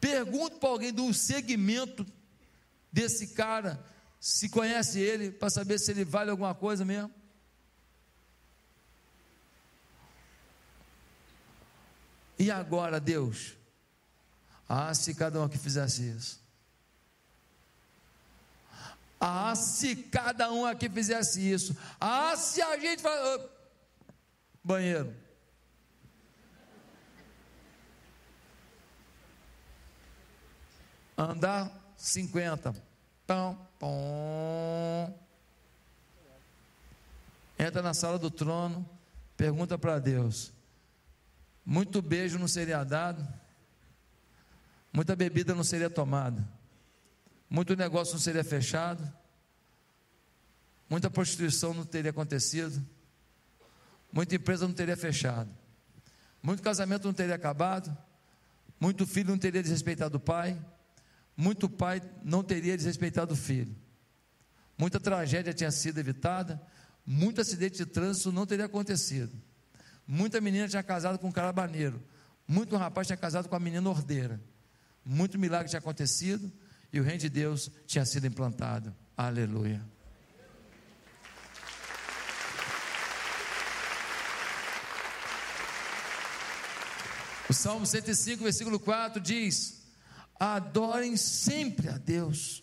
pergunto 0.00 0.58
para 0.58 0.68
alguém 0.68 0.92
do 0.92 1.12
segmento 1.12 2.06
desse 2.92 3.28
cara, 3.28 3.84
se 4.20 4.48
conhece 4.48 5.00
ele, 5.00 5.32
para 5.32 5.50
saber 5.50 5.78
se 5.78 5.90
ele 5.90 6.04
vale 6.04 6.30
alguma 6.30 6.54
coisa 6.54 6.84
mesmo. 6.84 7.12
E 12.38 12.50
agora, 12.50 13.00
Deus? 13.00 13.54
Ah, 14.68 14.94
se 14.94 15.14
cada 15.14 15.40
um 15.40 15.44
aqui 15.44 15.58
fizesse 15.58 16.08
isso. 16.08 16.43
Ah, 19.26 19.54
se 19.54 19.96
cada 19.96 20.52
um 20.52 20.66
aqui 20.66 20.86
fizesse 20.86 21.40
isso. 21.50 21.74
Ah, 21.98 22.36
se 22.36 22.60
a 22.60 22.78
gente 22.78 23.00
faz. 23.00 23.40
Banheiro. 24.62 25.14
Andar 31.16 31.72
50. 31.96 32.74
Pão, 33.26 33.66
pom. 33.78 35.18
Entra 37.58 37.80
na 37.80 37.94
sala 37.94 38.18
do 38.18 38.30
trono, 38.30 38.86
pergunta 39.38 39.78
para 39.78 39.98
Deus: 39.98 40.52
muito 41.64 42.02
beijo 42.02 42.38
não 42.38 42.46
seria 42.46 42.84
dado, 42.84 43.26
muita 44.92 45.16
bebida 45.16 45.54
não 45.54 45.64
seria 45.64 45.88
tomada 45.88 46.46
muito 47.48 47.76
negócio 47.76 48.14
não 48.14 48.20
seria 48.20 48.44
fechado, 48.44 49.10
muita 50.88 51.10
prostituição 51.10 51.74
não 51.74 51.84
teria 51.84 52.10
acontecido, 52.10 52.84
muita 54.12 54.34
empresa 54.34 54.66
não 54.66 54.74
teria 54.74 54.96
fechado, 54.96 55.50
muito 56.42 56.62
casamento 56.62 57.06
não 57.06 57.14
teria 57.14 57.34
acabado, 57.34 57.96
muito 58.78 59.06
filho 59.06 59.30
não 59.30 59.38
teria 59.38 59.62
desrespeitado 59.62 60.16
o 60.16 60.20
pai, 60.20 60.60
muito 61.36 61.68
pai 61.68 62.02
não 62.22 62.42
teria 62.42 62.76
desrespeitado 62.76 63.34
o 63.34 63.36
filho, 63.36 63.74
muita 64.76 65.00
tragédia 65.00 65.52
tinha 65.52 65.70
sido 65.70 65.98
evitada, 65.98 66.60
muito 67.06 67.40
acidente 67.40 67.76
de 67.76 67.86
trânsito 67.86 68.32
não 68.32 68.46
teria 68.46 68.66
acontecido, 68.66 69.32
muita 70.06 70.40
menina 70.40 70.68
tinha 70.68 70.82
casado 70.82 71.18
com 71.18 71.28
um 71.28 71.32
carabaneiro, 71.32 72.02
muito 72.46 72.76
rapaz 72.76 73.06
tinha 73.06 73.16
casado 73.16 73.48
com 73.48 73.56
a 73.56 73.60
menina 73.60 73.88
ordeira, 73.88 74.40
muito 75.04 75.38
milagre 75.38 75.68
tinha 75.68 75.78
acontecido, 75.78 76.52
e 76.94 77.00
o 77.00 77.02
reino 77.02 77.18
de 77.18 77.28
Deus 77.28 77.68
tinha 77.88 78.06
sido 78.06 78.24
implantado. 78.24 78.94
Aleluia. 79.16 79.84
O 87.50 87.52
Salmo 87.52 87.84
105, 87.84 88.44
versículo 88.44 88.78
4 88.78 89.20
diz: 89.20 89.82
Adorem 90.38 91.16
sempre 91.16 91.88
a 91.88 91.98
Deus. 91.98 92.62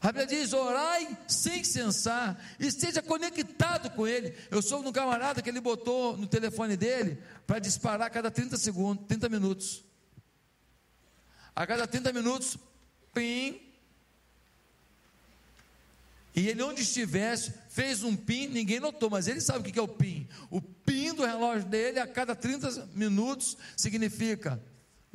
A 0.00 0.12
Bíblia 0.12 0.26
diz: 0.28 0.52
orai 0.52 1.18
sem 1.26 1.64
cessar, 1.64 2.40
esteja 2.60 3.02
conectado 3.02 3.90
com 3.90 4.06
Ele. 4.06 4.32
Eu 4.48 4.62
sou 4.62 4.80
um 4.80 4.92
camarada 4.92 5.42
que 5.42 5.50
ele 5.50 5.60
botou 5.60 6.16
no 6.16 6.28
telefone 6.28 6.76
dele 6.76 7.20
para 7.48 7.58
disparar 7.58 8.06
a 8.06 8.10
cada 8.10 8.30
30 8.30 8.56
segundos, 8.56 9.04
30 9.08 9.28
minutos. 9.28 9.84
A 11.56 11.66
cada 11.66 11.86
30 11.86 12.12
minutos, 12.12 12.58
pim. 13.14 13.62
E 16.34 16.48
ele, 16.48 16.62
onde 16.62 16.82
estivesse, 16.82 17.54
fez 17.70 18.02
um 18.02 18.14
pin, 18.14 18.46
ninguém 18.48 18.78
notou, 18.78 19.08
mas 19.08 19.26
ele 19.26 19.40
sabe 19.40 19.60
o 19.60 19.72
que 19.72 19.78
é 19.78 19.82
o 19.82 19.88
pin. 19.88 20.28
O 20.50 20.60
pin 20.60 21.14
do 21.14 21.24
relógio 21.24 21.66
dele, 21.66 21.98
a 21.98 22.06
cada 22.06 22.36
30 22.36 22.90
minutos, 22.94 23.56
significa 23.74 24.62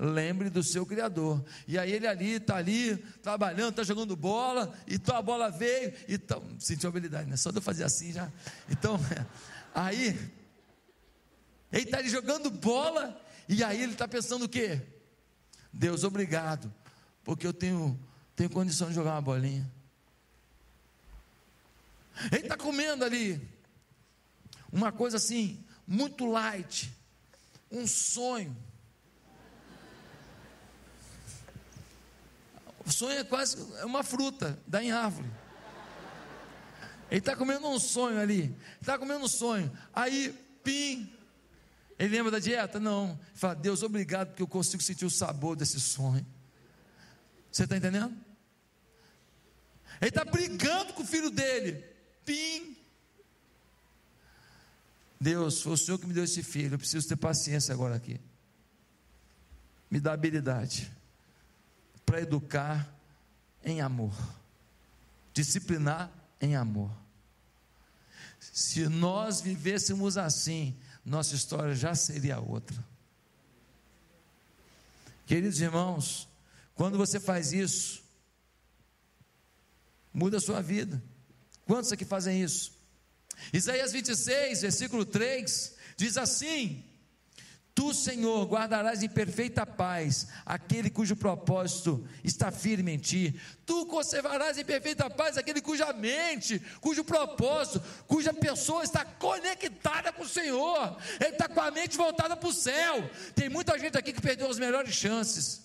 lembre 0.01 0.49
do 0.49 0.63
seu 0.63 0.83
Criador. 0.83 1.45
E 1.67 1.77
aí 1.77 1.91
ele 1.91 2.07
ali, 2.07 2.31
está 2.31 2.55
ali, 2.55 2.97
trabalhando, 3.21 3.69
está 3.69 3.83
jogando 3.83 4.15
bola, 4.15 4.73
e 4.87 4.95
então 4.95 5.15
a 5.15 5.21
bola 5.21 5.51
veio, 5.51 5.93
então, 6.09 6.43
sentiu 6.57 6.89
habilidade, 6.89 7.29
né? 7.29 7.37
Só 7.37 7.51
de 7.51 7.57
eu 7.57 7.61
fazer 7.61 7.83
assim 7.83 8.11
já. 8.11 8.31
Então, 8.67 8.99
aí, 9.75 10.17
ele 11.71 11.83
está 11.83 11.99
ali 11.99 12.09
jogando 12.09 12.49
bola, 12.49 13.21
e 13.47 13.63
aí 13.63 13.83
ele 13.83 13.93
está 13.93 14.07
pensando 14.07 14.45
o 14.45 14.49
quê? 14.49 14.81
Deus, 15.71 16.03
obrigado, 16.03 16.73
porque 17.23 17.45
eu 17.45 17.53
tenho, 17.53 17.99
tenho 18.35 18.49
condição 18.49 18.89
de 18.89 18.95
jogar 18.95 19.11
uma 19.11 19.21
bolinha. 19.21 19.69
Ele 22.31 22.43
está 22.43 22.57
comendo 22.57 23.03
ali, 23.03 23.41
uma 24.71 24.91
coisa 24.91 25.17
assim, 25.17 25.63
muito 25.87 26.25
light, 26.25 26.93
um 27.71 27.87
sonho. 27.87 28.55
sonho 32.91 33.17
é 33.17 33.23
quase 33.23 33.57
uma 33.83 34.03
fruta, 34.03 34.59
dá 34.67 34.83
em 34.83 34.91
árvore. 34.91 35.27
Ele 37.09 37.19
está 37.19 37.35
comendo 37.35 37.67
um 37.67 37.79
sonho 37.79 38.19
ali, 38.19 38.55
está 38.79 38.97
comendo 38.97 39.25
um 39.25 39.27
sonho. 39.27 39.71
Aí, 39.93 40.31
pim, 40.63 41.11
ele 42.01 42.15
lembra 42.15 42.31
da 42.31 42.39
dieta? 42.39 42.79
Não. 42.79 43.11
Ele 43.11 43.35
fala, 43.35 43.53
Deus, 43.53 43.83
obrigado, 43.83 44.29
porque 44.29 44.41
eu 44.41 44.47
consigo 44.47 44.81
sentir 44.81 45.05
o 45.05 45.09
sabor 45.09 45.55
desse 45.55 45.79
sonho. 45.79 46.25
Você 47.51 47.65
está 47.65 47.77
entendendo? 47.77 48.11
Ele 49.99 50.09
está 50.09 50.25
brigando 50.25 50.93
com 50.93 51.03
o 51.03 51.05
filho 51.05 51.29
dele. 51.29 51.73
Pim. 52.25 52.75
Deus, 55.19 55.61
foi 55.61 55.73
o 55.73 55.77
Senhor 55.77 55.99
que 55.99 56.07
me 56.07 56.13
deu 56.13 56.23
esse 56.23 56.41
filho. 56.41 56.73
Eu 56.73 56.79
preciso 56.79 57.07
ter 57.07 57.17
paciência 57.17 57.71
agora 57.71 57.95
aqui. 57.95 58.19
Me 59.91 59.99
dá 59.99 60.13
habilidade 60.13 60.91
para 62.03 62.19
educar 62.19 62.91
em 63.63 63.79
amor, 63.79 64.15
disciplinar 65.33 66.11
em 66.41 66.55
amor. 66.55 66.91
Se 68.39 68.89
nós 68.89 69.39
vivêssemos 69.39 70.17
assim, 70.17 70.75
nossa 71.05 71.35
história 71.35 71.73
já 71.75 71.95
seria 71.95 72.39
outra. 72.39 72.77
Queridos 75.25 75.59
irmãos, 75.61 76.27
quando 76.75 76.97
você 76.97 77.19
faz 77.19 77.53
isso, 77.53 78.03
muda 80.13 80.37
a 80.37 80.41
sua 80.41 80.61
vida. 80.61 81.01
Quantos 81.65 81.91
aqui 81.91 82.03
fazem 82.03 82.41
isso? 82.41 82.73
Isaías 83.53 83.91
26, 83.91 84.61
versículo 84.61 85.05
3, 85.05 85.75
diz 85.95 86.17
assim: 86.17 86.83
Tu, 87.73 87.93
Senhor, 87.93 88.45
guardarás 88.47 89.01
em 89.01 89.07
perfeita 89.07 89.65
paz 89.65 90.27
aquele 90.45 90.89
cujo 90.89 91.15
propósito 91.15 92.05
está 92.21 92.51
firme 92.51 92.91
em 92.91 92.97
ti. 92.97 93.39
Tu 93.65 93.85
conservarás 93.85 94.57
em 94.57 94.65
perfeita 94.65 95.09
paz 95.09 95.37
aquele 95.37 95.61
cuja 95.61 95.93
mente, 95.93 96.59
cujo 96.81 97.03
propósito, 97.03 97.81
cuja 98.07 98.33
pessoa 98.33 98.83
está 98.83 99.05
conectada 99.05 100.11
com 100.11 100.23
o 100.23 100.27
Senhor. 100.27 100.97
Ele 101.19 101.29
está 101.29 101.47
com 101.47 101.61
a 101.61 101.71
mente 101.71 101.95
voltada 101.95 102.35
para 102.35 102.49
o 102.49 102.53
céu. 102.53 103.09
Tem 103.33 103.47
muita 103.47 103.79
gente 103.79 103.97
aqui 103.97 104.11
que 104.11 104.21
perdeu 104.21 104.49
as 104.49 104.59
melhores 104.59 104.93
chances. 104.93 105.61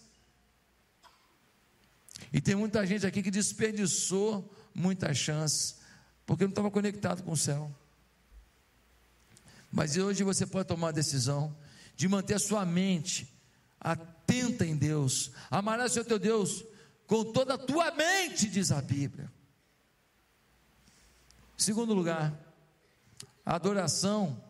E 2.33 2.41
tem 2.41 2.55
muita 2.55 2.87
gente 2.87 3.05
aqui 3.05 3.21
que 3.21 3.31
desperdiçou 3.33 4.49
muitas 4.73 5.17
chances, 5.17 5.77
porque 6.25 6.45
não 6.45 6.51
estava 6.51 6.71
conectado 6.71 7.23
com 7.25 7.33
o 7.33 7.37
céu. 7.37 7.75
Mas 9.73 9.97
hoje 9.97 10.23
você 10.23 10.47
pode 10.47 10.69
tomar 10.69 10.89
a 10.89 10.93
decisão 10.93 11.55
de 11.97 12.07
manter 12.09 12.35
a 12.35 12.39
sua 12.39 12.65
mente 12.65 13.35
atenta 13.81 14.67
em 14.67 14.77
Deus. 14.77 15.33
Amarás 15.51 15.97
o 15.97 16.05
teu 16.05 16.19
Deus 16.19 16.65
com 17.07 17.25
toda 17.33 17.55
a 17.55 17.59
tua 17.59 17.91
mente, 17.93 18.49
diz 18.49 18.71
a 18.71 18.83
Bíblia. 18.83 19.31
Segundo 21.57 21.95
lugar, 21.95 22.35
a 23.45 23.55
adoração 23.55 24.43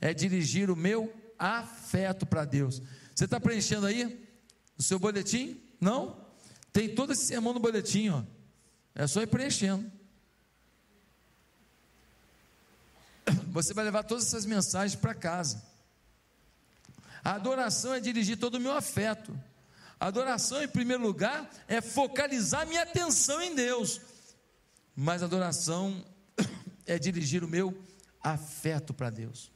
é 0.00 0.12
dirigir 0.12 0.70
o 0.70 0.76
meu 0.76 1.14
afeto 1.38 2.26
para 2.26 2.44
Deus. 2.44 2.82
Você 3.14 3.26
está 3.26 3.38
preenchendo 3.38 3.86
aí 3.86 4.26
o 4.76 4.82
seu 4.82 4.98
boletim? 4.98 5.60
Não? 5.80 6.24
Tem 6.72 6.92
todo 6.92 7.12
esse 7.12 7.26
sermão 7.26 7.54
no 7.54 7.60
boletim, 7.60 8.08
ó. 8.08 8.24
É 8.94 9.06
só 9.06 9.22
ir 9.22 9.26
preenchendo. 9.26 9.90
Você 13.48 13.72
vai 13.72 13.84
levar 13.84 14.02
todas 14.02 14.26
essas 14.26 14.44
mensagens 14.44 14.98
para 14.98 15.14
casa. 15.14 15.62
A 17.24 17.32
adoração 17.32 17.94
é 17.94 18.00
dirigir 18.00 18.38
todo 18.38 18.56
o 18.56 18.60
meu 18.60 18.72
afeto. 18.72 19.34
A 19.98 20.08
adoração, 20.08 20.62
em 20.62 20.68
primeiro 20.68 21.02
lugar, 21.02 21.50
é 21.66 21.80
focalizar 21.80 22.66
minha 22.66 22.82
atenção 22.82 23.40
em 23.40 23.54
Deus. 23.54 24.00
Mas 24.94 25.22
a 25.22 25.26
adoração 25.26 26.04
é 26.84 26.98
dirigir 26.98 27.42
o 27.42 27.48
meu 27.48 27.82
afeto 28.22 28.92
para 28.92 29.08
Deus. 29.08 29.50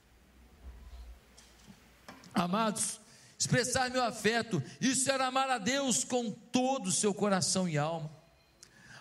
Amados, 2.33 3.01
expressar 3.39 3.91
meu 3.91 4.03
afeto, 4.03 4.63
isso 4.81 5.11
era 5.11 5.27
amar 5.27 5.51
a 5.51 5.59
Deus 5.59 6.05
com 6.05 6.31
todo 6.31 6.87
o 6.87 6.93
seu 6.93 7.13
coração 7.13 7.69
e 7.69 7.77
alma. 7.77 8.11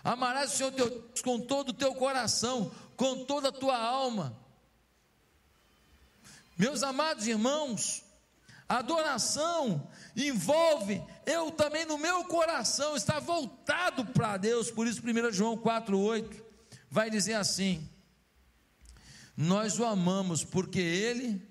Amarás 0.04 0.52
o 0.52 0.56
Senhor 0.56 0.72
teu 0.72 1.08
com 1.22 1.40
todo 1.40 1.70
o 1.70 1.74
teu 1.74 1.94
coração, 1.94 2.70
com 2.96 3.24
toda 3.24 3.48
a 3.48 3.52
tua 3.52 3.78
alma. 3.78 4.36
Meus 6.56 6.82
amados 6.82 7.26
irmãos, 7.26 8.02
Adoração 8.68 9.88
envolve 10.14 11.02
eu 11.24 11.50
também 11.50 11.86
no 11.86 11.96
meu 11.96 12.24
coração 12.24 12.94
estar 12.94 13.18
voltado 13.18 14.04
para 14.04 14.36
Deus. 14.36 14.70
Por 14.70 14.86
isso, 14.86 15.00
1 15.00 15.32
João 15.32 15.56
4,8 15.56 16.42
vai 16.90 17.08
dizer 17.08 17.34
assim: 17.34 17.88
Nós 19.34 19.78
o 19.78 19.86
amamos 19.86 20.44
porque 20.44 20.80
Ele 20.80 21.42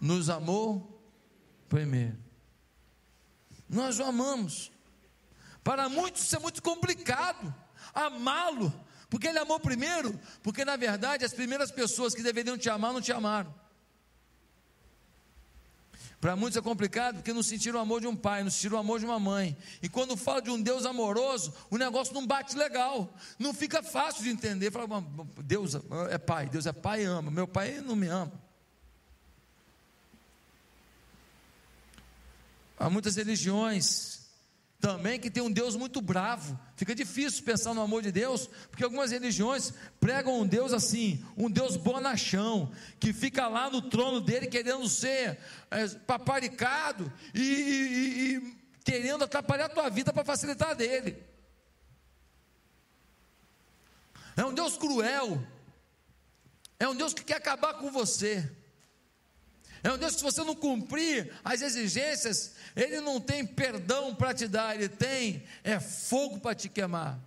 nos 0.00 0.30
amou 0.30 1.02
primeiro. 1.68 2.16
Nós 3.68 3.98
o 3.98 4.04
amamos. 4.04 4.70
Para 5.64 5.88
muitos 5.88 6.22
isso 6.22 6.36
é 6.36 6.38
muito 6.38 6.62
complicado, 6.62 7.52
amá-lo, 7.92 8.72
porque 9.10 9.26
Ele 9.26 9.40
amou 9.40 9.58
primeiro, 9.58 10.16
porque 10.40 10.64
na 10.64 10.76
verdade 10.76 11.24
as 11.24 11.34
primeiras 11.34 11.72
pessoas 11.72 12.14
que 12.14 12.22
deveriam 12.22 12.56
te 12.56 12.70
amar 12.70 12.92
não 12.92 13.00
te 13.00 13.10
amaram. 13.10 13.52
Para 16.26 16.34
muitos 16.34 16.56
é 16.56 16.60
complicado 16.60 17.18
porque 17.18 17.32
não 17.32 17.40
sentiram 17.40 17.78
o 17.78 17.82
amor 17.82 18.00
de 18.00 18.08
um 18.08 18.16
pai, 18.16 18.42
não 18.42 18.50
sentiram 18.50 18.78
o 18.78 18.80
amor 18.80 18.98
de 18.98 19.06
uma 19.06 19.16
mãe. 19.16 19.56
E 19.80 19.88
quando 19.88 20.16
fala 20.16 20.42
de 20.42 20.50
um 20.50 20.60
Deus 20.60 20.84
amoroso, 20.84 21.54
o 21.70 21.78
negócio 21.78 22.12
não 22.12 22.26
bate 22.26 22.56
legal. 22.56 23.14
Não 23.38 23.54
fica 23.54 23.80
fácil 23.80 24.24
de 24.24 24.30
entender. 24.30 24.72
Fala, 24.72 24.88
Deus 25.44 25.76
é 26.10 26.18
pai, 26.18 26.48
Deus 26.48 26.66
é 26.66 26.72
pai 26.72 27.02
e 27.02 27.04
ama. 27.04 27.30
Meu 27.30 27.46
pai 27.46 27.80
não 27.80 27.94
me 27.94 28.08
ama. 28.08 28.32
Há 32.76 32.90
muitas 32.90 33.14
religiões 33.14 34.15
também 34.86 35.18
que 35.18 35.28
tem 35.28 35.42
um 35.42 35.50
Deus 35.50 35.74
muito 35.74 36.00
bravo. 36.00 36.56
Fica 36.76 36.94
difícil 36.94 37.42
pensar 37.42 37.74
no 37.74 37.80
amor 37.80 38.02
de 38.02 38.12
Deus, 38.12 38.48
porque 38.70 38.84
algumas 38.84 39.10
religiões 39.10 39.72
pregam 39.98 40.40
um 40.40 40.46
Deus 40.46 40.72
assim, 40.72 41.26
um 41.36 41.50
Deus 41.50 41.76
bonachão, 41.76 42.70
que 43.00 43.12
fica 43.12 43.48
lá 43.48 43.68
no 43.68 43.82
trono 43.82 44.20
dele 44.20 44.46
querendo 44.46 44.88
ser 44.88 45.40
é, 45.72 45.88
paparicado 46.06 47.12
e, 47.34 47.40
e, 47.40 48.36
e 48.36 48.56
querendo 48.84 49.24
atrapalhar 49.24 49.64
a 49.64 49.68
tua 49.68 49.90
vida 49.90 50.12
para 50.12 50.24
facilitar 50.24 50.70
a 50.70 50.74
dele. 50.74 51.20
É 54.36 54.44
um 54.44 54.54
Deus 54.54 54.76
cruel. 54.76 55.44
É 56.78 56.86
um 56.86 56.94
Deus 56.94 57.12
que 57.12 57.24
quer 57.24 57.38
acabar 57.38 57.74
com 57.74 57.90
você. 57.90 58.48
É 59.82 59.92
um 59.92 59.98
Deus 59.98 60.12
que, 60.12 60.18
se 60.18 60.24
você 60.24 60.42
não 60.42 60.54
cumprir 60.54 61.32
as 61.44 61.62
exigências, 61.62 62.52
Ele 62.74 63.00
não 63.00 63.20
tem 63.20 63.46
perdão 63.46 64.14
para 64.14 64.34
te 64.34 64.48
dar, 64.48 64.74
Ele 64.74 64.88
tem 64.88 65.42
é 65.62 65.78
fogo 65.80 66.40
para 66.40 66.54
te 66.54 66.68
queimar. 66.68 67.18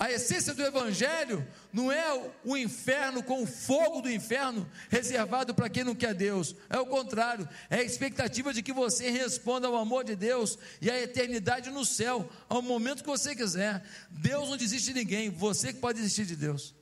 A 0.00 0.10
essência 0.10 0.54
do 0.54 0.62
Evangelho 0.62 1.46
não 1.70 1.92
é 1.92 2.32
o 2.42 2.56
inferno 2.56 3.22
com 3.22 3.42
o 3.42 3.46
fogo 3.46 4.00
do 4.00 4.10
inferno 4.10 4.66
reservado 4.88 5.54
para 5.54 5.68
quem 5.68 5.84
não 5.84 5.94
quer 5.94 6.14
Deus. 6.14 6.56
É 6.70 6.78
o 6.78 6.86
contrário, 6.86 7.46
é 7.68 7.80
a 7.80 7.82
expectativa 7.82 8.50
de 8.54 8.62
que 8.62 8.72
você 8.72 9.10
responda 9.10 9.66
ao 9.66 9.76
amor 9.76 10.04
de 10.04 10.16
Deus 10.16 10.58
e 10.80 10.90
à 10.90 10.98
eternidade 10.98 11.68
no 11.68 11.84
céu, 11.84 12.26
ao 12.48 12.62
momento 12.62 13.02
que 13.02 13.10
você 13.10 13.36
quiser. 13.36 13.84
Deus 14.08 14.48
não 14.48 14.56
desiste 14.56 14.94
de 14.94 15.00
ninguém, 15.00 15.28
você 15.28 15.70
que 15.70 15.80
pode 15.80 15.98
desistir 16.00 16.24
de 16.24 16.34
Deus. 16.34 16.74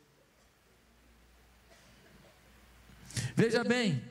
Veja 3.34 3.62
bem, 3.64 4.02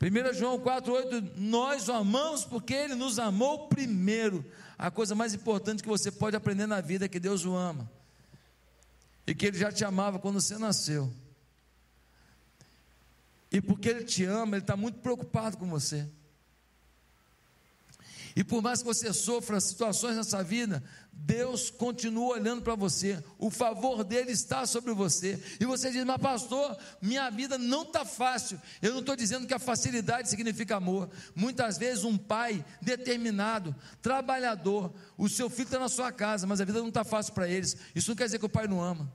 1 0.00 0.34
João 0.34 0.58
4,8: 0.58 1.32
Nós 1.36 1.88
o 1.88 1.92
amamos 1.92 2.44
porque 2.44 2.74
Ele 2.74 2.94
nos 2.94 3.18
amou 3.18 3.68
primeiro. 3.68 4.44
A 4.76 4.90
coisa 4.90 5.14
mais 5.14 5.34
importante 5.34 5.82
que 5.82 5.88
você 5.88 6.10
pode 6.10 6.36
aprender 6.36 6.66
na 6.66 6.80
vida 6.80 7.04
é 7.04 7.08
que 7.08 7.20
Deus 7.20 7.44
o 7.44 7.54
ama, 7.54 7.90
e 9.26 9.34
que 9.34 9.46
Ele 9.46 9.58
já 9.58 9.72
te 9.72 9.84
amava 9.84 10.18
quando 10.18 10.40
você 10.40 10.58
nasceu. 10.58 11.12
E 13.50 13.60
porque 13.60 13.88
Ele 13.88 14.04
te 14.04 14.24
ama, 14.24 14.56
Ele 14.56 14.64
está 14.64 14.76
muito 14.76 14.98
preocupado 14.98 15.56
com 15.56 15.68
você. 15.68 16.06
E 18.36 18.42
por 18.42 18.60
mais 18.60 18.80
que 18.80 18.84
você 18.84 19.12
sofra 19.12 19.60
situações 19.60 20.16
nessa 20.16 20.42
vida, 20.42 20.82
Deus 21.12 21.70
continua 21.70 22.34
olhando 22.34 22.62
para 22.62 22.74
você, 22.74 23.22
o 23.38 23.48
favor 23.48 24.02
dele 24.02 24.32
está 24.32 24.66
sobre 24.66 24.92
você. 24.92 25.40
E 25.60 25.64
você 25.64 25.90
diz, 25.90 26.04
mas 26.04 26.20
pastor, 26.20 26.76
minha 27.00 27.30
vida 27.30 27.56
não 27.56 27.82
está 27.82 28.04
fácil. 28.04 28.60
Eu 28.82 28.92
não 28.92 29.00
estou 29.00 29.14
dizendo 29.14 29.46
que 29.46 29.54
a 29.54 29.58
facilidade 29.58 30.28
significa 30.28 30.76
amor. 30.76 31.08
Muitas 31.34 31.78
vezes, 31.78 32.02
um 32.02 32.18
pai 32.18 32.64
determinado, 32.82 33.74
trabalhador, 34.02 34.92
o 35.16 35.28
seu 35.28 35.48
filho 35.48 35.66
está 35.66 35.78
na 35.78 35.88
sua 35.88 36.10
casa, 36.10 36.46
mas 36.46 36.60
a 36.60 36.64
vida 36.64 36.80
não 36.80 36.88
está 36.88 37.04
fácil 37.04 37.32
para 37.34 37.48
eles. 37.48 37.76
Isso 37.94 38.10
não 38.10 38.16
quer 38.16 38.24
dizer 38.24 38.40
que 38.40 38.46
o 38.46 38.50
pai 38.50 38.66
não 38.66 38.82
ama. 38.82 39.10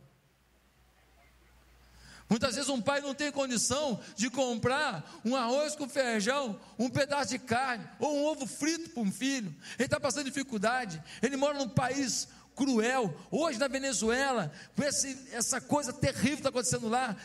Muitas 2.29 2.53
vezes 2.55 2.69
um 2.69 2.79
pai 2.79 3.01
não 3.01 3.15
tem 3.15 3.31
condição 3.31 3.99
de 4.15 4.29
comprar 4.29 5.19
um 5.25 5.35
arroz 5.35 5.75
com 5.75 5.89
feijão, 5.89 6.59
um 6.77 6.87
pedaço 6.87 7.31
de 7.31 7.39
carne 7.39 7.83
ou 7.99 8.15
um 8.15 8.25
ovo 8.25 8.45
frito 8.45 8.91
para 8.91 9.01
um 9.01 9.11
filho. 9.11 9.53
Ele 9.77 9.85
está 9.85 9.99
passando 9.99 10.25
dificuldade. 10.25 11.01
Ele 11.23 11.35
mora 11.35 11.57
num 11.57 11.67
país 11.67 12.27
cruel. 12.55 13.15
Hoje 13.31 13.57
na 13.57 13.67
Venezuela, 13.67 14.51
com 14.75 14.83
esse, 14.83 15.17
essa 15.31 15.59
coisa 15.59 15.91
terrível 15.91 16.35
que 16.35 16.39
está 16.41 16.49
acontecendo 16.49 16.87
lá, 16.87 17.17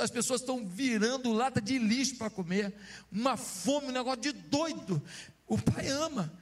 as 0.00 0.10
pessoas 0.10 0.40
estão 0.40 0.64
virando 0.64 1.32
lata 1.32 1.60
de 1.60 1.76
lixo 1.78 2.16
para 2.16 2.30
comer. 2.30 2.72
Uma 3.12 3.36
fome, 3.36 3.88
um 3.88 3.92
negócio 3.92 4.22
de 4.22 4.32
doido. 4.32 5.02
O 5.46 5.58
pai 5.58 5.88
ama, 5.88 6.32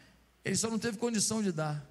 ele 0.44 0.57
só 0.57 0.70
não 0.70 0.79
teve 0.79 0.98
condição 0.98 1.42
de 1.42 1.50
dar. 1.50 1.85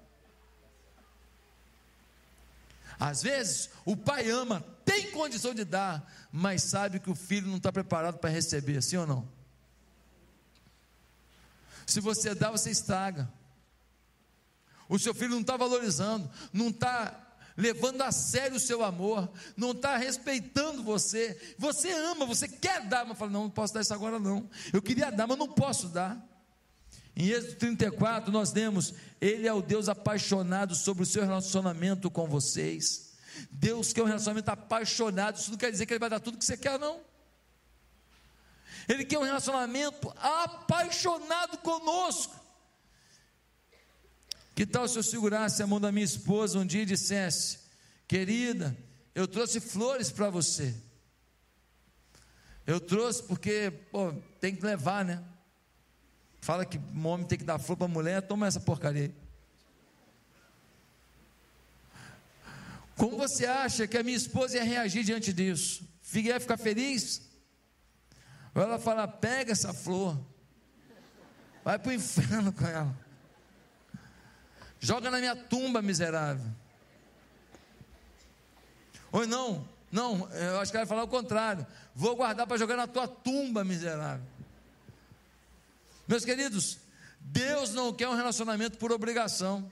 Às 2.98 3.22
vezes, 3.22 3.70
o 3.84 3.96
pai 3.96 4.30
ama, 4.30 4.64
tem 4.84 5.10
condição 5.10 5.54
de 5.54 5.64
dar, 5.64 6.10
mas 6.30 6.62
sabe 6.62 7.00
que 7.00 7.10
o 7.10 7.14
filho 7.14 7.48
não 7.48 7.56
está 7.56 7.72
preparado 7.72 8.18
para 8.18 8.30
receber, 8.30 8.82
sim 8.82 8.96
ou 8.96 9.06
não? 9.06 9.28
Se 11.86 12.00
você 12.00 12.34
dá, 12.34 12.50
você 12.50 12.70
estraga. 12.70 13.30
O 14.88 14.98
seu 14.98 15.14
filho 15.14 15.30
não 15.30 15.40
está 15.40 15.56
valorizando, 15.56 16.30
não 16.52 16.68
está 16.68 17.20
levando 17.56 18.02
a 18.02 18.12
sério 18.12 18.56
o 18.56 18.60
seu 18.60 18.82
amor, 18.82 19.30
não 19.56 19.70
está 19.70 19.96
respeitando 19.96 20.82
você. 20.82 21.54
Você 21.58 21.90
ama, 21.92 22.26
você 22.26 22.48
quer 22.48 22.86
dar, 22.86 23.04
mas 23.04 23.18
fala: 23.18 23.30
não, 23.30 23.44
não 23.44 23.50
posso 23.50 23.74
dar 23.74 23.80
isso 23.80 23.94
agora, 23.94 24.18
não. 24.18 24.48
Eu 24.72 24.82
queria 24.82 25.10
dar, 25.10 25.26
mas 25.26 25.38
não 25.38 25.48
posso 25.48 25.88
dar. 25.88 26.33
Em 27.16 27.28
Êxodo 27.28 27.56
34, 27.56 28.32
nós 28.32 28.52
lemos: 28.52 28.94
Ele 29.20 29.46
é 29.46 29.52
o 29.52 29.62
Deus 29.62 29.88
apaixonado 29.88 30.74
sobre 30.74 31.02
o 31.02 31.06
seu 31.06 31.22
relacionamento 31.22 32.10
com 32.10 32.26
vocês. 32.26 33.14
Deus 33.50 33.92
quer 33.92 34.02
um 34.02 34.06
relacionamento 34.06 34.50
apaixonado, 34.50 35.36
isso 35.36 35.50
não 35.50 35.58
quer 35.58 35.70
dizer 35.70 35.86
que 35.86 35.92
Ele 35.92 36.00
vai 36.00 36.10
dar 36.10 36.20
tudo 36.20 36.38
que 36.38 36.44
você 36.44 36.56
quer, 36.56 36.78
não. 36.78 37.00
Ele 38.88 39.04
quer 39.04 39.18
um 39.18 39.22
relacionamento 39.22 40.12
apaixonado 40.18 41.58
conosco. 41.58 42.34
Que 44.54 44.66
tal 44.66 44.86
se 44.86 44.98
eu 44.98 45.02
segurasse 45.02 45.62
a 45.62 45.66
mão 45.66 45.80
da 45.80 45.90
minha 45.90 46.04
esposa 46.04 46.58
um 46.58 46.66
dia 46.66 46.82
e 46.82 46.86
dissesse: 46.86 47.60
Querida, 48.06 48.76
eu 49.14 49.26
trouxe 49.26 49.60
flores 49.60 50.10
para 50.10 50.30
você. 50.30 50.74
Eu 52.66 52.80
trouxe 52.80 53.22
porque, 53.22 53.70
pô, 53.90 54.12
tem 54.40 54.54
que 54.54 54.64
levar, 54.64 55.04
né? 55.04 55.22
Fala 56.44 56.66
que 56.66 56.76
o 56.76 57.06
homem 57.06 57.26
tem 57.26 57.38
que 57.38 57.44
dar 57.44 57.58
flor 57.58 57.74
para 57.74 57.86
a 57.86 57.88
mulher, 57.88 58.20
toma 58.20 58.46
essa 58.46 58.60
porcaria. 58.60 59.10
Como 62.98 63.16
você 63.16 63.46
acha 63.46 63.86
que 63.86 63.96
a 63.96 64.02
minha 64.02 64.14
esposa 64.14 64.58
ia 64.58 64.62
reagir 64.62 65.04
diante 65.04 65.32
disso? 65.32 65.88
Ia 66.12 66.38
ficar 66.38 66.58
feliz? 66.58 67.22
Ou 68.54 68.60
ela 68.60 68.78
fala: 68.78 69.08
pega 69.08 69.52
essa 69.52 69.72
flor, 69.72 70.20
vai 71.64 71.78
para 71.78 71.88
o 71.88 71.94
inferno 71.94 72.52
com 72.52 72.66
ela, 72.66 72.94
joga 74.78 75.10
na 75.10 75.20
minha 75.20 75.34
tumba, 75.34 75.80
miserável. 75.80 76.52
Ou 79.10 79.26
não, 79.26 79.66
não, 79.90 80.30
eu 80.30 80.60
acho 80.60 80.70
que 80.70 80.76
ela 80.76 80.84
vai 80.84 80.94
falar 80.94 81.04
o 81.04 81.08
contrário: 81.08 81.66
vou 81.94 82.14
guardar 82.14 82.46
para 82.46 82.58
jogar 82.58 82.76
na 82.76 82.86
tua 82.86 83.08
tumba, 83.08 83.64
miserável. 83.64 84.33
Meus 86.06 86.24
queridos, 86.24 86.78
Deus 87.20 87.72
não 87.72 87.92
quer 87.92 88.08
um 88.08 88.14
relacionamento 88.14 88.78
por 88.78 88.92
obrigação. 88.92 89.70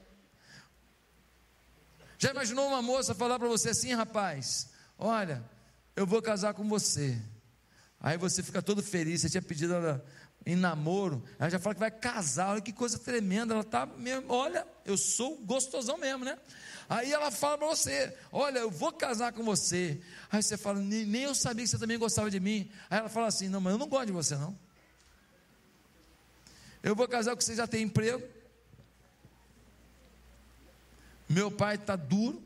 Já 2.18 2.30
imaginou 2.30 2.68
uma 2.68 2.80
moça 2.80 3.14
falar 3.14 3.38
para 3.38 3.48
você 3.48 3.70
assim, 3.70 3.92
rapaz? 3.92 4.70
Olha, 4.98 5.42
eu 5.96 6.06
vou 6.06 6.22
casar 6.22 6.54
com 6.54 6.68
você. 6.68 7.20
Aí 8.00 8.16
você 8.16 8.42
fica 8.42 8.62
todo 8.62 8.82
feliz, 8.82 9.20
você 9.20 9.28
tinha 9.28 9.42
pedido 9.42 9.74
ela 9.74 10.04
em 10.44 10.56
namoro, 10.56 11.22
ela 11.38 11.48
já 11.48 11.58
fala 11.58 11.74
que 11.74 11.80
vai 11.80 11.90
casar, 11.90 12.50
olha 12.50 12.60
que 12.60 12.72
coisa 12.72 12.98
tremenda, 12.98 13.54
ela 13.54 13.62
tá 13.62 13.86
mesmo, 13.86 14.24
olha, 14.28 14.66
eu 14.84 14.96
sou 14.96 15.36
gostosão 15.38 15.96
mesmo, 15.96 16.24
né? 16.24 16.36
Aí 16.88 17.12
ela 17.12 17.30
fala 17.30 17.56
para 17.56 17.68
você: 17.68 18.14
Olha, 18.30 18.58
eu 18.58 18.70
vou 18.70 18.92
casar 18.92 19.32
com 19.32 19.42
você. 19.42 20.00
Aí 20.30 20.42
você 20.42 20.56
fala: 20.56 20.78
nem, 20.78 21.22
eu 21.22 21.34
sabia 21.34 21.64
que 21.64 21.70
você 21.70 21.78
também 21.78 21.98
gostava 21.98 22.30
de 22.30 22.38
mim. 22.38 22.70
Aí 22.90 22.98
ela 22.98 23.08
fala 23.08 23.28
assim: 23.28 23.48
Não, 23.48 23.60
mas 23.60 23.72
eu 23.72 23.78
não 23.78 23.88
gosto 23.88 24.06
de 24.06 24.12
você, 24.12 24.36
não. 24.36 24.54
Eu 26.82 26.96
vou 26.96 27.06
casar 27.06 27.34
com 27.34 27.40
você 27.40 27.54
já 27.54 27.66
tem 27.66 27.84
emprego. 27.84 28.22
Meu 31.28 31.50
pai 31.50 31.76
está 31.76 31.94
duro. 31.94 32.42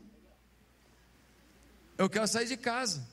Eu 1.97 2.09
quero 2.09 2.27
sair 2.27 2.47
de 2.47 2.55
casa. 2.55 3.05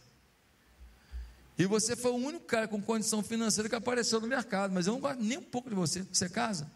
E 1.57 1.67
você 1.67 1.97
foi 1.97 2.11
o 2.11 2.17
único 2.17 2.45
cara 2.45 2.69
com 2.69 2.81
condição 2.83 3.23
financeira 3.23 3.69
que 3.69 3.75
apareceu 3.75 4.21
no 4.21 4.27
mercado. 4.27 4.73
Mas 4.73 4.87
eu 4.87 4.93
não 4.93 5.01
gosto 5.01 5.23
nem 5.23 5.39
um 5.39 5.43
pouco 5.43 5.71
de 5.71 5.75
você. 5.75 6.03
Você 6.03 6.29
casa? 6.29 6.71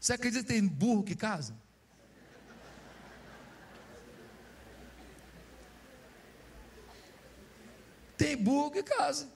Você 0.00 0.14
acredita 0.14 0.44
tem 0.44 0.66
burro 0.66 1.04
que 1.04 1.14
casa? 1.14 1.54
Tem 8.16 8.36
burro 8.36 8.70
que 8.70 8.82
casa. 8.82 9.28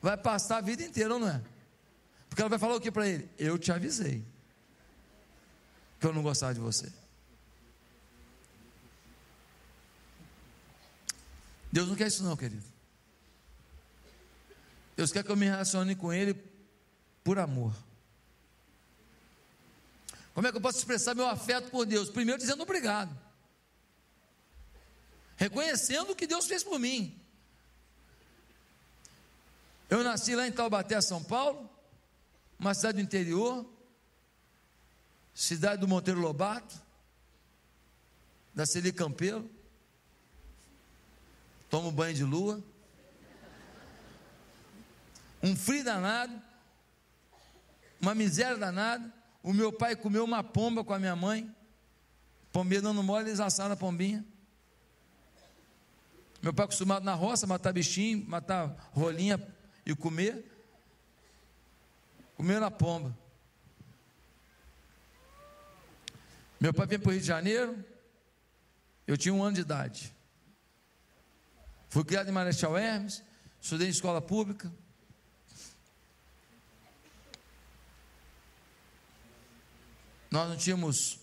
Vai 0.00 0.16
passar 0.16 0.58
a 0.58 0.60
vida 0.60 0.82
inteira, 0.82 1.18
não 1.18 1.28
é? 1.28 1.51
Porque 2.32 2.40
ela 2.40 2.48
vai 2.48 2.58
falar 2.58 2.76
o 2.76 2.80
que 2.80 2.90
para 2.90 3.06
ele? 3.06 3.28
Eu 3.36 3.58
te 3.58 3.70
avisei 3.70 4.24
que 6.00 6.06
eu 6.06 6.14
não 6.14 6.22
gostava 6.22 6.54
de 6.54 6.60
você. 6.60 6.90
Deus 11.70 11.90
não 11.90 11.94
quer 11.94 12.06
isso 12.06 12.24
não, 12.24 12.34
querido. 12.34 12.64
Deus 14.96 15.12
quer 15.12 15.22
que 15.22 15.30
eu 15.30 15.36
me 15.36 15.44
relacione 15.44 15.94
com 15.94 16.10
Ele 16.10 16.32
por 17.22 17.38
amor. 17.38 17.74
Como 20.32 20.46
é 20.46 20.50
que 20.50 20.56
eu 20.56 20.62
posso 20.62 20.78
expressar 20.78 21.14
meu 21.14 21.28
afeto 21.28 21.70
por 21.70 21.84
Deus? 21.84 22.08
Primeiro 22.08 22.40
dizendo 22.40 22.62
obrigado. 22.62 23.14
Reconhecendo 25.36 26.12
o 26.12 26.16
que 26.16 26.26
Deus 26.26 26.46
fez 26.46 26.64
por 26.64 26.78
mim. 26.78 27.14
Eu 29.90 30.02
nasci 30.02 30.34
lá 30.34 30.48
em 30.48 30.52
Taubaté, 30.52 30.98
São 31.02 31.22
Paulo 31.22 31.70
uma 32.62 32.74
cidade 32.74 32.98
do 32.98 33.00
interior, 33.00 33.66
cidade 35.34 35.80
do 35.80 35.88
Monteiro 35.88 36.20
Lobato, 36.20 36.80
da 38.54 38.64
Celi 38.64 38.92
Campelo, 38.92 39.50
tomo 41.68 41.90
banho 41.90 42.14
de 42.14 42.22
lua, 42.22 42.62
um 45.42 45.56
frio 45.56 45.82
danado, 45.82 46.40
uma 48.00 48.14
miséria 48.14 48.56
danada, 48.56 49.12
o 49.42 49.52
meu 49.52 49.72
pai 49.72 49.96
comeu 49.96 50.22
uma 50.22 50.44
pomba 50.44 50.84
com 50.84 50.92
a 50.92 51.00
minha 51.00 51.16
mãe, 51.16 51.52
pombinha 52.52 52.80
dando 52.80 53.02
mole, 53.02 53.28
eles 53.28 53.40
assaram 53.40 53.72
a 53.72 53.76
pombinha, 53.76 54.24
meu 56.40 56.54
pai 56.54 56.66
acostumado 56.66 57.02
na 57.02 57.14
roça, 57.14 57.44
matar 57.44 57.72
bichinho, 57.72 58.24
matar 58.28 58.88
rolinha 58.92 59.44
e 59.84 59.96
comer, 59.96 60.51
comeu 62.36 62.60
na 62.60 62.70
pomba. 62.70 63.16
Meu 66.60 66.72
pai 66.72 66.86
veio 66.86 67.00
para 67.00 67.08
o 67.08 67.12
Rio 67.12 67.20
de 67.20 67.26
Janeiro, 67.26 67.84
eu 69.06 69.16
tinha 69.16 69.34
um 69.34 69.42
ano 69.42 69.56
de 69.56 69.62
idade. 69.62 70.14
Fui 71.88 72.04
criado 72.04 72.28
em 72.28 72.32
Marechal 72.32 72.78
Hermes, 72.78 73.22
estudei 73.60 73.88
em 73.88 73.90
escola 73.90 74.22
pública. 74.22 74.72
Nós 80.30 80.48
não 80.48 80.56
tínhamos 80.56 81.18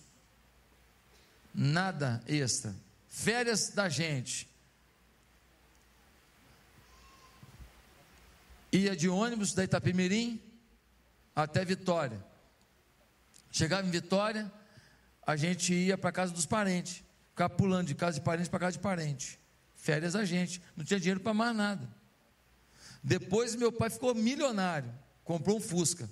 nada 1.52 2.22
extra. 2.28 2.76
Férias 3.08 3.70
da 3.70 3.88
gente. 3.88 4.48
Ia 8.70 8.94
de 8.94 9.08
ônibus 9.08 9.52
da 9.52 9.64
Itapemirim 9.64 10.40
até 11.42 11.64
Vitória. 11.64 12.24
Chegava 13.50 13.86
em 13.86 13.90
Vitória, 13.90 14.50
a 15.26 15.36
gente 15.36 15.74
ia 15.74 15.98
para 15.98 16.12
casa 16.12 16.32
dos 16.32 16.46
parentes, 16.46 17.02
ficava 17.30 17.50
pulando 17.50 17.88
de 17.88 17.94
casa 17.94 18.18
de 18.18 18.24
parente 18.24 18.48
para 18.48 18.58
casa 18.58 18.72
de 18.72 18.78
parente. 18.78 19.38
Férias 19.74 20.14
a 20.14 20.24
gente, 20.24 20.62
não 20.76 20.84
tinha 20.84 21.00
dinheiro 21.00 21.20
para 21.20 21.34
mais 21.34 21.56
nada. 21.56 21.88
Depois 23.02 23.56
meu 23.56 23.72
pai 23.72 23.90
ficou 23.90 24.14
milionário, 24.14 24.92
comprou 25.24 25.56
um 25.56 25.60
Fusca. 25.60 26.08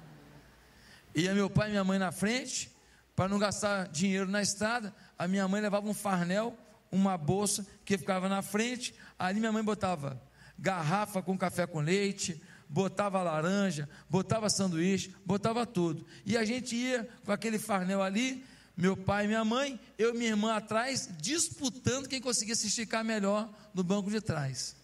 Ia 1.14 1.34
meu 1.34 1.50
pai 1.50 1.68
e 1.68 1.70
minha 1.72 1.84
mãe 1.84 1.98
na 1.98 2.12
frente, 2.12 2.74
para 3.16 3.28
não 3.28 3.38
gastar 3.38 3.88
dinheiro 3.88 4.28
na 4.28 4.40
estrada, 4.40 4.94
a 5.18 5.26
minha 5.26 5.46
mãe 5.48 5.60
levava 5.60 5.86
um 5.86 5.94
farnel, 5.94 6.56
uma 6.90 7.18
bolsa 7.18 7.66
que 7.84 7.98
ficava 7.98 8.28
na 8.28 8.42
frente, 8.42 8.94
ali 9.18 9.40
minha 9.40 9.52
mãe 9.52 9.62
botava 9.62 10.20
garrafa 10.60 11.22
com 11.22 11.36
café 11.38 11.66
com 11.66 11.80
leite, 11.80 12.40
botava 12.70 13.20
laranja, 13.20 13.88
botava 14.08 14.48
sanduíche, 14.48 15.12
botava 15.26 15.66
tudo. 15.66 16.06
E 16.24 16.38
a 16.38 16.44
gente 16.44 16.76
ia 16.76 17.08
com 17.24 17.32
aquele 17.32 17.58
farnel 17.58 18.00
ali, 18.00 18.44
meu 18.76 18.96
pai 18.96 19.24
e 19.24 19.28
minha 19.28 19.44
mãe, 19.44 19.78
eu 19.98 20.14
e 20.14 20.18
minha 20.18 20.30
irmã 20.30 20.54
atrás, 20.54 21.10
disputando 21.20 22.08
quem 22.08 22.20
conseguia 22.20 22.54
se 22.54 22.68
esticar 22.68 23.04
melhor 23.04 23.52
no 23.74 23.82
banco 23.82 24.08
de 24.08 24.20
trás. 24.20 24.76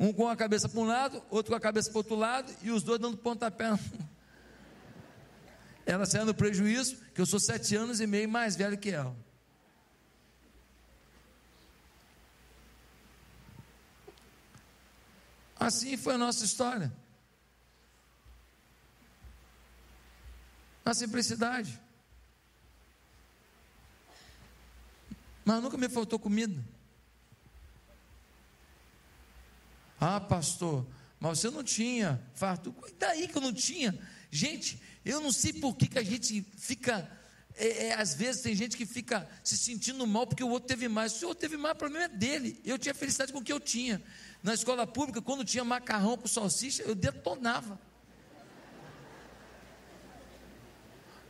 Um 0.00 0.12
com 0.12 0.26
a 0.28 0.36
cabeça 0.36 0.68
para 0.68 0.80
um 0.80 0.86
lado, 0.86 1.22
outro 1.30 1.52
com 1.52 1.56
a 1.56 1.60
cabeça 1.60 1.90
para 1.90 1.96
o 1.96 2.00
outro 2.00 2.16
lado, 2.16 2.52
e 2.62 2.70
os 2.70 2.82
dois 2.82 2.98
dando 2.98 3.16
pontapé. 3.18 3.78
Ela 5.84 6.06
saindo 6.06 6.26
no 6.26 6.34
prejuízo, 6.34 6.96
que 7.14 7.20
eu 7.20 7.26
sou 7.26 7.38
sete 7.38 7.76
anos 7.76 8.00
e 8.00 8.06
meio 8.06 8.28
mais 8.28 8.56
velho 8.56 8.76
que 8.76 8.90
ela. 8.90 9.14
Assim 15.58 15.96
foi 15.96 16.14
a 16.14 16.18
nossa 16.18 16.44
história. 16.44 16.92
Na 20.84 20.94
simplicidade. 20.94 21.80
Mas 25.44 25.62
nunca 25.62 25.78
me 25.78 25.88
faltou 25.88 26.18
comida. 26.18 26.62
Ah, 30.00 30.20
pastor, 30.20 30.86
mas 31.18 31.38
você 31.38 31.50
não 31.50 31.62
tinha 31.62 32.20
farto. 32.34 32.74
E 32.86 32.92
daí 32.92 33.28
que 33.28 33.36
eu 33.36 33.40
não 33.40 33.52
tinha? 33.52 33.98
Gente, 34.30 34.80
eu 35.04 35.20
não 35.20 35.32
sei 35.32 35.52
por 35.52 35.74
que, 35.76 35.88
que 35.88 35.98
a 35.98 36.02
gente 36.02 36.44
fica. 36.56 37.10
É, 37.54 37.86
é, 37.86 37.94
às 37.94 38.12
vezes 38.12 38.42
tem 38.42 38.54
gente 38.54 38.76
que 38.76 38.84
fica 38.84 39.26
se 39.42 39.56
sentindo 39.56 40.06
mal 40.06 40.26
porque 40.26 40.44
o 40.44 40.48
outro 40.48 40.68
teve 40.68 40.88
mais. 40.88 41.12
Se 41.12 41.24
o 41.24 41.28
outro 41.28 41.40
teve 41.40 41.56
mais, 41.56 41.74
o 41.74 41.78
problema 41.78 42.04
é 42.04 42.08
dele. 42.08 42.60
Eu 42.64 42.78
tinha 42.78 42.94
felicidade 42.94 43.32
com 43.32 43.38
o 43.38 43.42
que 43.42 43.52
eu 43.52 43.60
tinha. 43.60 44.02
Na 44.46 44.54
escola 44.54 44.86
pública, 44.86 45.20
quando 45.20 45.44
tinha 45.44 45.64
macarrão 45.64 46.16
com 46.16 46.28
salsicha, 46.28 46.84
eu 46.84 46.94
detonava. 46.94 47.80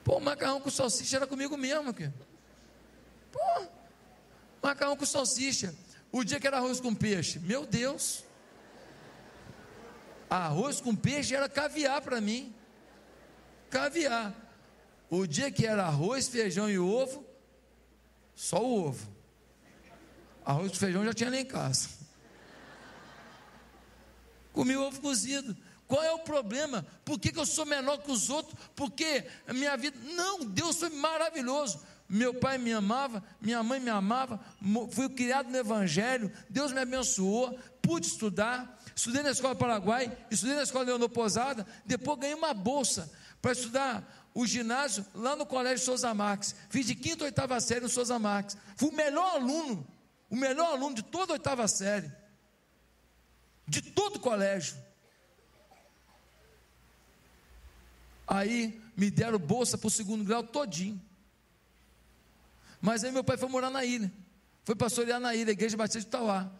Pô, 0.05 0.21
macarrão 0.21 0.61
com 0.61 0.69
salsicha 0.69 1.17
era 1.17 1.27
comigo 1.27 1.57
mesmo. 1.57 1.95
Pô, 3.33 3.67
macarrão 4.63 4.99
com 4.99 5.07
salsicha. 5.07 5.75
O 6.13 6.23
dia 6.23 6.39
que 6.39 6.47
era 6.47 6.59
arroz 6.59 6.79
com 6.79 6.95
peixe, 6.95 7.39
meu 7.39 7.65
Deus. 7.65 8.23
Arroz 10.29 10.83
com 10.83 10.95
peixe 10.95 11.35
era 11.35 11.49
caviar 11.49 12.03
para 12.03 12.21
mim. 12.21 12.55
Caviar. 13.71 14.35
O 15.09 15.27
dia 15.27 15.51
que 15.51 15.67
era 15.67 15.87
arroz, 15.87 16.29
feijão 16.29 16.69
e 16.69 16.79
ovo, 16.79 17.25
só 18.35 18.63
o 18.63 18.89
ovo. 18.89 19.11
Arroz 20.45 20.71
com 20.73 20.77
feijão 20.77 21.03
já 21.03 21.15
tinha 21.15 21.31
nem 21.31 21.41
em 21.41 21.47
casa. 21.47 22.05
Comi 24.57 24.75
ovo 24.75 25.03
cozido. 25.03 25.55
Qual 25.87 26.03
é 26.03 26.11
o 26.13 26.21
problema? 26.21 26.85
Por 27.05 27.21
que, 27.21 27.31
que 27.31 27.39
eu 27.39 27.45
sou 27.45 27.67
menor 27.67 27.99
que 27.99 28.11
os 28.11 28.31
outros? 28.31 28.59
Porque 28.75 29.27
a 29.47 29.53
minha 29.53 29.77
vida. 29.77 29.99
Não, 30.15 30.47
Deus 30.47 30.79
foi 30.79 30.89
maravilhoso. 30.89 31.79
Meu 32.09 32.33
pai 32.33 32.57
me 32.57 32.73
amava, 32.73 33.23
minha 33.41 33.63
mãe 33.63 33.81
me 33.81 33.91
amava, 33.91 34.41
fui 34.93 35.09
criado 35.09 35.51
no 35.51 35.57
Evangelho, 35.57 36.33
Deus 36.49 36.71
me 36.71 36.79
abençoou, 36.79 37.59
pude 37.83 38.07
estudar, 38.07 38.81
estudei 38.95 39.25
na 39.25 39.33
escola 39.33 39.57
Paraguai, 39.57 40.17
estudei 40.31 40.55
na 40.55 40.63
escola 40.63 40.85
Leonor 40.85 41.09
Posada, 41.09 41.67
depois 41.85 42.21
ganhei 42.21 42.37
uma 42.37 42.55
bolsa 42.55 43.13
para 43.43 43.51
estudar 43.51 44.31
o 44.33 44.47
ginásio 44.47 45.05
lá 45.17 45.35
no 45.35 45.45
Colégio 45.45 45.85
Souza 45.85 46.15
Marques. 46.15 46.55
Fiz 46.71 46.87
de 46.87 46.95
quinta 46.95 47.25
ou 47.25 47.27
oitava 47.27 47.61
série 47.61 47.81
no 47.81 47.89
Souza 47.89 48.19
Marques. 48.21 48.57
Fui 48.77 48.89
o 48.89 48.95
melhor 48.95 49.35
aluno, 49.35 49.85
o 50.31 50.37
melhor 50.37 50.75
aluno 50.75 50.95
de 50.95 51.03
toda 51.03 51.33
a 51.33 51.35
oitava 51.35 51.67
série, 51.67 52.11
de 53.67 53.83
todo 53.83 54.17
o 54.17 54.21
colégio. 54.21 54.77
Aí 58.27 58.81
me 58.97 59.11
deram 59.11 59.39
bolsa 59.39 59.79
para 59.79 59.89
o 59.89 59.91
segundo 59.91 60.25
grau 60.25 60.43
todinho. 60.43 61.01
Mas 62.81 63.05
aí 63.05 63.13
meu 63.13 63.25
pai 63.25 63.37
foi 63.37 63.49
morar 63.49 63.71
na 63.71 63.85
ilha. 63.85 64.13
Foi 64.65 64.75
pastorear 64.75 65.21
na 65.21 65.35
ilha, 65.35 65.51
a 65.51 65.53
igreja 65.53 65.77
Batista 65.77 66.01
de 66.01 66.07
Tauá. 66.07 66.51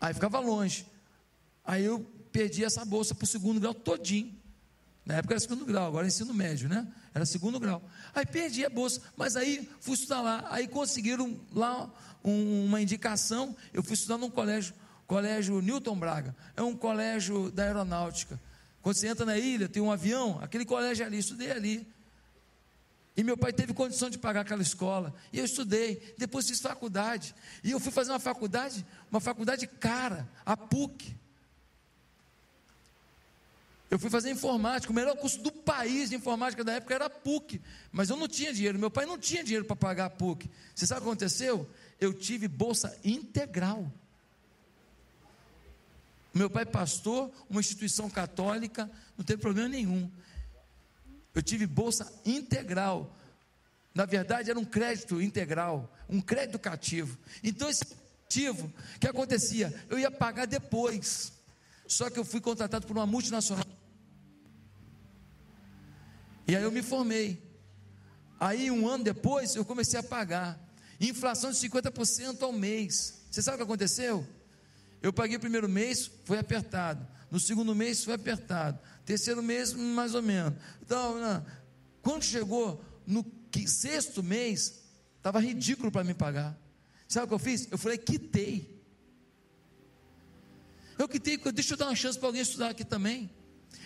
Aí 0.00 0.14
ficava 0.14 0.38
longe. 0.38 0.86
Aí 1.64 1.84
eu 1.84 2.00
perdi 2.32 2.64
essa 2.64 2.84
bolsa 2.84 3.14
para 3.14 3.24
o 3.24 3.26
segundo 3.26 3.60
grau 3.60 3.74
todinho. 3.74 4.34
Na 5.04 5.14
época 5.14 5.34
era 5.34 5.40
segundo 5.40 5.64
grau, 5.64 5.86
agora 5.86 6.06
é 6.06 6.08
ensino 6.08 6.34
médio, 6.34 6.68
né? 6.68 6.86
Era 7.14 7.24
segundo 7.24 7.60
grau. 7.60 7.82
Aí 8.14 8.26
perdi 8.26 8.64
a 8.64 8.68
bolsa, 8.68 9.00
mas 9.16 9.36
aí 9.36 9.68
fui 9.80 9.94
estudar 9.94 10.20
lá. 10.20 10.46
Aí 10.50 10.66
conseguiram 10.66 11.38
lá 11.52 11.88
um, 12.24 12.66
uma 12.66 12.80
indicação. 12.80 13.56
Eu 13.72 13.82
fui 13.82 13.94
estudar 13.94 14.18
num 14.18 14.28
colégio, 14.28 14.74
colégio 15.06 15.60
Newton 15.60 15.98
Braga. 15.98 16.34
É 16.56 16.62
um 16.62 16.76
colégio 16.76 17.50
da 17.50 17.64
aeronáutica. 17.64 18.40
Quando 18.82 18.96
você 18.96 19.08
entra 19.08 19.26
na 19.26 19.36
ilha, 19.38 19.68
tem 19.68 19.82
um 19.82 19.90
avião, 19.90 20.38
aquele 20.40 20.64
colégio 20.64 21.04
ali, 21.04 21.18
estudei 21.18 21.50
ali. 21.50 21.86
E 23.16 23.24
meu 23.24 23.36
pai 23.36 23.52
teve 23.52 23.72
condição 23.72 24.10
de 24.10 24.18
pagar 24.18 24.42
aquela 24.42 24.60
escola. 24.60 25.14
E 25.32 25.38
eu 25.38 25.44
estudei. 25.44 26.14
Depois 26.18 26.46
fiz 26.46 26.60
faculdade. 26.60 27.34
E 27.64 27.70
eu 27.70 27.80
fui 27.80 27.90
fazer 27.90 28.12
uma 28.12 28.20
faculdade, 28.20 28.84
uma 29.10 29.20
faculdade 29.20 29.66
cara, 29.66 30.28
a 30.44 30.54
PUC. 30.54 31.16
Eu 33.90 33.98
fui 33.98 34.10
fazer 34.10 34.30
informática. 34.30 34.92
O 34.92 34.94
melhor 34.94 35.16
curso 35.16 35.40
do 35.40 35.50
país 35.50 36.10
de 36.10 36.16
informática 36.16 36.62
da 36.62 36.74
época 36.74 36.94
era 36.94 37.06
a 37.06 37.10
PUC. 37.10 37.60
Mas 37.90 38.10
eu 38.10 38.16
não 38.16 38.28
tinha 38.28 38.52
dinheiro. 38.52 38.78
Meu 38.78 38.90
pai 38.90 39.06
não 39.06 39.18
tinha 39.18 39.42
dinheiro 39.42 39.64
para 39.64 39.76
pagar 39.76 40.06
a 40.06 40.10
PUC. 40.10 40.50
Você 40.74 40.86
sabe 40.86 41.00
o 41.00 41.04
que 41.04 41.08
aconteceu? 41.08 41.66
Eu 41.98 42.12
tive 42.12 42.46
bolsa 42.46 42.98
integral. 43.02 43.90
Meu 46.36 46.50
pai 46.50 46.66
pastor, 46.66 47.32
uma 47.48 47.60
instituição 47.60 48.10
católica, 48.10 48.90
não 49.16 49.24
teve 49.24 49.40
problema 49.40 49.70
nenhum. 49.70 50.10
Eu 51.34 51.42
tive 51.42 51.66
bolsa 51.66 52.12
integral. 52.26 53.16
Na 53.94 54.04
verdade, 54.04 54.50
era 54.50 54.58
um 54.58 54.64
crédito 54.64 55.22
integral, 55.22 55.90
um 56.06 56.20
crédito 56.20 56.58
cativo. 56.58 57.16
Então, 57.42 57.70
esse 57.70 57.86
cativo, 57.86 58.70
o 58.96 58.98
que 58.98 59.08
acontecia? 59.08 59.72
Eu 59.88 59.98
ia 59.98 60.10
pagar 60.10 60.46
depois. 60.46 61.32
Só 61.86 62.10
que 62.10 62.18
eu 62.18 62.24
fui 62.24 62.42
contratado 62.42 62.86
por 62.86 62.94
uma 62.94 63.06
multinacional. 63.06 63.64
E 66.46 66.54
aí 66.54 66.62
eu 66.62 66.70
me 66.70 66.82
formei. 66.82 67.42
Aí, 68.38 68.70
um 68.70 68.86
ano 68.86 69.04
depois, 69.04 69.54
eu 69.54 69.64
comecei 69.64 69.98
a 69.98 70.02
pagar. 70.02 70.60
Inflação 71.00 71.50
de 71.50 71.56
50% 71.56 72.42
ao 72.42 72.52
mês. 72.52 73.22
Você 73.30 73.40
sabe 73.40 73.54
o 73.54 73.58
que 73.58 73.64
aconteceu? 73.64 74.35
Eu 75.06 75.12
paguei 75.12 75.36
o 75.36 75.40
primeiro 75.40 75.68
mês, 75.68 76.10
foi 76.24 76.36
apertado. 76.36 77.06
No 77.30 77.38
segundo 77.38 77.76
mês, 77.76 78.02
foi 78.02 78.14
apertado. 78.14 78.76
Terceiro 79.04 79.40
mês, 79.40 79.72
mais 79.72 80.16
ou 80.16 80.20
menos. 80.20 80.58
Então, 80.82 81.20
não. 81.20 81.46
quando 82.02 82.24
chegou 82.24 82.84
no 83.06 83.24
sexto 83.68 84.20
mês, 84.20 84.82
estava 85.16 85.38
ridículo 85.38 85.92
para 85.92 86.02
me 86.02 86.12
pagar. 86.12 86.58
Sabe 87.06 87.26
o 87.26 87.28
que 87.28 87.34
eu 87.34 87.38
fiz? 87.38 87.68
Eu 87.70 87.78
falei, 87.78 87.98
quitei. 87.98 88.84
Eu 90.98 91.08
quitei, 91.08 91.38
deixa 91.52 91.74
eu 91.74 91.78
dar 91.78 91.86
uma 91.86 91.94
chance 91.94 92.18
para 92.18 92.28
alguém 92.28 92.42
estudar 92.42 92.70
aqui 92.70 92.84
também. 92.84 93.30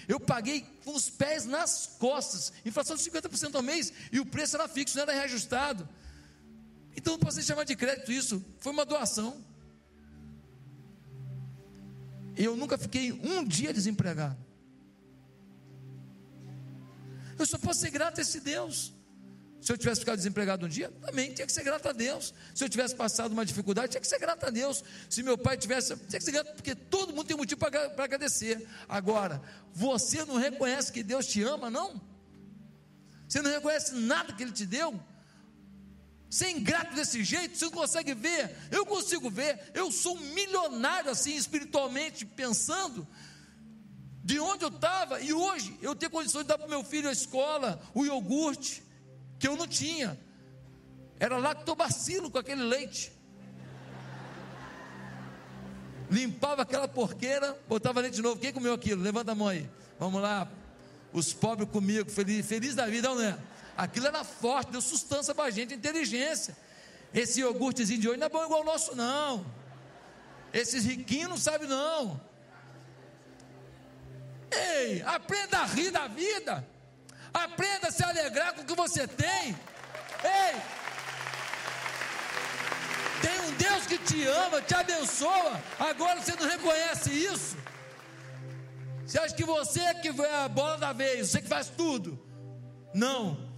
Eu 0.09 0.19
paguei 0.19 0.63
com 0.87 0.95
os 0.95 1.11
pés 1.11 1.45
nas 1.45 1.87
costas, 1.99 2.51
inflação 2.65 2.97
de 2.97 3.03
50% 3.03 3.55
ao 3.57 3.63
mês, 3.63 3.93
e 4.11 4.19
o 4.21 4.25
preço 4.25 4.57
era 4.57 4.67
fixo, 4.67 4.97
não 4.97 5.03
era 5.03 5.13
reajustado. 5.13 5.87
Então 6.97 7.13
não 7.13 7.21
posso 7.21 7.43
chamar 7.43 7.65
de 7.65 7.77
crédito 7.77 8.11
isso, 8.11 8.43
foi 8.59 8.73
uma 8.73 8.87
doação. 8.87 9.50
Eu 12.43 12.57
nunca 12.57 12.79
fiquei 12.79 13.13
um 13.13 13.45
dia 13.45 13.71
desempregado. 13.71 14.39
Eu 17.39 17.45
só 17.45 17.59
posso 17.59 17.81
ser 17.81 17.91
grato 17.91 18.19
a 18.19 18.23
esse 18.23 18.41
Deus. 18.41 18.95
Se 19.61 19.71
eu 19.71 19.77
tivesse 19.77 20.01
ficado 20.01 20.17
desempregado 20.17 20.65
um 20.65 20.69
dia, 20.69 20.91
também 21.03 21.35
tinha 21.35 21.47
que 21.47 21.53
ser 21.53 21.63
grato 21.63 21.87
a 21.87 21.93
Deus. 21.93 22.33
Se 22.55 22.65
eu 22.65 22.69
tivesse 22.69 22.95
passado 22.97 23.33
uma 23.33 23.45
dificuldade, 23.45 23.91
tinha 23.91 24.01
que 24.01 24.07
ser 24.07 24.19
grato 24.19 24.47
a 24.47 24.51
Deus. 24.51 24.83
Se 25.11 25.23
meu 25.23 25.37
pai 25.37 25.59
tivesse, 25.59 25.95
tinha 25.95 26.19
que 26.19 26.25
ser 26.25 26.33
grato, 26.33 26.55
porque 26.55 26.75
todo 26.75 27.13
mundo 27.13 27.27
tem 27.27 27.37
motivo 27.37 27.61
para 27.61 28.05
agradecer. 28.05 28.67
Agora, 28.89 29.43
você 29.75 30.25
não 30.25 30.37
reconhece 30.37 30.91
que 30.91 31.03
Deus 31.03 31.27
te 31.27 31.43
ama, 31.43 31.69
não? 31.69 32.01
Você 33.29 33.43
não 33.43 33.51
reconhece 33.51 33.95
nada 33.95 34.33
que 34.33 34.43
Ele 34.43 34.53
te 34.53 34.65
deu? 34.65 34.99
Você 36.31 36.45
é 36.47 36.51
ingrato 36.53 36.95
desse 36.95 37.25
jeito, 37.25 37.59
você 37.59 37.65
não 37.65 37.73
consegue 37.73 38.15
ver. 38.15 38.57
Eu 38.71 38.87
consigo 38.87 39.29
ver. 39.29 39.73
Eu 39.75 39.91
sou 39.91 40.17
um 40.17 40.21
milionário 40.33 41.11
assim, 41.11 41.35
espiritualmente 41.35 42.25
pensando 42.25 43.07
de 44.23 44.39
onde 44.39 44.65
eu 44.65 44.69
estava, 44.69 45.21
e 45.21 45.33
hoje 45.33 45.77
eu 45.83 45.97
tenho 45.97 46.13
condições 46.13 46.43
de 46.43 46.49
dar 46.49 46.59
para 46.59 46.69
meu 46.69 46.85
filho 46.85 47.09
a 47.09 47.13
escola, 47.13 47.83
o 47.93 48.05
iogurte, 48.05 48.81
que 49.41 49.49
eu 49.49 49.57
não 49.57 49.67
tinha. 49.67 50.17
Era 51.19 51.37
lactobacilo 51.37 52.31
com 52.31 52.39
aquele 52.39 52.63
leite. 52.63 53.13
Limpava 56.09 56.63
aquela 56.63 56.87
porqueira, 56.87 57.59
botava 57.69 58.01
leite 58.01 58.15
de 58.15 58.23
novo. 58.23 58.41
Quem 58.41 58.53
comeu 58.53 58.75
aquilo? 58.75 59.03
Levanta 59.03 59.33
a 59.33 59.35
mão 59.35 59.49
aí. 59.49 59.69
Vamos 59.99 60.23
lá. 60.23 60.49
Os 61.13 61.33
pobres 61.33 61.69
comigo, 61.69 62.09
feliz, 62.09 62.47
feliz 62.47 62.77
da 62.77 62.87
vida, 62.87 63.09
não 63.09 63.21
é? 63.21 63.37
Aquilo 63.81 64.09
era 64.09 64.23
forte, 64.23 64.73
deu 64.73 64.83
sustância 64.83 65.35
para 65.35 65.45
a 65.45 65.51
gente, 65.51 65.73
inteligência. 65.73 66.55
Esse 67.15 67.41
iogurtezinho 67.41 67.99
de 67.99 68.09
hoje 68.11 68.19
não 68.19 68.27
é 68.27 68.29
bom 68.29 68.45
igual 68.45 68.61
o 68.61 68.65
nosso, 68.65 68.95
não. 68.95 69.47
Esses 70.53 70.85
riquinhos 70.85 71.31
não 71.31 71.39
sabem, 71.39 71.67
não. 71.67 72.21
Ei, 74.51 75.01
aprenda 75.01 75.61
a 75.61 75.65
rir 75.65 75.91
da 75.91 76.07
vida. 76.09 76.69
Aprenda 77.33 77.89
a 77.89 77.91
se 77.91 78.05
alegrar 78.05 78.53
com 78.53 78.61
o 78.61 78.67
que 78.67 78.75
você 78.75 79.09
tem. 79.09 79.57
Ei! 80.25 80.61
Tem 83.23 83.41
um 83.49 83.53
Deus 83.53 83.87
que 83.87 83.97
te 83.97 84.27
ama, 84.27 84.61
te 84.61 84.75
abençoa. 84.75 85.59
Agora 85.79 86.21
você 86.21 86.37
não 86.37 86.47
reconhece 86.47 87.11
isso? 87.11 87.57
Você 89.07 89.19
acha 89.19 89.35
que 89.35 89.45
você 89.45 89.81
é 89.81 89.95
que 89.95 90.09
é 90.09 90.35
a 90.45 90.49
bola 90.51 90.77
da 90.77 90.93
vez, 90.93 91.31
você 91.31 91.41
que 91.41 91.49
faz 91.49 91.71
tudo? 91.71 92.23
Não. 92.93 93.50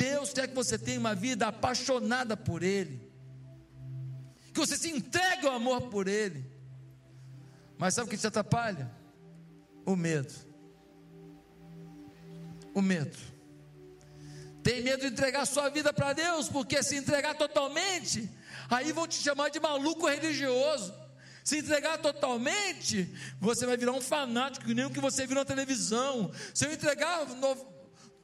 Deus 0.00 0.32
quer 0.32 0.48
que 0.48 0.54
você 0.54 0.78
tenha 0.78 0.98
uma 0.98 1.14
vida 1.14 1.46
apaixonada 1.46 2.34
por 2.34 2.62
Ele, 2.62 2.98
que 4.50 4.58
você 4.58 4.74
se 4.78 4.90
entregue 4.90 5.46
ao 5.46 5.56
amor 5.56 5.90
por 5.90 6.08
Ele. 6.08 6.42
Mas 7.76 7.92
sabe 7.92 8.06
o 8.06 8.10
que 8.10 8.16
te 8.16 8.26
atrapalha? 8.26 8.90
O 9.84 9.94
medo. 9.94 10.32
O 12.72 12.80
medo. 12.80 13.14
Tem 14.62 14.82
medo 14.82 15.02
de 15.02 15.08
entregar 15.08 15.44
sua 15.44 15.68
vida 15.68 15.92
para 15.92 16.14
Deus, 16.14 16.48
porque 16.48 16.82
se 16.82 16.96
entregar 16.96 17.34
totalmente, 17.34 18.26
aí 18.70 18.92
vão 18.92 19.06
te 19.06 19.16
chamar 19.16 19.50
de 19.50 19.60
maluco 19.60 20.08
religioso. 20.08 20.94
Se 21.44 21.58
entregar 21.58 21.98
totalmente, 21.98 23.14
você 23.38 23.66
vai 23.66 23.76
virar 23.76 23.92
um 23.92 24.00
fanático, 24.00 24.66
nem 24.72 24.86
o 24.86 24.90
que 24.90 25.00
você 25.00 25.26
viu 25.26 25.36
na 25.36 25.44
televisão. 25.44 26.32
Se 26.54 26.64
eu 26.64 26.72
entregar 26.72 27.26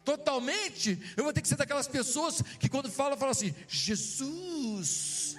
totalmente, 0.06 0.98
eu 1.16 1.24
vou 1.24 1.32
ter 1.32 1.42
que 1.42 1.48
ser 1.48 1.56
daquelas 1.56 1.88
pessoas 1.88 2.40
que 2.60 2.68
quando 2.68 2.88
fala, 2.88 3.16
fala 3.16 3.32
assim: 3.32 3.52
Jesus. 3.66 5.36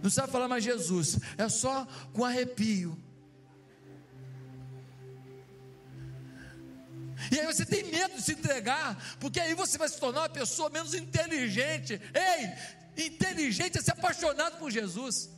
Não 0.00 0.08
sabe 0.08 0.30
falar 0.30 0.46
mais 0.46 0.62
Jesus, 0.62 1.18
é 1.36 1.48
só 1.48 1.84
com 2.12 2.24
arrepio. 2.24 2.96
E 7.32 7.40
aí 7.40 7.46
você 7.46 7.66
tem 7.66 7.82
medo 7.82 8.14
de 8.14 8.22
se 8.22 8.32
entregar, 8.32 9.16
porque 9.18 9.40
aí 9.40 9.52
você 9.54 9.76
vai 9.76 9.88
se 9.88 9.98
tornar 9.98 10.20
uma 10.20 10.28
pessoa 10.28 10.70
menos 10.70 10.94
inteligente. 10.94 12.00
Ei, 12.14 13.04
inteligente 13.04 13.78
é 13.78 13.82
ser 13.82 13.90
apaixonado 13.90 14.58
por 14.58 14.70
Jesus. 14.70 15.28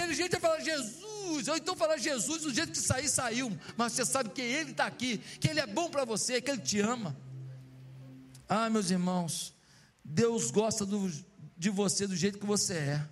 Inteligente 0.00 0.36
é 0.36 0.40
falar 0.40 0.60
Jesus, 0.60 1.46
ou 1.46 1.56
então 1.58 1.76
falar 1.76 1.98
Jesus, 1.98 2.42
do 2.42 2.54
jeito 2.54 2.72
que 2.72 2.78
sair, 2.78 3.06
saiu. 3.06 3.52
Mas 3.76 3.92
você 3.92 4.06
sabe 4.06 4.30
que 4.30 4.40
Ele 4.40 4.70
está 4.70 4.86
aqui, 4.86 5.18
que 5.18 5.48
Ele 5.48 5.60
é 5.60 5.66
bom 5.66 5.90
para 5.90 6.06
você, 6.06 6.40
que 6.40 6.50
Ele 6.50 6.62
te 6.62 6.80
ama. 6.80 7.14
Ah, 8.48 8.70
meus 8.70 8.90
irmãos, 8.90 9.54
Deus 10.02 10.50
gosta 10.50 10.86
do, 10.86 11.12
de 11.54 11.68
você 11.68 12.06
do 12.06 12.16
jeito 12.16 12.38
que 12.38 12.46
você 12.46 12.74
é. 12.74 13.06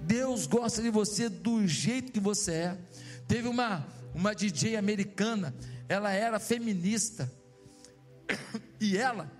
Deus 0.00 0.48
gosta 0.48 0.82
de 0.82 0.90
você 0.90 1.28
do 1.28 1.64
jeito 1.68 2.10
que 2.10 2.18
você 2.18 2.52
é. 2.52 2.78
Teve 3.28 3.46
uma, 3.46 3.86
uma 4.12 4.34
DJ 4.34 4.76
americana, 4.76 5.54
ela 5.88 6.10
era 6.10 6.40
feminista, 6.40 7.32
e 8.80 8.96
ela 8.98 9.30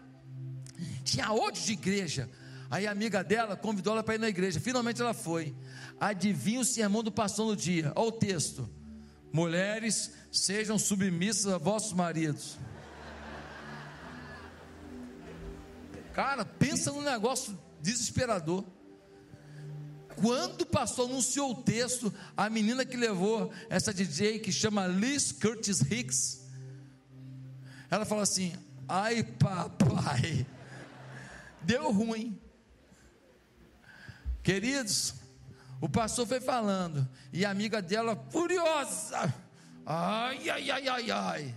tinha 1.03 1.33
ódio 1.33 1.61
de 1.65 1.73
igreja, 1.73 2.31
Aí 2.73 2.87
a 2.87 2.91
amiga 2.91 3.23
dela 3.23 3.55
convidou 3.55 3.93
ela 3.93 4.03
para 4.03 4.15
ir 4.15 4.19
na 4.19 4.31
igreja. 4.31 4.59
Finalmente 4.59 5.03
ela 5.03 5.13
foi. 5.13 5.55
Adivinha 6.01 6.59
o 6.59 6.65
sermão 6.65 7.03
do 7.03 7.13
pastor 7.13 7.49
no 7.49 7.55
dia. 7.55 7.93
Olha 7.95 8.09
o 8.09 8.13
texto: 8.13 8.67
Mulheres, 9.31 10.15
sejam 10.33 10.79
submissas 10.79 11.53
a 11.53 11.59
vossos 11.59 11.93
maridos. 11.93 12.57
Cara, 16.15 16.47
pensa 16.47 16.91
num 16.91 17.03
negócio 17.03 17.59
desesperador. 17.83 18.65
Quando 20.17 20.63
o 20.63 20.67
pastor 20.67 21.11
anunciou 21.11 21.51
o 21.51 21.63
texto, 21.63 22.11
a 22.35 22.49
menina 22.49 22.87
que 22.87 22.97
levou 22.97 23.53
essa 23.69 23.93
DJ 23.93 24.39
que 24.39 24.51
chama 24.51 24.87
Liz 24.87 25.31
Curtis 25.31 25.83
Hicks, 25.83 26.49
ela 27.91 28.07
falou 28.07 28.23
assim: 28.23 28.55
Ai, 28.89 29.23
papai, 29.23 30.47
deu 31.61 31.93
ruim. 31.93 32.41
Queridos, 34.43 35.15
o 35.81 35.89
pastor 35.89 36.27
foi 36.27 36.41
falando, 36.41 37.09
e 37.33 37.45
a 37.45 37.51
amiga 37.51 37.81
dela, 37.81 38.17
furiosa, 38.31 39.33
ai, 39.87 40.51
ai, 40.51 40.71
ai, 40.71 40.89
ai, 40.89 41.11
ai. 41.11 41.55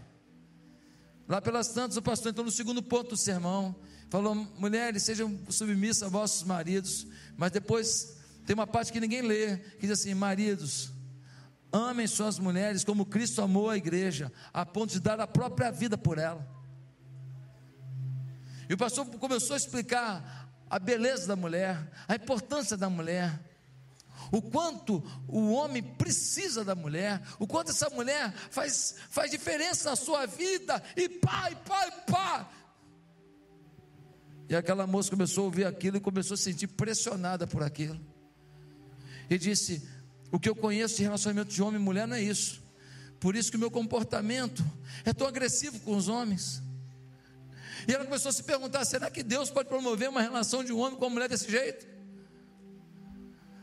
Lá 1.28 1.42
pelas 1.42 1.70
tantas, 1.70 1.98
o 1.98 2.02
pastor 2.02 2.30
entrou 2.30 2.46
no 2.46 2.52
segundo 2.52 2.84
ponto 2.84 3.12
do 3.12 3.18
sermão, 3.18 3.76
falou: 4.10 4.36
mulheres, 4.36 5.04
sejam 5.04 5.40
submissas 5.50 6.04
a 6.04 6.08
vossos 6.08 6.44
maridos, 6.44 7.08
mas 7.36 7.52
depois 7.52 8.16
tem 8.46 8.54
uma 8.54 8.68
parte 8.68 8.92
que 8.92 9.00
ninguém 9.00 9.22
lê, 9.22 9.58
que 9.58 9.82
diz 9.82 9.92
assim: 9.92 10.14
maridos, 10.14 10.92
amem 11.72 12.06
suas 12.06 12.38
mulheres 12.38 12.84
como 12.84 13.06
Cristo 13.06 13.42
amou 13.42 13.70
a 13.70 13.78
igreja, 13.78 14.32
a 14.54 14.66
ponto 14.66 14.94
de 14.94 15.00
dar 15.00 15.20
a 15.20 15.26
própria 15.26 15.72
vida 15.72 15.98
por 15.98 16.20
ela. 16.20 16.48
E 18.70 18.74
o 18.74 18.78
pastor 18.78 19.06
começou 19.06 19.56
a 19.56 19.58
explicar 19.58 20.45
a 20.70 20.80
beleza 20.80 21.28
da 21.28 21.36
mulher, 21.36 21.92
a 22.08 22.16
importância 22.16 22.76
da 22.76 22.90
mulher, 22.90 23.40
o 24.32 24.42
quanto 24.42 25.04
o 25.28 25.52
homem 25.52 25.84
precisa 25.84 26.64
da 26.64 26.76
mulher, 26.76 27.22
o 27.40 27.46
quanto 27.46 27.72
essa 27.72 27.90
mulher 27.90 28.32
faz, 28.50 28.96
faz 29.10 29.30
diferença 29.30 29.90
na 29.90 29.96
sua 29.96 30.26
vida, 30.26 30.82
e 30.96 31.08
pá, 31.08 31.50
e 31.52 31.56
pá, 31.56 31.88
e 31.88 32.12
pá. 32.12 32.52
E 34.48 34.56
aquela 34.56 34.86
moça 34.86 35.10
começou 35.10 35.44
a 35.44 35.46
ouvir 35.46 35.66
aquilo 35.66 35.98
e 35.98 36.00
começou 36.00 36.36
a 36.36 36.38
se 36.38 36.44
sentir 36.44 36.68
pressionada 36.68 37.48
por 37.48 37.64
aquilo. 37.64 38.00
E 39.30 39.38
disse: 39.38 39.88
O 40.32 40.40
que 40.40 40.50
eu 40.50 40.56
conheço 40.56 40.98
de 40.98 41.04
relacionamento 41.04 41.52
de 41.52 41.62
homem 41.62 41.80
e 41.80 41.84
mulher 41.84 42.08
não 42.08 42.16
é 42.16 42.22
isso. 42.22 42.64
Por 43.20 43.36
isso 43.36 43.50
que 43.50 43.58
o 43.58 43.60
meu 43.60 43.72
comportamento 43.72 44.64
é 45.04 45.14
tão 45.14 45.28
agressivo 45.28 45.80
com 45.80 45.96
os 45.96 46.08
homens. 46.08 46.62
E 47.88 47.94
ela 47.94 48.06
começou 48.06 48.30
a 48.30 48.34
se 48.34 48.44
perguntar: 48.44 48.86
será 48.86 49.10
que 49.10 49.24
Deus 49.24 49.50
pode 49.50 49.70
promover 49.70 50.10
uma 50.10 50.22
relação 50.22 50.64
de 50.64 50.72
um 50.72 50.80
homem 50.80 50.98
com 50.98 51.06
uma 51.06 51.12
mulher 51.12 51.30
desse 51.30 51.50
jeito? 51.50 51.88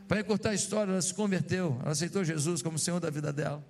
Para 0.07 0.19
encurtar 0.19 0.51
a 0.51 0.53
história, 0.53 0.91
ela 0.91 1.01
se 1.01 1.13
converteu, 1.13 1.77
ela 1.81 1.91
aceitou 1.91 2.23
Jesus 2.23 2.61
como 2.61 2.77
Senhor 2.77 2.99
da 2.99 3.09
vida 3.09 3.33
dela. 3.33 3.65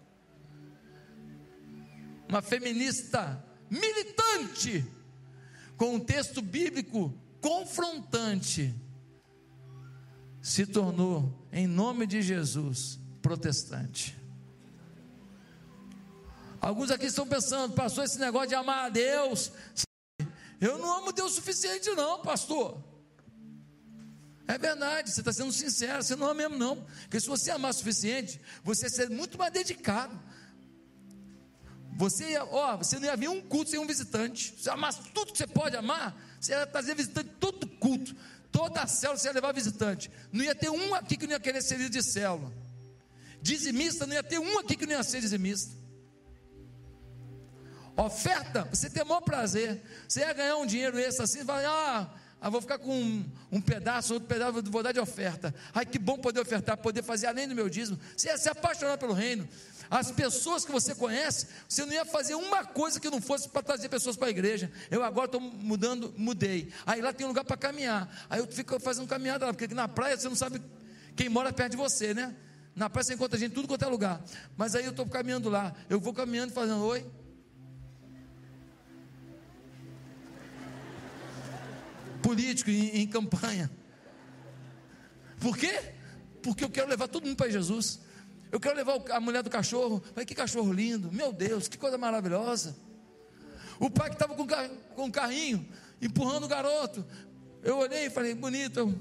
Uma 2.28 2.42
feminista 2.42 3.44
militante, 3.70 4.86
com 5.78 5.96
um 5.96 6.00
texto 6.00 6.42
bíblico 6.42 7.14
confrontante, 7.40 8.74
se 10.42 10.66
tornou, 10.66 11.34
em 11.52 11.66
nome 11.66 12.06
de 12.06 12.22
Jesus, 12.22 13.00
protestante. 13.22 14.18
Alguns 16.60 16.92
aqui 16.92 17.06
estão 17.06 17.28
pensando, 17.28 17.74
passou 17.74 18.04
esse 18.04 18.20
negócio 18.20 18.50
de 18.50 18.56
amar 18.56 18.86
a 18.86 18.90
Deus, 18.90 19.52
eu 20.68 20.78
não 20.78 20.98
amo 20.98 21.12
Deus 21.12 21.34
o 21.34 21.36
suficiente, 21.36 21.90
não, 21.92 22.22
pastor. 22.22 22.82
É 24.48 24.58
verdade, 24.58 25.12
você 25.12 25.22
está 25.22 25.32
sendo 25.32 25.52
sincero, 25.52 26.04
você 26.04 26.16
não 26.16 26.28
ama 26.28 26.36
mesmo, 26.36 26.58
não. 26.58 26.86
Porque 27.04 27.20
se 27.20 27.28
você 27.28 27.52
amar 27.52 27.72
o 27.72 27.74
suficiente, 27.74 28.40
você 28.64 28.86
ia 28.86 28.90
ser 28.90 29.10
muito 29.10 29.38
mais 29.38 29.52
dedicado. 29.52 30.20
Você 31.96 32.32
ia, 32.32 32.44
ó, 32.44 32.78
você 32.78 32.98
não 32.98 33.06
ia 33.06 33.16
vir 33.16 33.30
um 33.30 33.42
culto 33.42 33.72
sem 33.72 33.80
um 33.80 33.88
visitante. 33.88 34.56
Se 34.58 34.70
amasse 34.70 35.00
tudo 35.14 35.32
que 35.32 35.38
você 35.38 35.48
pode 35.48 35.78
amar, 35.78 36.16
você 36.40 36.52
ia 36.52 36.66
trazer 36.66 36.96
visitante 36.96 37.30
todo 37.40 37.68
culto. 37.68 38.16
Toda 38.52 38.82
a 38.82 38.88
célula 38.88 39.18
você 39.18 39.28
ia 39.28 39.34
levar 39.34 39.54
visitante. 39.54 40.12
Não 40.32 40.44
ia 40.44 40.56
ter 40.56 40.70
um 40.70 40.94
aqui 40.94 41.16
que 41.16 41.26
não 41.26 41.34
ia 41.34 41.40
querer 41.40 41.62
ser 41.62 41.90
de 41.90 42.04
célula. 42.04 42.52
Dizimista, 43.42 44.06
não 44.06 44.14
ia 44.14 44.24
ter 44.24 44.40
um 44.40 44.60
aqui 44.60 44.76
que 44.76 44.86
não 44.86 44.94
ia 44.94 45.04
ser 45.04 45.22
dizimista. 45.22 45.83
Oferta, 47.96 48.68
você 48.72 48.90
tem 48.90 49.04
o 49.04 49.06
maior 49.06 49.22
prazer. 49.22 49.82
Você 50.08 50.22
ia 50.22 50.34
ganhar 50.34 50.58
um 50.58 50.66
dinheiro 50.66 51.00
esse 51.00 51.22
assim, 51.22 51.44
vai, 51.44 51.64
ah, 51.66 52.10
ah, 52.44 52.50
vou 52.50 52.60
ficar 52.60 52.78
com 52.78 52.92
um, 52.92 53.26
um, 53.52 53.62
pedaço, 53.62 54.16
outro 54.16 54.28
pedaço, 54.28 54.62
vou 54.64 54.84
dar 54.84 54.92
de 54.92 55.00
oferta. 55.00 55.56
Ai, 55.74 55.86
que 55.86 55.98
bom 55.98 56.18
poder 56.18 56.42
ofertar, 56.42 56.76
poder 56.76 57.02
fazer 57.02 57.28
além 57.28 57.48
do 57.48 57.56
meu 57.56 57.70
dízimo. 57.70 57.98
Você 58.18 58.28
ia 58.28 58.38
se 58.38 58.50
apaixonar 58.50 58.98
pelo 58.98 59.14
reino. 59.14 59.48
As 59.90 60.12
pessoas 60.12 60.66
que 60.66 60.72
você 60.72 60.94
conhece, 60.94 61.48
você 61.70 61.86
não 61.86 61.94
ia 61.94 62.04
fazer 62.04 62.36
uma 62.36 62.66
coisa 62.66 63.00
que 63.00 63.10
não 63.10 63.22
fosse 63.22 63.48
para 63.48 63.62
trazer 63.62 63.88
pessoas 63.88 64.18
para 64.18 64.28
a 64.28 64.30
igreja. 64.30 64.70
Eu 64.92 65.04
agora 65.04 65.28
estou 65.28 65.40
mudando, 65.40 66.14
mudei. 66.18 66.70
Aí 66.86 67.00
lá 67.00 67.14
tem 67.14 67.26
um 67.26 67.30
lugar 67.30 67.46
para 67.46 67.56
caminhar. 67.56 68.10
Aí 68.30 68.40
eu 68.40 68.48
fico 68.48 68.78
fazendo 68.78 69.08
caminhada 69.08 69.46
lá, 69.46 69.54
porque 69.54 69.74
na 69.74 69.88
praia 69.88 70.18
você 70.18 70.28
não 70.28 70.36
sabe 70.36 70.62
quem 71.16 71.30
mora 71.30 71.54
perto 71.54 71.72
de 71.72 71.78
você, 71.78 72.14
né? 72.14 72.36
Na 72.76 72.90
praia 72.90 73.06
você 73.06 73.14
encontra 73.14 73.40
gente 73.40 73.54
tudo 73.54 73.70
quanto 73.70 73.86
é 73.86 73.88
lugar. 73.88 74.22
Mas 74.58 74.76
aí 74.76 74.84
eu 74.84 74.92
estou 74.92 75.06
caminhando 75.06 75.48
lá. 75.48 75.74
Eu 75.90 76.00
vou 76.00 76.14
caminhando 76.14 76.52
fazendo 76.52 76.84
oi. 76.84 77.06
Político 82.24 82.72
em, 82.72 83.02
em 83.02 83.08
campanha. 83.08 83.70
Por 85.40 85.58
quê? 85.58 85.94
Porque 86.42 86.64
eu 86.64 86.70
quero 86.70 86.88
levar 86.88 87.08
todo 87.08 87.26
mundo 87.26 87.36
para 87.36 87.52
Jesus. 87.52 88.00
Eu 88.52 88.60
quero 88.60 88.76
levar 88.76 89.00
a 89.12 89.20
mulher 89.20 89.44
do 89.44 89.50
cachorro. 89.50 90.02
Mas 90.16 90.26
que 90.26 90.34
cachorro 90.34 90.72
lindo. 90.72 91.12
Meu 91.12 91.32
Deus, 91.32 91.68
que 91.68 91.78
coisa 91.78 91.98
maravilhosa. 91.98 92.76
O 93.80 93.90
pai 93.90 94.10
que 94.10 94.16
estava 94.16 94.34
com, 94.36 94.48
com 94.96 95.04
um 95.06 95.12
carrinho, 95.12 95.68
empurrando 96.02 96.46
o 96.46 96.48
garoto. 96.48 97.06
Eu 97.62 97.78
olhei 97.78 98.06
e 98.06 98.10
falei, 98.10 98.34
bonito. 98.34 98.98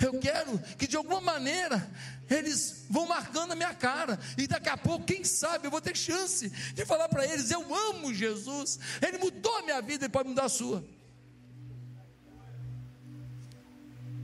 Eu 0.00 0.18
quero 0.18 0.58
que 0.78 0.86
de 0.86 0.96
alguma 0.96 1.20
maneira 1.20 1.88
eles 2.28 2.86
vão 2.88 3.06
marcando 3.06 3.52
a 3.52 3.54
minha 3.54 3.74
cara. 3.74 4.18
E 4.38 4.46
daqui 4.46 4.68
a 4.68 4.76
pouco, 4.76 5.04
quem 5.04 5.24
sabe, 5.24 5.66
eu 5.66 5.70
vou 5.70 5.80
ter 5.80 5.96
chance 5.96 6.48
de 6.48 6.86
falar 6.86 7.08
para 7.08 7.26
eles: 7.26 7.50
Eu 7.50 7.74
amo 7.74 8.14
Jesus. 8.14 8.78
Ele 9.02 9.18
mudou 9.18 9.56
a 9.58 9.62
minha 9.62 9.82
vida 9.82 10.06
e 10.06 10.08
pode 10.08 10.28
mudar 10.28 10.44
a 10.44 10.48
sua. 10.48 10.84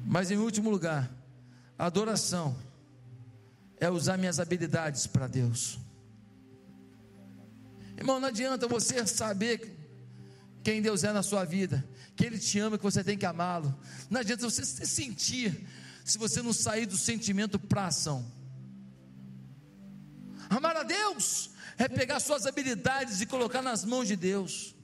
Mas 0.07 0.31
em 0.31 0.37
último 0.37 0.71
lugar, 0.71 1.11
adoração 1.77 2.57
é 3.79 3.91
usar 3.91 4.17
minhas 4.17 4.41
habilidades 4.41 5.07
para 5.07 5.27
Deus. 5.27 5.79
Irmão, 7.99 8.21
não 8.21 8.29
adianta 8.29 8.69
você 8.69 9.07
saber 9.07 9.77
quem 10.63 10.81
Deus 10.81 11.05
é 11.05 11.13
na 11.13 11.23
sua 11.23 11.45
vida, 11.45 11.85
que 12.17 12.25
Ele 12.25 12.39
te 12.39 12.59
ama, 12.59 12.79
que 12.79 12.85
você 12.85 13.05
tem 13.05 13.19
que 13.19 13.27
amá-lo. 13.27 13.79
Não 14.09 14.21
adianta 14.21 14.49
você 14.49 14.65
se 14.65 14.87
sentir, 14.87 15.67
se 16.05 16.17
você 16.17 16.41
não 16.41 16.53
sair 16.53 16.87
do 16.87 16.97
sentimento 16.97 17.59
para 17.59 17.87
ação. 17.87 18.25
Amar 20.49 20.77
a 20.77 20.83
Deus 20.83 21.51
é 21.77 21.89
pegar 21.89 22.21
suas 22.21 22.47
habilidades 22.47 23.21
e 23.21 23.27
colocar 23.27 23.61
nas 23.61 23.85
mãos 23.85 24.09
de 24.09 24.17
Deus. 24.17 24.75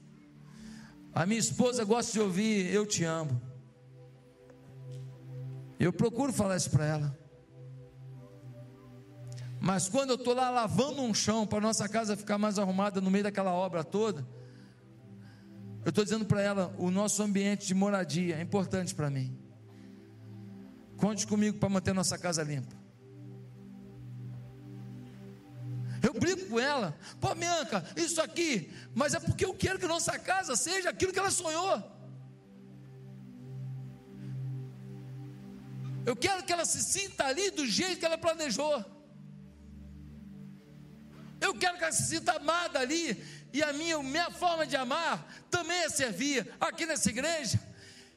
A 1.13 1.25
minha 1.25 1.39
esposa 1.39 1.83
gosta 1.83 2.11
de 2.11 2.19
ouvir: 2.19 2.71
Eu 2.71 2.85
te 2.85 3.03
amo. 3.03 3.41
Eu 5.79 5.91
procuro 5.91 6.31
falar 6.31 6.57
isso 6.57 6.69
para 6.69 6.85
ela. 6.85 7.19
Mas 9.59 9.87
quando 9.87 10.11
eu 10.11 10.15
estou 10.17 10.33
lá 10.33 10.49
lavando 10.49 11.01
um 11.01 11.13
chão 11.13 11.47
para 11.47 11.61
nossa 11.61 11.87
casa 11.87 12.17
ficar 12.17 12.37
mais 12.37 12.59
arrumada 12.59 12.99
no 12.99 13.09
meio 13.09 13.23
daquela 13.23 13.53
obra 13.53 13.83
toda, 13.83 14.27
eu 15.85 15.89
estou 15.89 16.03
dizendo 16.03 16.25
para 16.25 16.41
ela: 16.41 16.73
o 16.77 16.89
nosso 16.89 17.21
ambiente 17.21 17.67
de 17.67 17.73
moradia 17.73 18.37
é 18.37 18.41
importante 18.41 18.95
para 18.95 19.09
mim. 19.09 19.37
Conte 20.97 21.27
comigo 21.27 21.57
para 21.57 21.69
manter 21.69 21.93
nossa 21.93 22.17
casa 22.17 22.43
limpa. 22.43 22.83
Eu 26.01 26.13
brinco 26.13 26.47
com 26.47 26.59
ela, 26.59 26.97
pô, 27.21 27.33
Bianca, 27.33 27.85
isso 27.95 28.21
aqui, 28.21 28.69
mas 28.93 29.13
é 29.13 29.19
porque 29.21 29.45
eu 29.45 29.53
quero 29.53 29.79
que 29.79 29.87
nossa 29.87 30.19
casa 30.19 30.53
seja 30.55 30.89
aquilo 30.89 31.13
que 31.13 31.19
ela 31.19 31.31
sonhou. 31.31 31.81
Eu 36.05 36.15
quero 36.15 36.43
que 36.43 36.51
ela 36.51 36.65
se 36.65 36.83
sinta 36.83 37.25
ali 37.25 37.49
do 37.51 37.65
jeito 37.65 37.99
que 37.99 38.05
ela 38.05 38.17
planejou. 38.17 38.83
Eu 41.39 41.53
quero 41.55 41.77
que 41.77 41.83
ela 41.83 41.93
se 41.93 42.07
sinta 42.07 42.33
amada 42.33 42.79
ali. 42.79 43.21
E 43.53 43.63
a 43.63 43.71
minha, 43.71 44.01
minha 44.01 44.31
forma 44.31 44.65
de 44.65 44.75
amar 44.75 45.25
também 45.57 45.83
é 45.83 45.89
servir. 45.89 46.51
Aqui 46.59 46.85
nessa 46.85 47.09
igreja, 47.09 47.59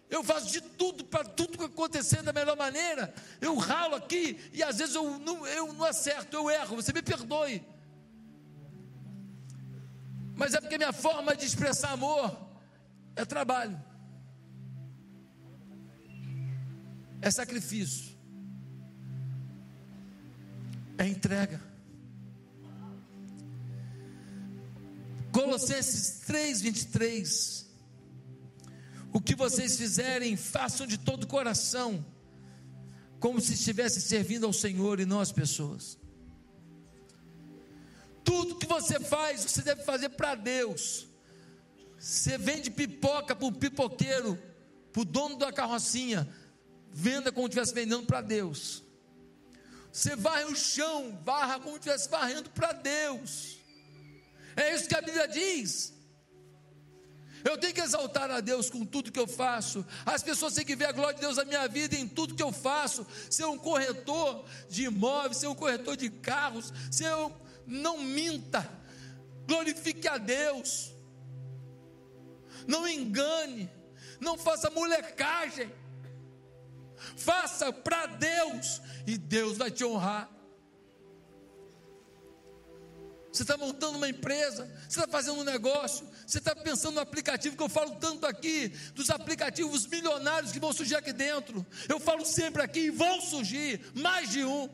eu 0.09 0.23
faço 0.25 0.51
de 0.51 0.61
tudo 0.61 1.05
para 1.05 1.25
tudo 1.25 1.63
acontecer 1.65 2.23
da 2.23 2.33
melhor 2.33 2.57
maneira. 2.57 3.13
Eu 3.41 3.57
ralo 3.57 3.95
aqui 3.95 4.39
e 4.53 4.63
às 4.63 4.79
vezes 4.79 4.95
eu 4.95 5.19
não, 5.19 5.47
eu 5.47 5.73
não 5.73 5.85
acerto, 5.85 6.37
eu 6.37 6.51
erro. 6.51 6.77
Você 6.77 6.93
me 6.93 7.03
perdoe. 7.03 7.63
Mas 10.35 10.55
é 10.55 10.61
porque 10.61 10.79
minha 10.79 10.93
forma 10.93 11.35
de 11.37 11.47
expressar 11.47 11.93
amor 11.93 12.35
é 13.15 13.25
trabalho. 13.25 13.79
é 17.27 17.31
sacrifício, 17.31 18.17
é 20.99 21.07
entrega. 21.07 21.61
Colossenses 25.37 26.21
3, 26.27 26.63
23. 26.63 27.67
O 29.13 29.21
que 29.21 29.35
vocês 29.35 29.77
fizerem, 29.77 30.35
façam 30.35 30.87
de 30.87 30.97
todo 30.97 31.25
o 31.25 31.27
coração, 31.27 32.03
como 33.21 33.39
se 33.39 33.53
estivessem 33.53 34.01
servindo 34.01 34.47
ao 34.47 34.53
Senhor 34.55 34.99
e 34.99 35.05
não 35.05 35.21
às 35.21 35.31
pessoas. 35.31 35.99
Tudo 38.25 38.57
que 38.57 38.67
você 38.67 38.99
faz, 38.99 39.43
você 39.43 39.61
deve 39.61 39.85
fazer 39.85 40.09
para 40.09 40.35
Deus. 40.35 41.07
Você 41.99 42.39
vende 42.39 42.71
pipoca 42.71 43.37
para 43.37 43.47
o 43.47 43.53
pipoqueiro, 43.53 44.43
para 44.91 45.03
o 45.03 45.05
dono 45.05 45.37
da 45.37 45.53
carrocinha, 45.53 46.27
Venda 46.91 47.31
como 47.31 47.47
estivesse 47.47 47.75
vendendo 47.75 48.07
para 48.07 48.23
Deus. 48.23 48.83
Você 49.93 50.17
varre 50.17 50.45
o 50.45 50.57
chão, 50.57 51.21
varra 51.23 51.61
como 51.61 51.77
estivesse 51.77 52.09
varrendo 52.09 52.49
para 52.49 52.73
Deus. 52.73 53.56
É 54.57 54.75
isso 54.75 54.89
que 54.89 54.97
a 54.97 55.03
Bíblia 55.03 55.29
diz. 55.29 55.95
Eu 57.45 57.57
tenho 57.57 57.73
que 57.73 57.81
exaltar 57.81 58.29
a 58.31 58.41
Deus 58.41 58.69
com 58.69 58.85
tudo 58.85 59.13
que 59.13 59.21
eu 59.21 59.27
faço. 59.29 59.87
As 60.05 60.23
pessoas 60.23 60.55
têm 60.55 60.65
que 60.65 60.75
ver 60.75 60.87
a 60.87 60.93
glória 60.93 61.15
de 61.15 61.21
Deus 61.21 61.37
na 61.37 61.45
minha 61.45 61.69
vida 61.69 61.95
em 61.95 62.09
tudo 62.09 62.35
que 62.35 62.43
eu 62.43 62.51
faço. 62.51 63.07
Ser 63.31 63.45
um 63.45 63.57
corretor 63.57 64.45
de 64.69 64.85
imóveis, 64.85 65.37
ser 65.37 65.47
um 65.47 65.55
corretor 65.55 65.97
de 65.97 66.11
carros, 66.11 66.73
ser 66.91 67.15
um, 67.15 67.31
não 67.65 67.99
minta. 67.99 68.69
Glorifique 69.47 70.09
a 70.09 70.19
Deus. 70.19 70.93
Não 72.67 72.89
engane. 72.89 73.71
Não 74.19 74.37
faça 74.37 74.69
molecagem. 74.71 75.73
Faça 77.17 77.73
para 77.73 78.07
Deus 78.07 78.81
e 79.07 79.17
Deus 79.17 79.57
vai 79.57 79.71
te 79.71 79.85
honrar. 79.85 80.36
Você 83.37 83.43
está 83.43 83.59
montando 83.59 83.99
uma 83.99 84.09
empresa, 84.09 84.65
você 84.89 84.99
está 84.99 85.07
fazendo 85.07 85.39
um 85.41 85.45
negócio, 85.45 86.09
você 86.27 86.39
está 86.39 86.57
pensando 86.57 86.95
no 86.95 87.01
aplicativo 87.01 87.55
que 87.55 87.63
eu 87.63 87.69
falo 87.69 87.97
tanto 87.97 88.25
aqui, 88.25 88.69
dos 88.95 89.11
aplicativos 89.11 89.87
milionários 89.87 90.53
que 90.53 90.59
vão 90.59 90.73
surgir 90.73 90.95
aqui 90.95 91.13
dentro. 91.13 91.65
Eu 91.87 92.01
falo 92.01 92.25
sempre 92.25 92.63
aqui 92.63 92.87
e 92.87 92.91
vão 92.91 93.21
surgir 93.21 93.93
mais 93.95 94.31
de 94.31 94.43
um. 94.43 94.71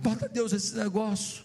Bota 0.00 0.30
Deus 0.30 0.54
esse 0.54 0.74
negócio. 0.74 1.44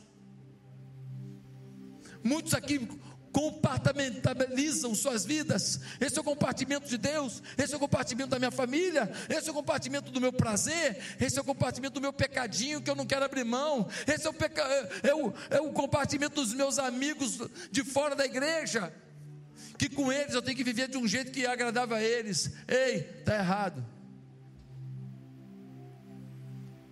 Muitos 2.23 2.53
aqui 2.53 2.87
compartimentalizam 3.31 4.93
suas 4.93 5.25
vidas. 5.25 5.79
Esse 5.99 6.17
é 6.17 6.21
o 6.21 6.23
compartimento 6.23 6.87
de 6.87 6.97
Deus, 6.97 7.41
esse 7.57 7.73
é 7.73 7.77
o 7.77 7.79
compartimento 7.79 8.29
da 8.29 8.39
minha 8.39 8.51
família, 8.51 9.11
esse 9.29 9.47
é 9.47 9.51
o 9.51 9.55
compartimento 9.55 10.11
do 10.11 10.21
meu 10.21 10.33
prazer, 10.33 10.97
esse 11.19 11.37
é 11.37 11.41
o 11.41 11.45
compartimento 11.45 11.95
do 11.95 12.01
meu 12.01 12.13
pecadinho 12.13 12.81
que 12.81 12.89
eu 12.89 12.95
não 12.95 13.05
quero 13.05 13.25
abrir 13.25 13.43
mão, 13.43 13.87
esse 14.07 14.27
é 14.27 14.29
o, 14.29 14.33
peca... 14.33 14.61
é 15.03 15.15
o, 15.15 15.33
é 15.49 15.61
o 15.61 15.71
compartimento 15.71 16.35
dos 16.35 16.53
meus 16.53 16.77
amigos 16.77 17.39
de 17.71 17.83
fora 17.83 18.15
da 18.15 18.25
igreja, 18.25 18.93
que 19.77 19.89
com 19.89 20.11
eles 20.11 20.35
eu 20.35 20.41
tenho 20.41 20.57
que 20.57 20.63
viver 20.63 20.87
de 20.87 20.97
um 20.97 21.07
jeito 21.07 21.31
que 21.31 21.45
é 21.45 21.49
agradável 21.49 21.95
a 21.95 22.03
eles. 22.03 22.51
Ei, 22.67 22.97
está 23.19 23.35
errado. 23.35 23.83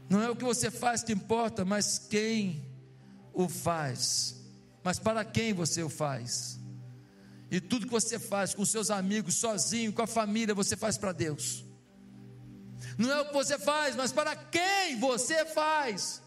Não 0.09 0.23
é 0.23 0.29
o 0.29 0.35
que 0.35 0.43
você 0.43 0.71
faz 0.71 1.03
que 1.03 1.13
importa, 1.13 1.63
mas 1.63 1.99
quem 1.99 2.65
o 3.31 3.47
faz 3.47 4.38
mas 4.89 4.97
para 4.97 5.23
quem 5.23 5.53
você 5.53 5.83
o 5.83 5.87
faz? 5.87 6.59
E 7.51 7.61
tudo 7.61 7.85
que 7.85 7.91
você 7.91 8.17
faz 8.17 8.55
com 8.55 8.65
seus 8.65 8.89
amigos, 8.89 9.35
sozinho, 9.35 9.93
com 9.93 10.01
a 10.01 10.07
família, 10.07 10.55
você 10.55 10.75
faz 10.75 10.97
para 10.97 11.11
Deus. 11.11 11.63
Não 12.97 13.11
é 13.11 13.21
o 13.21 13.27
que 13.27 13.33
você 13.35 13.59
faz, 13.59 13.95
mas 13.95 14.11
para 14.11 14.35
quem 14.35 14.99
você 14.99 15.45
faz. 15.45 16.23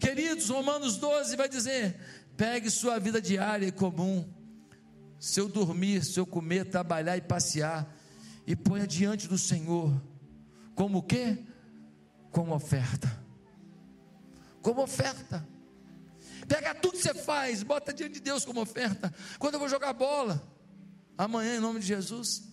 Queridos, 0.00 0.48
Romanos 0.48 0.96
12 0.96 1.36
vai 1.36 1.50
dizer: 1.50 2.00
pegue 2.34 2.70
sua 2.70 2.98
vida 2.98 3.20
diária 3.20 3.66
e 3.66 3.72
comum, 3.72 4.26
seu 5.20 5.50
dormir, 5.50 6.02
seu 6.02 6.24
comer, 6.24 6.64
trabalhar 6.70 7.18
e 7.18 7.20
passear, 7.20 7.94
e 8.46 8.56
ponha 8.56 8.86
diante 8.86 9.28
do 9.28 9.36
Senhor, 9.36 9.92
como 10.74 11.00
o 11.00 11.02
quê? 11.02 11.44
Como 12.30 12.54
oferta. 12.54 13.22
Como 14.62 14.80
oferta. 14.80 15.46
Pega 16.48 16.74
tudo 16.74 16.96
que 16.96 17.02
você 17.02 17.14
faz, 17.14 17.62
bota 17.62 17.92
diante 17.92 18.14
de 18.14 18.20
Deus 18.20 18.44
como 18.44 18.60
oferta. 18.60 19.12
Quando 19.38 19.54
eu 19.54 19.60
vou 19.60 19.68
jogar 19.68 19.92
bola, 19.92 20.42
amanhã, 21.18 21.56
em 21.56 21.60
nome 21.60 21.80
de 21.80 21.86
Jesus. 21.86 22.44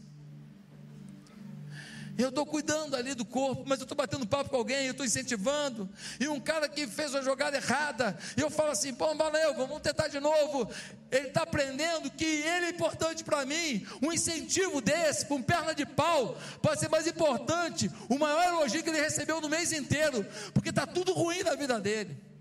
Eu 2.15 2.29
estou 2.29 2.45
cuidando 2.45 2.95
ali 2.95 3.15
do 3.15 3.25
corpo, 3.25 3.63
mas 3.65 3.79
eu 3.79 3.85
estou 3.85 3.97
batendo 3.97 4.27
papo 4.27 4.51
com 4.51 4.57
alguém, 4.57 4.85
eu 4.85 4.91
estou 4.91 5.05
incentivando. 5.05 5.89
E 6.19 6.27
um 6.27 6.39
cara 6.39 6.69
que 6.69 6.85
fez 6.85 7.11
uma 7.11 7.23
jogada 7.23 7.57
errada, 7.57 8.15
eu 8.37 8.51
falo 8.51 8.69
assim: 8.69 8.93
pô, 8.93 9.15
valeu, 9.15 9.55
vamos 9.55 9.81
tentar 9.81 10.09
de 10.09 10.19
novo. 10.19 10.69
Ele 11.09 11.29
está 11.29 11.41
aprendendo 11.41 12.11
que 12.11 12.23
ele 12.23 12.67
é 12.67 12.69
importante 12.69 13.23
para 13.23 13.43
mim. 13.45 13.85
Um 13.99 14.13
incentivo 14.13 14.79
desse, 14.79 15.25
com 15.25 15.41
perna 15.41 15.73
de 15.73 15.87
pau, 15.87 16.37
pode 16.61 16.79
ser 16.79 16.89
mais 16.89 17.07
importante. 17.07 17.89
O 18.07 18.19
maior 18.19 18.43
elogio 18.43 18.83
que 18.83 18.89
ele 18.89 19.01
recebeu 19.01 19.41
no 19.41 19.49
mês 19.49 19.71
inteiro, 19.71 20.23
porque 20.53 20.69
está 20.69 20.85
tudo 20.85 21.13
ruim 21.13 21.41
na 21.41 21.55
vida 21.55 21.79
dele. 21.79 22.32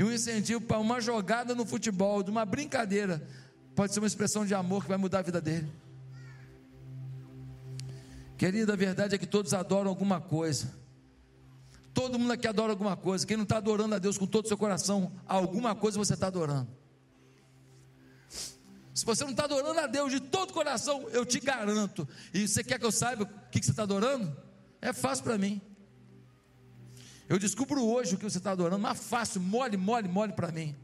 E 0.00 0.02
um 0.02 0.10
incentivo 0.10 0.62
para 0.62 0.78
uma 0.78 0.98
jogada 0.98 1.54
no 1.54 1.66
futebol, 1.66 2.22
de 2.22 2.30
uma 2.30 2.46
brincadeira, 2.46 3.22
pode 3.74 3.92
ser 3.92 4.00
uma 4.00 4.06
expressão 4.06 4.46
de 4.46 4.54
amor 4.54 4.82
que 4.82 4.88
vai 4.88 4.96
mudar 4.96 5.18
a 5.18 5.22
vida 5.22 5.42
dele. 5.42 5.70
Querido, 8.38 8.72
a 8.72 8.76
verdade 8.76 9.14
é 9.14 9.18
que 9.18 9.26
todos 9.26 9.52
adoram 9.52 9.90
alguma 9.90 10.18
coisa. 10.18 10.72
Todo 11.92 12.18
mundo 12.18 12.32
aqui 12.32 12.48
adora 12.48 12.72
alguma 12.72 12.96
coisa. 12.96 13.26
Quem 13.26 13.36
não 13.36 13.44
está 13.44 13.58
adorando 13.58 13.94
a 13.94 13.98
Deus 13.98 14.16
com 14.16 14.26
todo 14.26 14.46
o 14.46 14.48
seu 14.48 14.56
coração, 14.56 15.12
alguma 15.26 15.74
coisa 15.74 15.98
você 15.98 16.14
está 16.14 16.28
adorando. 16.28 16.70
Se 18.94 19.04
você 19.04 19.22
não 19.22 19.32
está 19.32 19.44
adorando 19.44 19.80
a 19.80 19.86
Deus 19.86 20.10
de 20.10 20.20
todo 20.20 20.48
o 20.48 20.54
coração, 20.54 21.10
eu 21.10 21.26
te 21.26 21.40
garanto. 21.40 22.08
E 22.32 22.48
você 22.48 22.64
quer 22.64 22.78
que 22.78 22.86
eu 22.86 22.92
saiba 22.92 23.24
o 23.24 23.50
que, 23.50 23.60
que 23.60 23.66
você 23.66 23.72
está 23.72 23.82
adorando? 23.82 24.34
É 24.80 24.94
fácil 24.94 25.24
para 25.24 25.36
mim. 25.36 25.60
Eu 27.30 27.38
descubro 27.38 27.80
hoje 27.84 28.16
o 28.16 28.18
que 28.18 28.24
você 28.24 28.38
está 28.38 28.50
adorando, 28.50 28.82
mas 28.82 28.98
fácil, 28.98 29.40
mole, 29.40 29.76
mole, 29.76 30.08
mole 30.08 30.32
para 30.32 30.50
mim. 30.50 30.74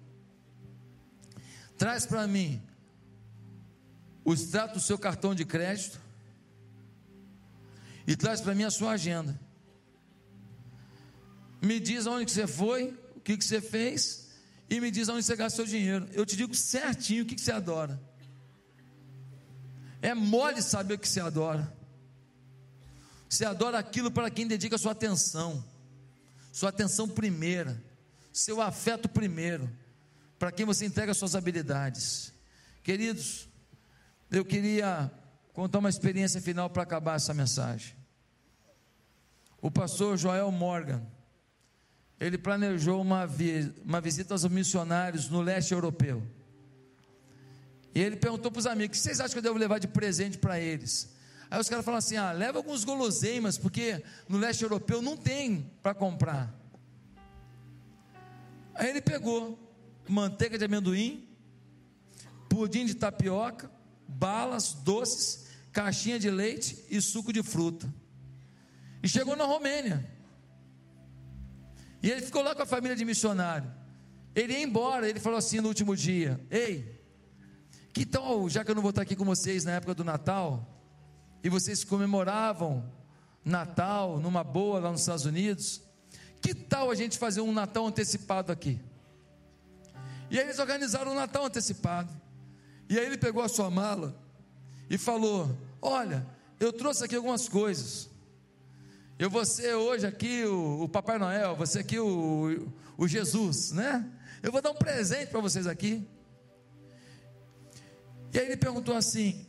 Traz 1.76 2.07
para 2.07 2.24
mim 2.28 2.62
o 4.24 4.32
extrato 4.32 4.74
do 4.74 4.80
seu 4.80 4.97
cartão 4.97 5.34
de 5.34 5.44
crédito 5.44 6.01
e 8.07 8.14
traz 8.14 8.40
para 8.40 8.55
mim 8.55 8.62
a 8.62 8.70
sua 8.70 8.92
agenda. 8.92 9.36
Me 11.61 11.80
diz 11.80 12.07
aonde 12.07 12.26
que 12.26 12.30
você 12.30 12.47
foi, 12.47 12.97
o 13.16 13.20
que, 13.20 13.36
que 13.36 13.44
você 13.44 13.61
fez 13.61 14.28
e 14.70 14.80
me 14.80 14.92
diz 14.92 15.09
aonde 15.09 15.24
você 15.24 15.34
gasta 15.34 15.57
seu 15.57 15.66
dinheiro. 15.66 16.09
Eu 16.12 16.24
te 16.24 16.36
digo 16.36 16.55
certinho 16.55 17.24
o 17.24 17.26
que, 17.26 17.34
que 17.34 17.40
você 17.40 17.51
adora. 17.51 18.01
É 20.01 20.14
mole 20.14 20.62
saber 20.62 20.94
o 20.94 20.99
que 20.99 21.09
você 21.09 21.18
adora. 21.18 21.76
Você 23.28 23.44
adora 23.44 23.80
aquilo 23.80 24.12
para 24.12 24.30
quem 24.30 24.47
dedica 24.47 24.78
sua 24.78 24.92
atenção, 24.92 25.64
sua 26.57 26.70
atenção 26.70 27.07
primeira, 27.07 27.78
seu 28.32 28.62
afeto 28.62 29.11
primeiro, 29.11 29.70
para 30.38 30.50
quem 30.50 30.64
você 30.64 30.86
entrega 30.86 31.12
suas 31.12 31.36
habilidades. 31.36 32.32
Queridos, 32.82 33.46
eu 34.30 34.42
queria 34.42 35.12
contar 35.52 35.80
uma 35.80 35.90
experiência 35.90 36.40
final 36.40 36.70
para 36.70 36.82
acabar 36.82 37.16
essa 37.16 37.34
mensagem. 37.34 37.94
O 39.61 39.70
pastor 39.70 40.16
Joel 40.16 40.50
Morgan, 40.50 41.07
ele 42.18 42.38
planejou 42.38 43.02
uma, 43.02 43.26
vi 43.26 43.74
uma 43.84 44.00
visita 44.00 44.32
aos 44.32 44.46
missionários 44.46 45.28
no 45.28 45.42
leste 45.42 45.74
europeu. 45.74 46.26
E 47.94 48.00
ele 48.00 48.16
perguntou 48.16 48.50
para 48.50 48.61
os 48.61 48.66
amigos: 48.66 48.96
o 48.96 48.98
que 48.98 49.04
vocês 49.04 49.20
acham 49.20 49.32
que 49.32 49.38
eu 49.40 49.42
devo 49.42 49.59
levar 49.59 49.78
de 49.78 49.88
presente 49.88 50.38
para 50.38 50.59
eles? 50.59 51.14
Aí 51.51 51.61
os 51.61 51.68
caras 51.68 51.84
falaram 51.84 51.99
assim: 51.99 52.16
ah, 52.16 52.32
leva 52.32 52.59
alguns 52.59 52.84
guloseimas, 52.84 53.57
porque 53.57 54.03
no 54.28 54.38
leste 54.38 54.62
europeu 54.62 55.01
não 55.01 55.16
tem 55.16 55.70
para 55.82 55.94
comprar. 55.94 56.55
Aí 58.74 58.90
ele 58.90 59.01
pegou 59.01 59.59
manteiga 60.09 60.59
de 60.59 60.64
amendoim, 60.64 61.26
pudim 62.49 62.84
de 62.84 62.94
tapioca, 62.94 63.70
balas, 64.07 64.72
doces, 64.72 65.47
caixinha 65.72 66.18
de 66.18 66.30
leite 66.30 66.84
e 66.90 67.01
suco 67.01 67.32
de 67.32 67.42
fruta. 67.42 67.92
E 69.03 69.09
chegou 69.09 69.36
na 69.36 69.44
Romênia. 69.44 70.05
E 72.03 72.11
ele 72.11 72.22
ficou 72.22 72.42
lá 72.42 72.55
com 72.55 72.62
a 72.62 72.66
família 72.66 72.97
de 72.97 73.05
missionário. 73.05 73.72
Ele 74.34 74.53
ia 74.53 74.62
embora, 74.62 75.09
ele 75.09 75.18
falou 75.18 75.38
assim 75.38 75.61
no 75.61 75.68
último 75.68 75.97
dia: 75.97 76.40
Ei, 76.51 77.01
que 77.92 78.05
tal, 78.05 78.49
já 78.49 78.64
que 78.64 78.70
eu 78.70 78.74
não 78.74 78.82
vou 78.82 78.90
estar 78.90 79.03
aqui 79.03 79.16
com 79.16 79.24
vocês 79.24 79.64
na 79.64 79.72
época 79.72 79.94
do 79.94 80.05
Natal, 80.05 80.76
e 81.47 81.49
vocês 81.49 81.84
comemoravam 81.84 82.92
Natal 83.44 84.18
numa 84.18 84.42
boa 84.42 84.80
lá 84.80 84.90
nos 84.90 85.03
Estados 85.03 85.26
Unidos, 85.26 85.80
que 86.42 86.53
tal 86.53 86.90
a 86.90 86.94
gente 86.97 87.16
fazer 87.18 87.40
um 87.40 87.53
Natal 87.53 87.86
antecipado 87.86 88.51
aqui? 88.51 88.80
E 90.28 90.40
aí 90.40 90.44
eles 90.44 90.59
organizaram 90.59 91.12
um 91.12 91.14
Natal 91.14 91.44
antecipado. 91.44 92.12
E 92.88 92.99
aí 92.99 93.07
ele 93.07 93.16
pegou 93.16 93.44
a 93.44 93.49
sua 93.49 93.70
mala 93.70 94.20
e 94.90 94.99
falou: 94.99 95.57
Olha, 95.80 96.26
eu 96.59 96.72
trouxe 96.72 97.05
aqui 97.05 97.14
algumas 97.14 97.49
coisas. 97.49 98.11
Eu 99.16 99.30
vou 99.30 99.44
ser 99.44 99.72
hoje 99.74 100.05
aqui 100.05 100.44
o, 100.47 100.82
o 100.82 100.88
Papai 100.88 101.16
Noel, 101.16 101.55
você 101.55 101.78
aqui 101.78 101.97
o, 101.97 102.72
o 102.99 103.07
Jesus, 103.07 103.70
né? 103.70 104.05
Eu 104.42 104.51
vou 104.51 104.61
dar 104.61 104.72
um 104.72 104.74
presente 104.74 105.30
para 105.30 105.40
vocês 105.40 105.68
aqui. 105.68 106.05
E 108.34 108.38
aí 108.40 108.47
ele 108.47 108.57
perguntou 108.57 108.97
assim, 108.97 109.47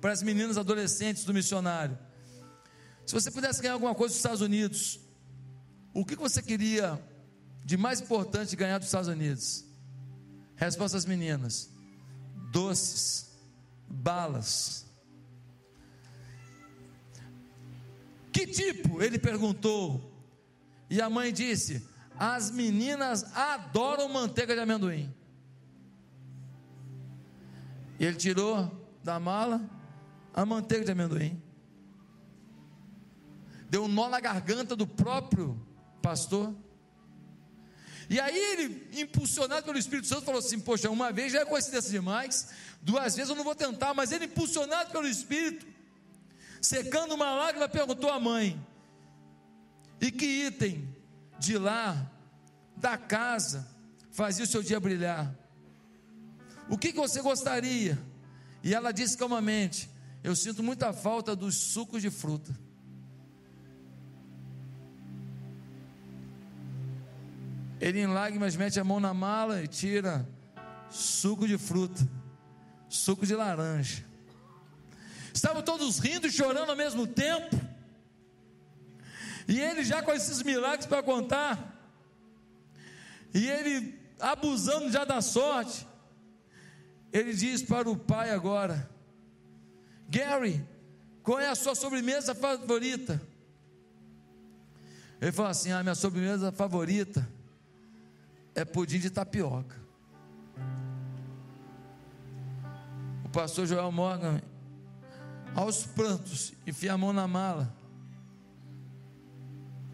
para 0.00 0.12
as 0.12 0.22
meninas 0.22 0.58
adolescentes 0.58 1.24
do 1.24 1.34
missionário: 1.34 1.98
se 3.06 3.14
você 3.14 3.30
pudesse 3.30 3.60
ganhar 3.60 3.74
alguma 3.74 3.94
coisa 3.94 4.12
dos 4.12 4.18
Estados 4.18 4.40
Unidos, 4.40 5.00
o 5.92 6.04
que 6.04 6.16
você 6.16 6.42
queria 6.42 7.02
de 7.64 7.76
mais 7.76 8.00
importante 8.00 8.56
ganhar 8.56 8.78
dos 8.78 8.88
Estados 8.88 9.08
Unidos? 9.08 9.64
Resposta 10.56 10.96
das 10.96 11.04
meninas: 11.04 11.70
doces, 12.50 13.30
balas, 13.88 14.88
Que 18.38 18.46
tipo? 18.46 19.02
Ele 19.02 19.18
perguntou. 19.18 20.12
E 20.88 21.00
a 21.00 21.10
mãe 21.10 21.32
disse: 21.32 21.84
As 22.16 22.52
meninas 22.52 23.24
adoram 23.34 24.08
manteiga 24.08 24.54
de 24.54 24.60
amendoim. 24.60 25.12
E 27.98 28.04
ele 28.04 28.16
tirou 28.16 28.70
da 29.02 29.18
mala 29.18 29.60
a 30.42 30.46
manteiga 30.46 30.84
de 30.84 30.92
amendoim. 30.92 31.42
Deu 33.68 33.84
um 33.84 33.88
nó 33.88 34.08
na 34.08 34.20
garganta 34.20 34.76
do 34.76 34.86
próprio 34.86 35.60
pastor. 36.00 36.54
E 38.08 38.20
aí 38.20 38.38
ele, 38.38 38.88
impulsionado 39.00 39.64
pelo 39.64 39.76
Espírito 39.76 40.06
Santo, 40.06 40.24
falou 40.24 40.38
assim: 40.38 40.60
Poxa, 40.60 40.88
uma 40.90 41.10
vez 41.10 41.32
já 41.32 41.40
é 41.40 41.44
coincidência 41.44 41.90
demais, 41.90 42.50
duas 42.80 43.16
vezes 43.16 43.30
eu 43.30 43.36
não 43.36 43.42
vou 43.42 43.54
tentar, 43.54 43.92
mas 43.94 44.12
ele, 44.12 44.26
impulsionado 44.26 44.90
pelo 44.90 45.08
Espírito, 45.08 45.66
secando 46.62 47.14
uma 47.14 47.32
lágrima, 47.32 47.68
perguntou 47.68 48.08
à 48.08 48.20
mãe: 48.20 48.64
E 50.00 50.12
que 50.12 50.46
item 50.46 50.88
de 51.38 51.58
lá, 51.58 52.10
da 52.76 52.96
casa, 52.96 53.68
fazia 54.12 54.44
o 54.44 54.48
seu 54.48 54.62
dia 54.62 54.78
brilhar? 54.78 55.34
O 56.70 56.78
que, 56.78 56.92
que 56.92 56.98
você 56.98 57.20
gostaria? 57.20 57.98
E 58.62 58.72
ela 58.72 58.92
disse 58.92 59.18
calmamente: 59.18 59.97
Eu 60.28 60.36
sinto 60.36 60.62
muita 60.62 60.92
falta 60.92 61.34
dos 61.34 61.54
sucos 61.54 62.02
de 62.02 62.10
fruta. 62.10 62.54
Ele 67.80 68.00
em 68.00 68.06
lágrimas 68.06 68.54
mete 68.54 68.78
a 68.78 68.84
mão 68.84 69.00
na 69.00 69.14
mala 69.14 69.62
e 69.62 69.66
tira 69.66 70.28
suco 70.90 71.48
de 71.48 71.56
fruta, 71.56 72.06
suco 72.90 73.24
de 73.24 73.34
laranja. 73.34 74.04
Estavam 75.32 75.62
todos 75.62 75.98
rindo 75.98 76.26
e 76.26 76.30
chorando 76.30 76.68
ao 76.68 76.76
mesmo 76.76 77.06
tempo. 77.06 77.58
E 79.48 79.58
ele 79.58 79.82
já 79.82 80.02
com 80.02 80.12
esses 80.12 80.42
milagres 80.42 80.84
para 80.84 81.02
contar. 81.02 81.74
E 83.32 83.48
ele 83.48 83.98
abusando 84.20 84.90
já 84.90 85.06
da 85.06 85.22
sorte. 85.22 85.88
Ele 87.10 87.32
diz 87.32 87.62
para 87.62 87.88
o 87.88 87.96
pai 87.96 88.28
agora: 88.28 88.97
Gary, 90.08 90.66
qual 91.22 91.38
é 91.38 91.48
a 91.48 91.54
sua 91.54 91.74
sobremesa 91.74 92.34
favorita? 92.34 93.20
Ele 95.20 95.32
falou 95.32 95.50
assim: 95.50 95.70
A 95.72 95.82
minha 95.82 95.94
sobremesa 95.94 96.50
favorita 96.50 97.28
é 98.54 98.64
pudim 98.64 98.98
de 98.98 99.10
tapioca. 99.10 99.76
O 103.24 103.28
pastor 103.28 103.66
Joel 103.66 103.92
Morgan 103.92 104.40
aos 105.54 105.84
prantos, 105.84 106.52
enfia 106.66 106.92
a 106.92 106.98
mão 106.98 107.12
na 107.12 107.26
mala 107.26 107.74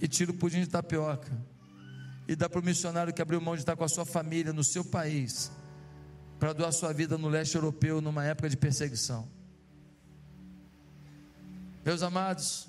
e 0.01 0.07
tira 0.07 0.31
o 0.31 0.35
pudim 0.35 0.61
de 0.61 0.69
tapioca 0.69 1.33
e 2.29 2.37
dá 2.37 2.49
para 2.49 2.61
o 2.61 2.65
missionário 2.65 3.13
que 3.13 3.23
abriu 3.23 3.41
mão 3.41 3.55
de 3.55 3.63
estar 3.63 3.77
com 3.77 3.85
a 3.85 3.89
sua 3.89 4.05
família 4.05 4.53
no 4.53 4.65
seu 4.65 4.85
país 4.85 5.51
para 6.39 6.53
doar 6.53 6.73
sua 6.73 6.93
vida 6.93 7.17
no 7.17 7.29
leste 7.29 7.55
europeu 7.55 8.01
numa 8.01 8.25
época 8.25 8.49
de 8.49 8.57
perseguição. 8.57 9.29
Meus 11.85 12.03
amados, 12.03 12.67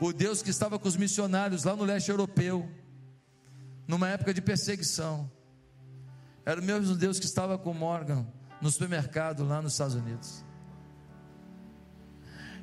o 0.00 0.12
Deus 0.12 0.42
que 0.42 0.50
estava 0.50 0.76
com 0.76 0.88
os 0.88 0.96
missionários 0.96 1.62
lá 1.62 1.76
no 1.76 1.84
leste 1.84 2.10
europeu, 2.10 2.68
numa 3.86 4.08
época 4.08 4.34
de 4.34 4.42
perseguição, 4.42 5.30
era 6.44 6.60
o 6.60 6.64
mesmo 6.64 6.96
Deus 6.96 7.20
que 7.20 7.24
estava 7.24 7.56
com 7.56 7.72
Morgan 7.72 8.26
no 8.60 8.68
supermercado 8.68 9.44
lá 9.44 9.62
nos 9.62 9.74
Estados 9.74 9.94
Unidos. 9.94 10.44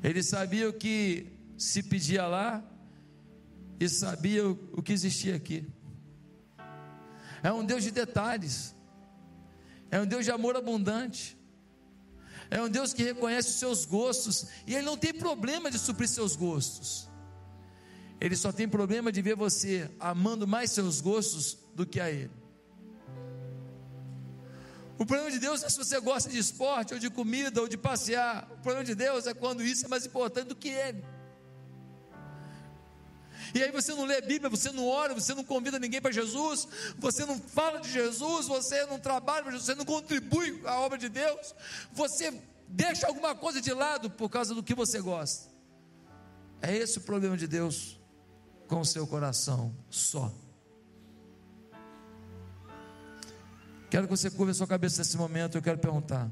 Ele 0.03 0.21
sabia 0.21 0.69
o 0.69 0.73
que 0.73 1.31
se 1.57 1.81
pedia 1.81 2.27
lá 2.27 2.61
e 3.79 3.87
sabia 3.87 4.45
o 4.49 4.83
que 4.83 4.91
existia 4.91 5.35
aqui. 5.35 5.65
É 7.41 7.53
um 7.53 7.65
Deus 7.65 7.83
de 7.83 7.91
detalhes, 7.91 8.75
é 9.89 10.01
um 10.01 10.05
Deus 10.05 10.25
de 10.25 10.31
amor 10.31 10.57
abundante, 10.57 11.37
é 12.55 12.61
um 12.61 12.69
Deus 12.69 12.93
que 12.93 13.03
reconhece 13.03 13.49
os 13.49 13.55
seus 13.55 13.85
gostos 13.85 14.45
e 14.65 14.73
Ele 14.73 14.85
não 14.85 14.95
tem 14.95 15.13
problema 15.13 15.69
de 15.69 15.77
suprir 15.77 16.07
seus 16.07 16.37
gostos. 16.37 17.09
Ele 18.19 18.35
só 18.35 18.49
tem 18.51 18.67
problema 18.67 19.11
de 19.11 19.21
ver 19.21 19.35
você 19.35 19.91
amando 19.99 20.47
mais 20.47 20.71
seus 20.71 21.01
gostos 21.01 21.57
do 21.75 21.85
que 21.85 21.99
a 21.99 22.09
Ele. 22.09 22.31
O 24.97 25.05
problema 25.05 25.29
de 25.29 25.37
Deus 25.37 25.63
é 25.63 25.69
se 25.69 25.77
você 25.77 25.99
gosta 25.99 26.29
de 26.29 26.37
esporte, 26.37 26.93
ou 26.93 26.99
de 26.99 27.09
comida, 27.09 27.59
ou 27.59 27.67
de 27.67 27.77
passear. 27.77 28.47
O 28.49 28.61
problema 28.61 28.85
de 28.85 28.95
Deus 28.95 29.27
é 29.27 29.33
quando 29.33 29.61
isso 29.61 29.85
é 29.85 29.89
mais 29.89 30.05
importante 30.05 30.47
do 30.47 30.55
que 30.55 30.69
Ele. 30.69 31.03
E 33.55 33.63
aí 33.63 33.71
você 33.71 33.93
não 33.93 34.03
lê 34.03 34.17
a 34.17 34.21
Bíblia, 34.21 34.49
você 34.49 34.69
não 34.69 34.85
ora, 34.85 35.13
você 35.13 35.33
não 35.33 35.41
convida 35.41 35.79
ninguém 35.79 36.01
para 36.01 36.11
Jesus, 36.11 36.67
você 36.97 37.25
não 37.25 37.39
fala 37.39 37.79
de 37.79 37.89
Jesus, 37.89 38.47
você 38.47 38.85
não 38.85 38.99
trabalha, 38.99 39.49
você 39.49 39.73
não 39.73 39.85
contribui 39.85 40.61
à 40.65 40.77
obra 40.81 40.97
de 40.97 41.07
Deus, 41.07 41.55
você 41.93 42.37
deixa 42.67 43.07
alguma 43.07 43.33
coisa 43.33 43.61
de 43.61 43.71
lado 43.71 44.09
por 44.09 44.27
causa 44.27 44.53
do 44.53 44.61
que 44.61 44.75
você 44.75 44.99
gosta. 44.99 45.49
É 46.61 46.75
esse 46.75 46.97
o 46.97 47.01
problema 47.01 47.37
de 47.37 47.47
Deus 47.47 47.97
com 48.67 48.81
o 48.81 48.85
seu 48.85 49.07
coração 49.07 49.73
só. 49.89 50.33
Quero 53.89 54.05
que 54.05 54.17
você 54.17 54.29
curva 54.29 54.51
a 54.51 54.53
sua 54.53 54.67
cabeça 54.67 54.97
nesse 54.97 55.15
momento. 55.15 55.57
Eu 55.57 55.61
quero 55.61 55.77
perguntar: 55.77 56.29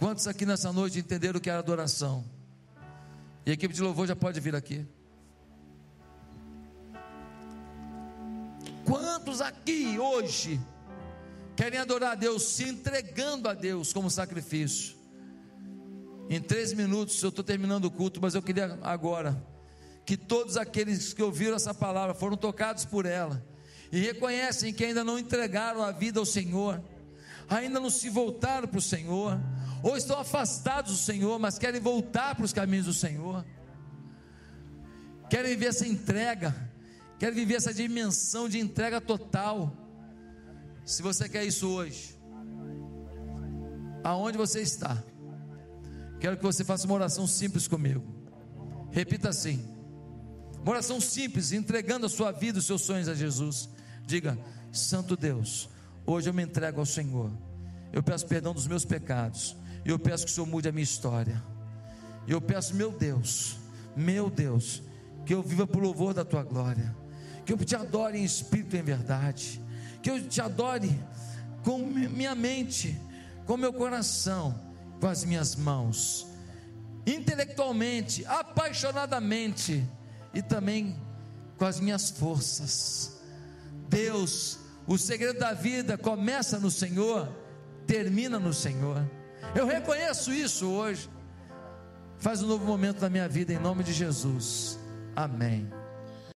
quantos 0.00 0.26
aqui 0.26 0.44
nessa 0.44 0.72
noite 0.72 0.98
entenderam 0.98 1.38
o 1.38 1.40
que 1.40 1.48
era 1.48 1.60
adoração? 1.60 2.41
E 3.44 3.50
a 3.50 3.54
equipe 3.54 3.74
de 3.74 3.82
louvor 3.82 4.06
já 4.06 4.14
pode 4.14 4.38
vir 4.40 4.54
aqui. 4.54 4.86
Quantos 8.84 9.40
aqui 9.40 9.98
hoje 9.98 10.60
querem 11.56 11.78
adorar 11.78 12.12
a 12.12 12.14
Deus 12.14 12.42
se 12.42 12.64
entregando 12.64 13.48
a 13.48 13.54
Deus 13.54 13.92
como 13.92 14.10
sacrifício? 14.10 14.96
Em 16.28 16.40
três 16.40 16.72
minutos 16.72 17.22
eu 17.22 17.28
estou 17.28 17.44
terminando 17.44 17.86
o 17.86 17.90
culto, 17.90 18.20
mas 18.20 18.34
eu 18.34 18.42
queria 18.42 18.78
agora 18.82 19.44
que 20.04 20.16
todos 20.16 20.56
aqueles 20.56 21.12
que 21.12 21.22
ouviram 21.22 21.56
essa 21.56 21.74
palavra 21.74 22.14
foram 22.14 22.36
tocados 22.36 22.84
por 22.84 23.06
ela 23.06 23.44
e 23.90 24.00
reconhecem 24.00 24.72
que 24.72 24.84
ainda 24.84 25.04
não 25.04 25.18
entregaram 25.18 25.82
a 25.82 25.92
vida 25.92 26.18
ao 26.18 26.26
Senhor, 26.26 26.82
ainda 27.48 27.78
não 27.78 27.90
se 27.90 28.08
voltaram 28.08 28.66
para 28.66 28.78
o 28.78 28.82
Senhor, 28.82 29.38
ou 29.82 29.96
estão 29.96 30.18
afastados 30.18 30.92
do 30.92 30.98
Senhor, 30.98 31.38
mas 31.38 31.58
querem 31.58 31.80
voltar 31.80 32.34
para 32.34 32.44
os 32.44 32.52
caminhos 32.52 32.86
do 32.86 32.94
Senhor, 32.94 33.44
querem 35.28 35.50
viver 35.50 35.66
essa 35.66 35.86
entrega, 35.86 36.54
querem 37.18 37.34
viver 37.34 37.54
essa 37.54 37.74
dimensão 37.74 38.48
de 38.48 38.58
entrega 38.58 39.00
total. 39.00 39.76
Se 40.84 41.02
você 41.02 41.28
quer 41.28 41.44
isso 41.44 41.68
hoje, 41.68 42.18
aonde 44.04 44.38
você 44.38 44.60
está, 44.60 45.02
quero 46.20 46.36
que 46.36 46.42
você 46.42 46.64
faça 46.64 46.86
uma 46.86 46.94
oração 46.94 47.26
simples 47.26 47.66
comigo. 47.66 48.04
Repita 48.90 49.30
assim: 49.30 49.64
uma 50.60 50.70
oração 50.70 51.00
simples, 51.00 51.50
entregando 51.50 52.06
a 52.06 52.08
sua 52.08 52.30
vida, 52.30 52.60
os 52.60 52.66
seus 52.66 52.82
sonhos 52.82 53.08
a 53.08 53.14
Jesus. 53.14 53.68
Diga: 54.06 54.38
Santo 54.70 55.16
Deus, 55.16 55.68
hoje 56.06 56.30
eu 56.30 56.34
me 56.34 56.42
entrego 56.42 56.78
ao 56.78 56.86
Senhor. 56.86 57.32
Eu 57.92 58.02
peço 58.02 58.26
perdão 58.26 58.54
dos 58.54 58.66
meus 58.66 58.84
pecados. 58.84 59.56
E 59.84 59.90
eu 59.90 59.98
peço 59.98 60.24
que 60.24 60.30
o 60.30 60.34
Senhor 60.34 60.46
mude 60.46 60.68
a 60.68 60.72
minha 60.72 60.82
história. 60.82 61.42
E 62.26 62.32
eu 62.32 62.40
peço, 62.40 62.74
meu 62.74 62.92
Deus, 62.92 63.56
meu 63.96 64.30
Deus, 64.30 64.82
que 65.26 65.34
eu 65.34 65.42
viva 65.42 65.66
por 65.66 65.82
louvor 65.82 66.14
da 66.14 66.24
tua 66.24 66.42
glória. 66.42 66.94
Que 67.44 67.52
eu 67.52 67.58
te 67.58 67.74
adore 67.74 68.18
em 68.18 68.24
espírito 68.24 68.76
e 68.76 68.78
em 68.78 68.82
verdade. 68.82 69.60
Que 70.02 70.10
eu 70.10 70.28
te 70.28 70.40
adore 70.40 70.98
com 71.64 71.78
minha 71.78 72.34
mente, 72.34 73.00
com 73.46 73.56
meu 73.56 73.72
coração, 73.72 74.58
com 75.00 75.06
as 75.06 75.24
minhas 75.24 75.56
mãos, 75.56 76.26
intelectualmente, 77.06 78.24
apaixonadamente 78.26 79.84
e 80.32 80.40
também 80.40 80.96
com 81.56 81.64
as 81.64 81.80
minhas 81.80 82.10
forças. 82.10 83.20
Deus, 83.88 84.58
o 84.86 84.96
segredo 84.96 85.38
da 85.38 85.52
vida 85.52 85.98
começa 85.98 86.58
no 86.58 86.70
Senhor, 86.70 87.28
termina 87.86 88.38
no 88.38 88.52
Senhor. 88.52 89.04
Eu 89.54 89.66
reconheço 89.66 90.32
isso 90.32 90.68
hoje. 90.70 91.10
Faz 92.18 92.42
um 92.42 92.46
novo 92.46 92.64
momento 92.64 93.00
na 93.00 93.08
minha 93.08 93.28
vida 93.28 93.52
em 93.52 93.58
nome 93.58 93.82
de 93.82 93.92
Jesus. 93.92 94.78
Amém. 95.14 95.81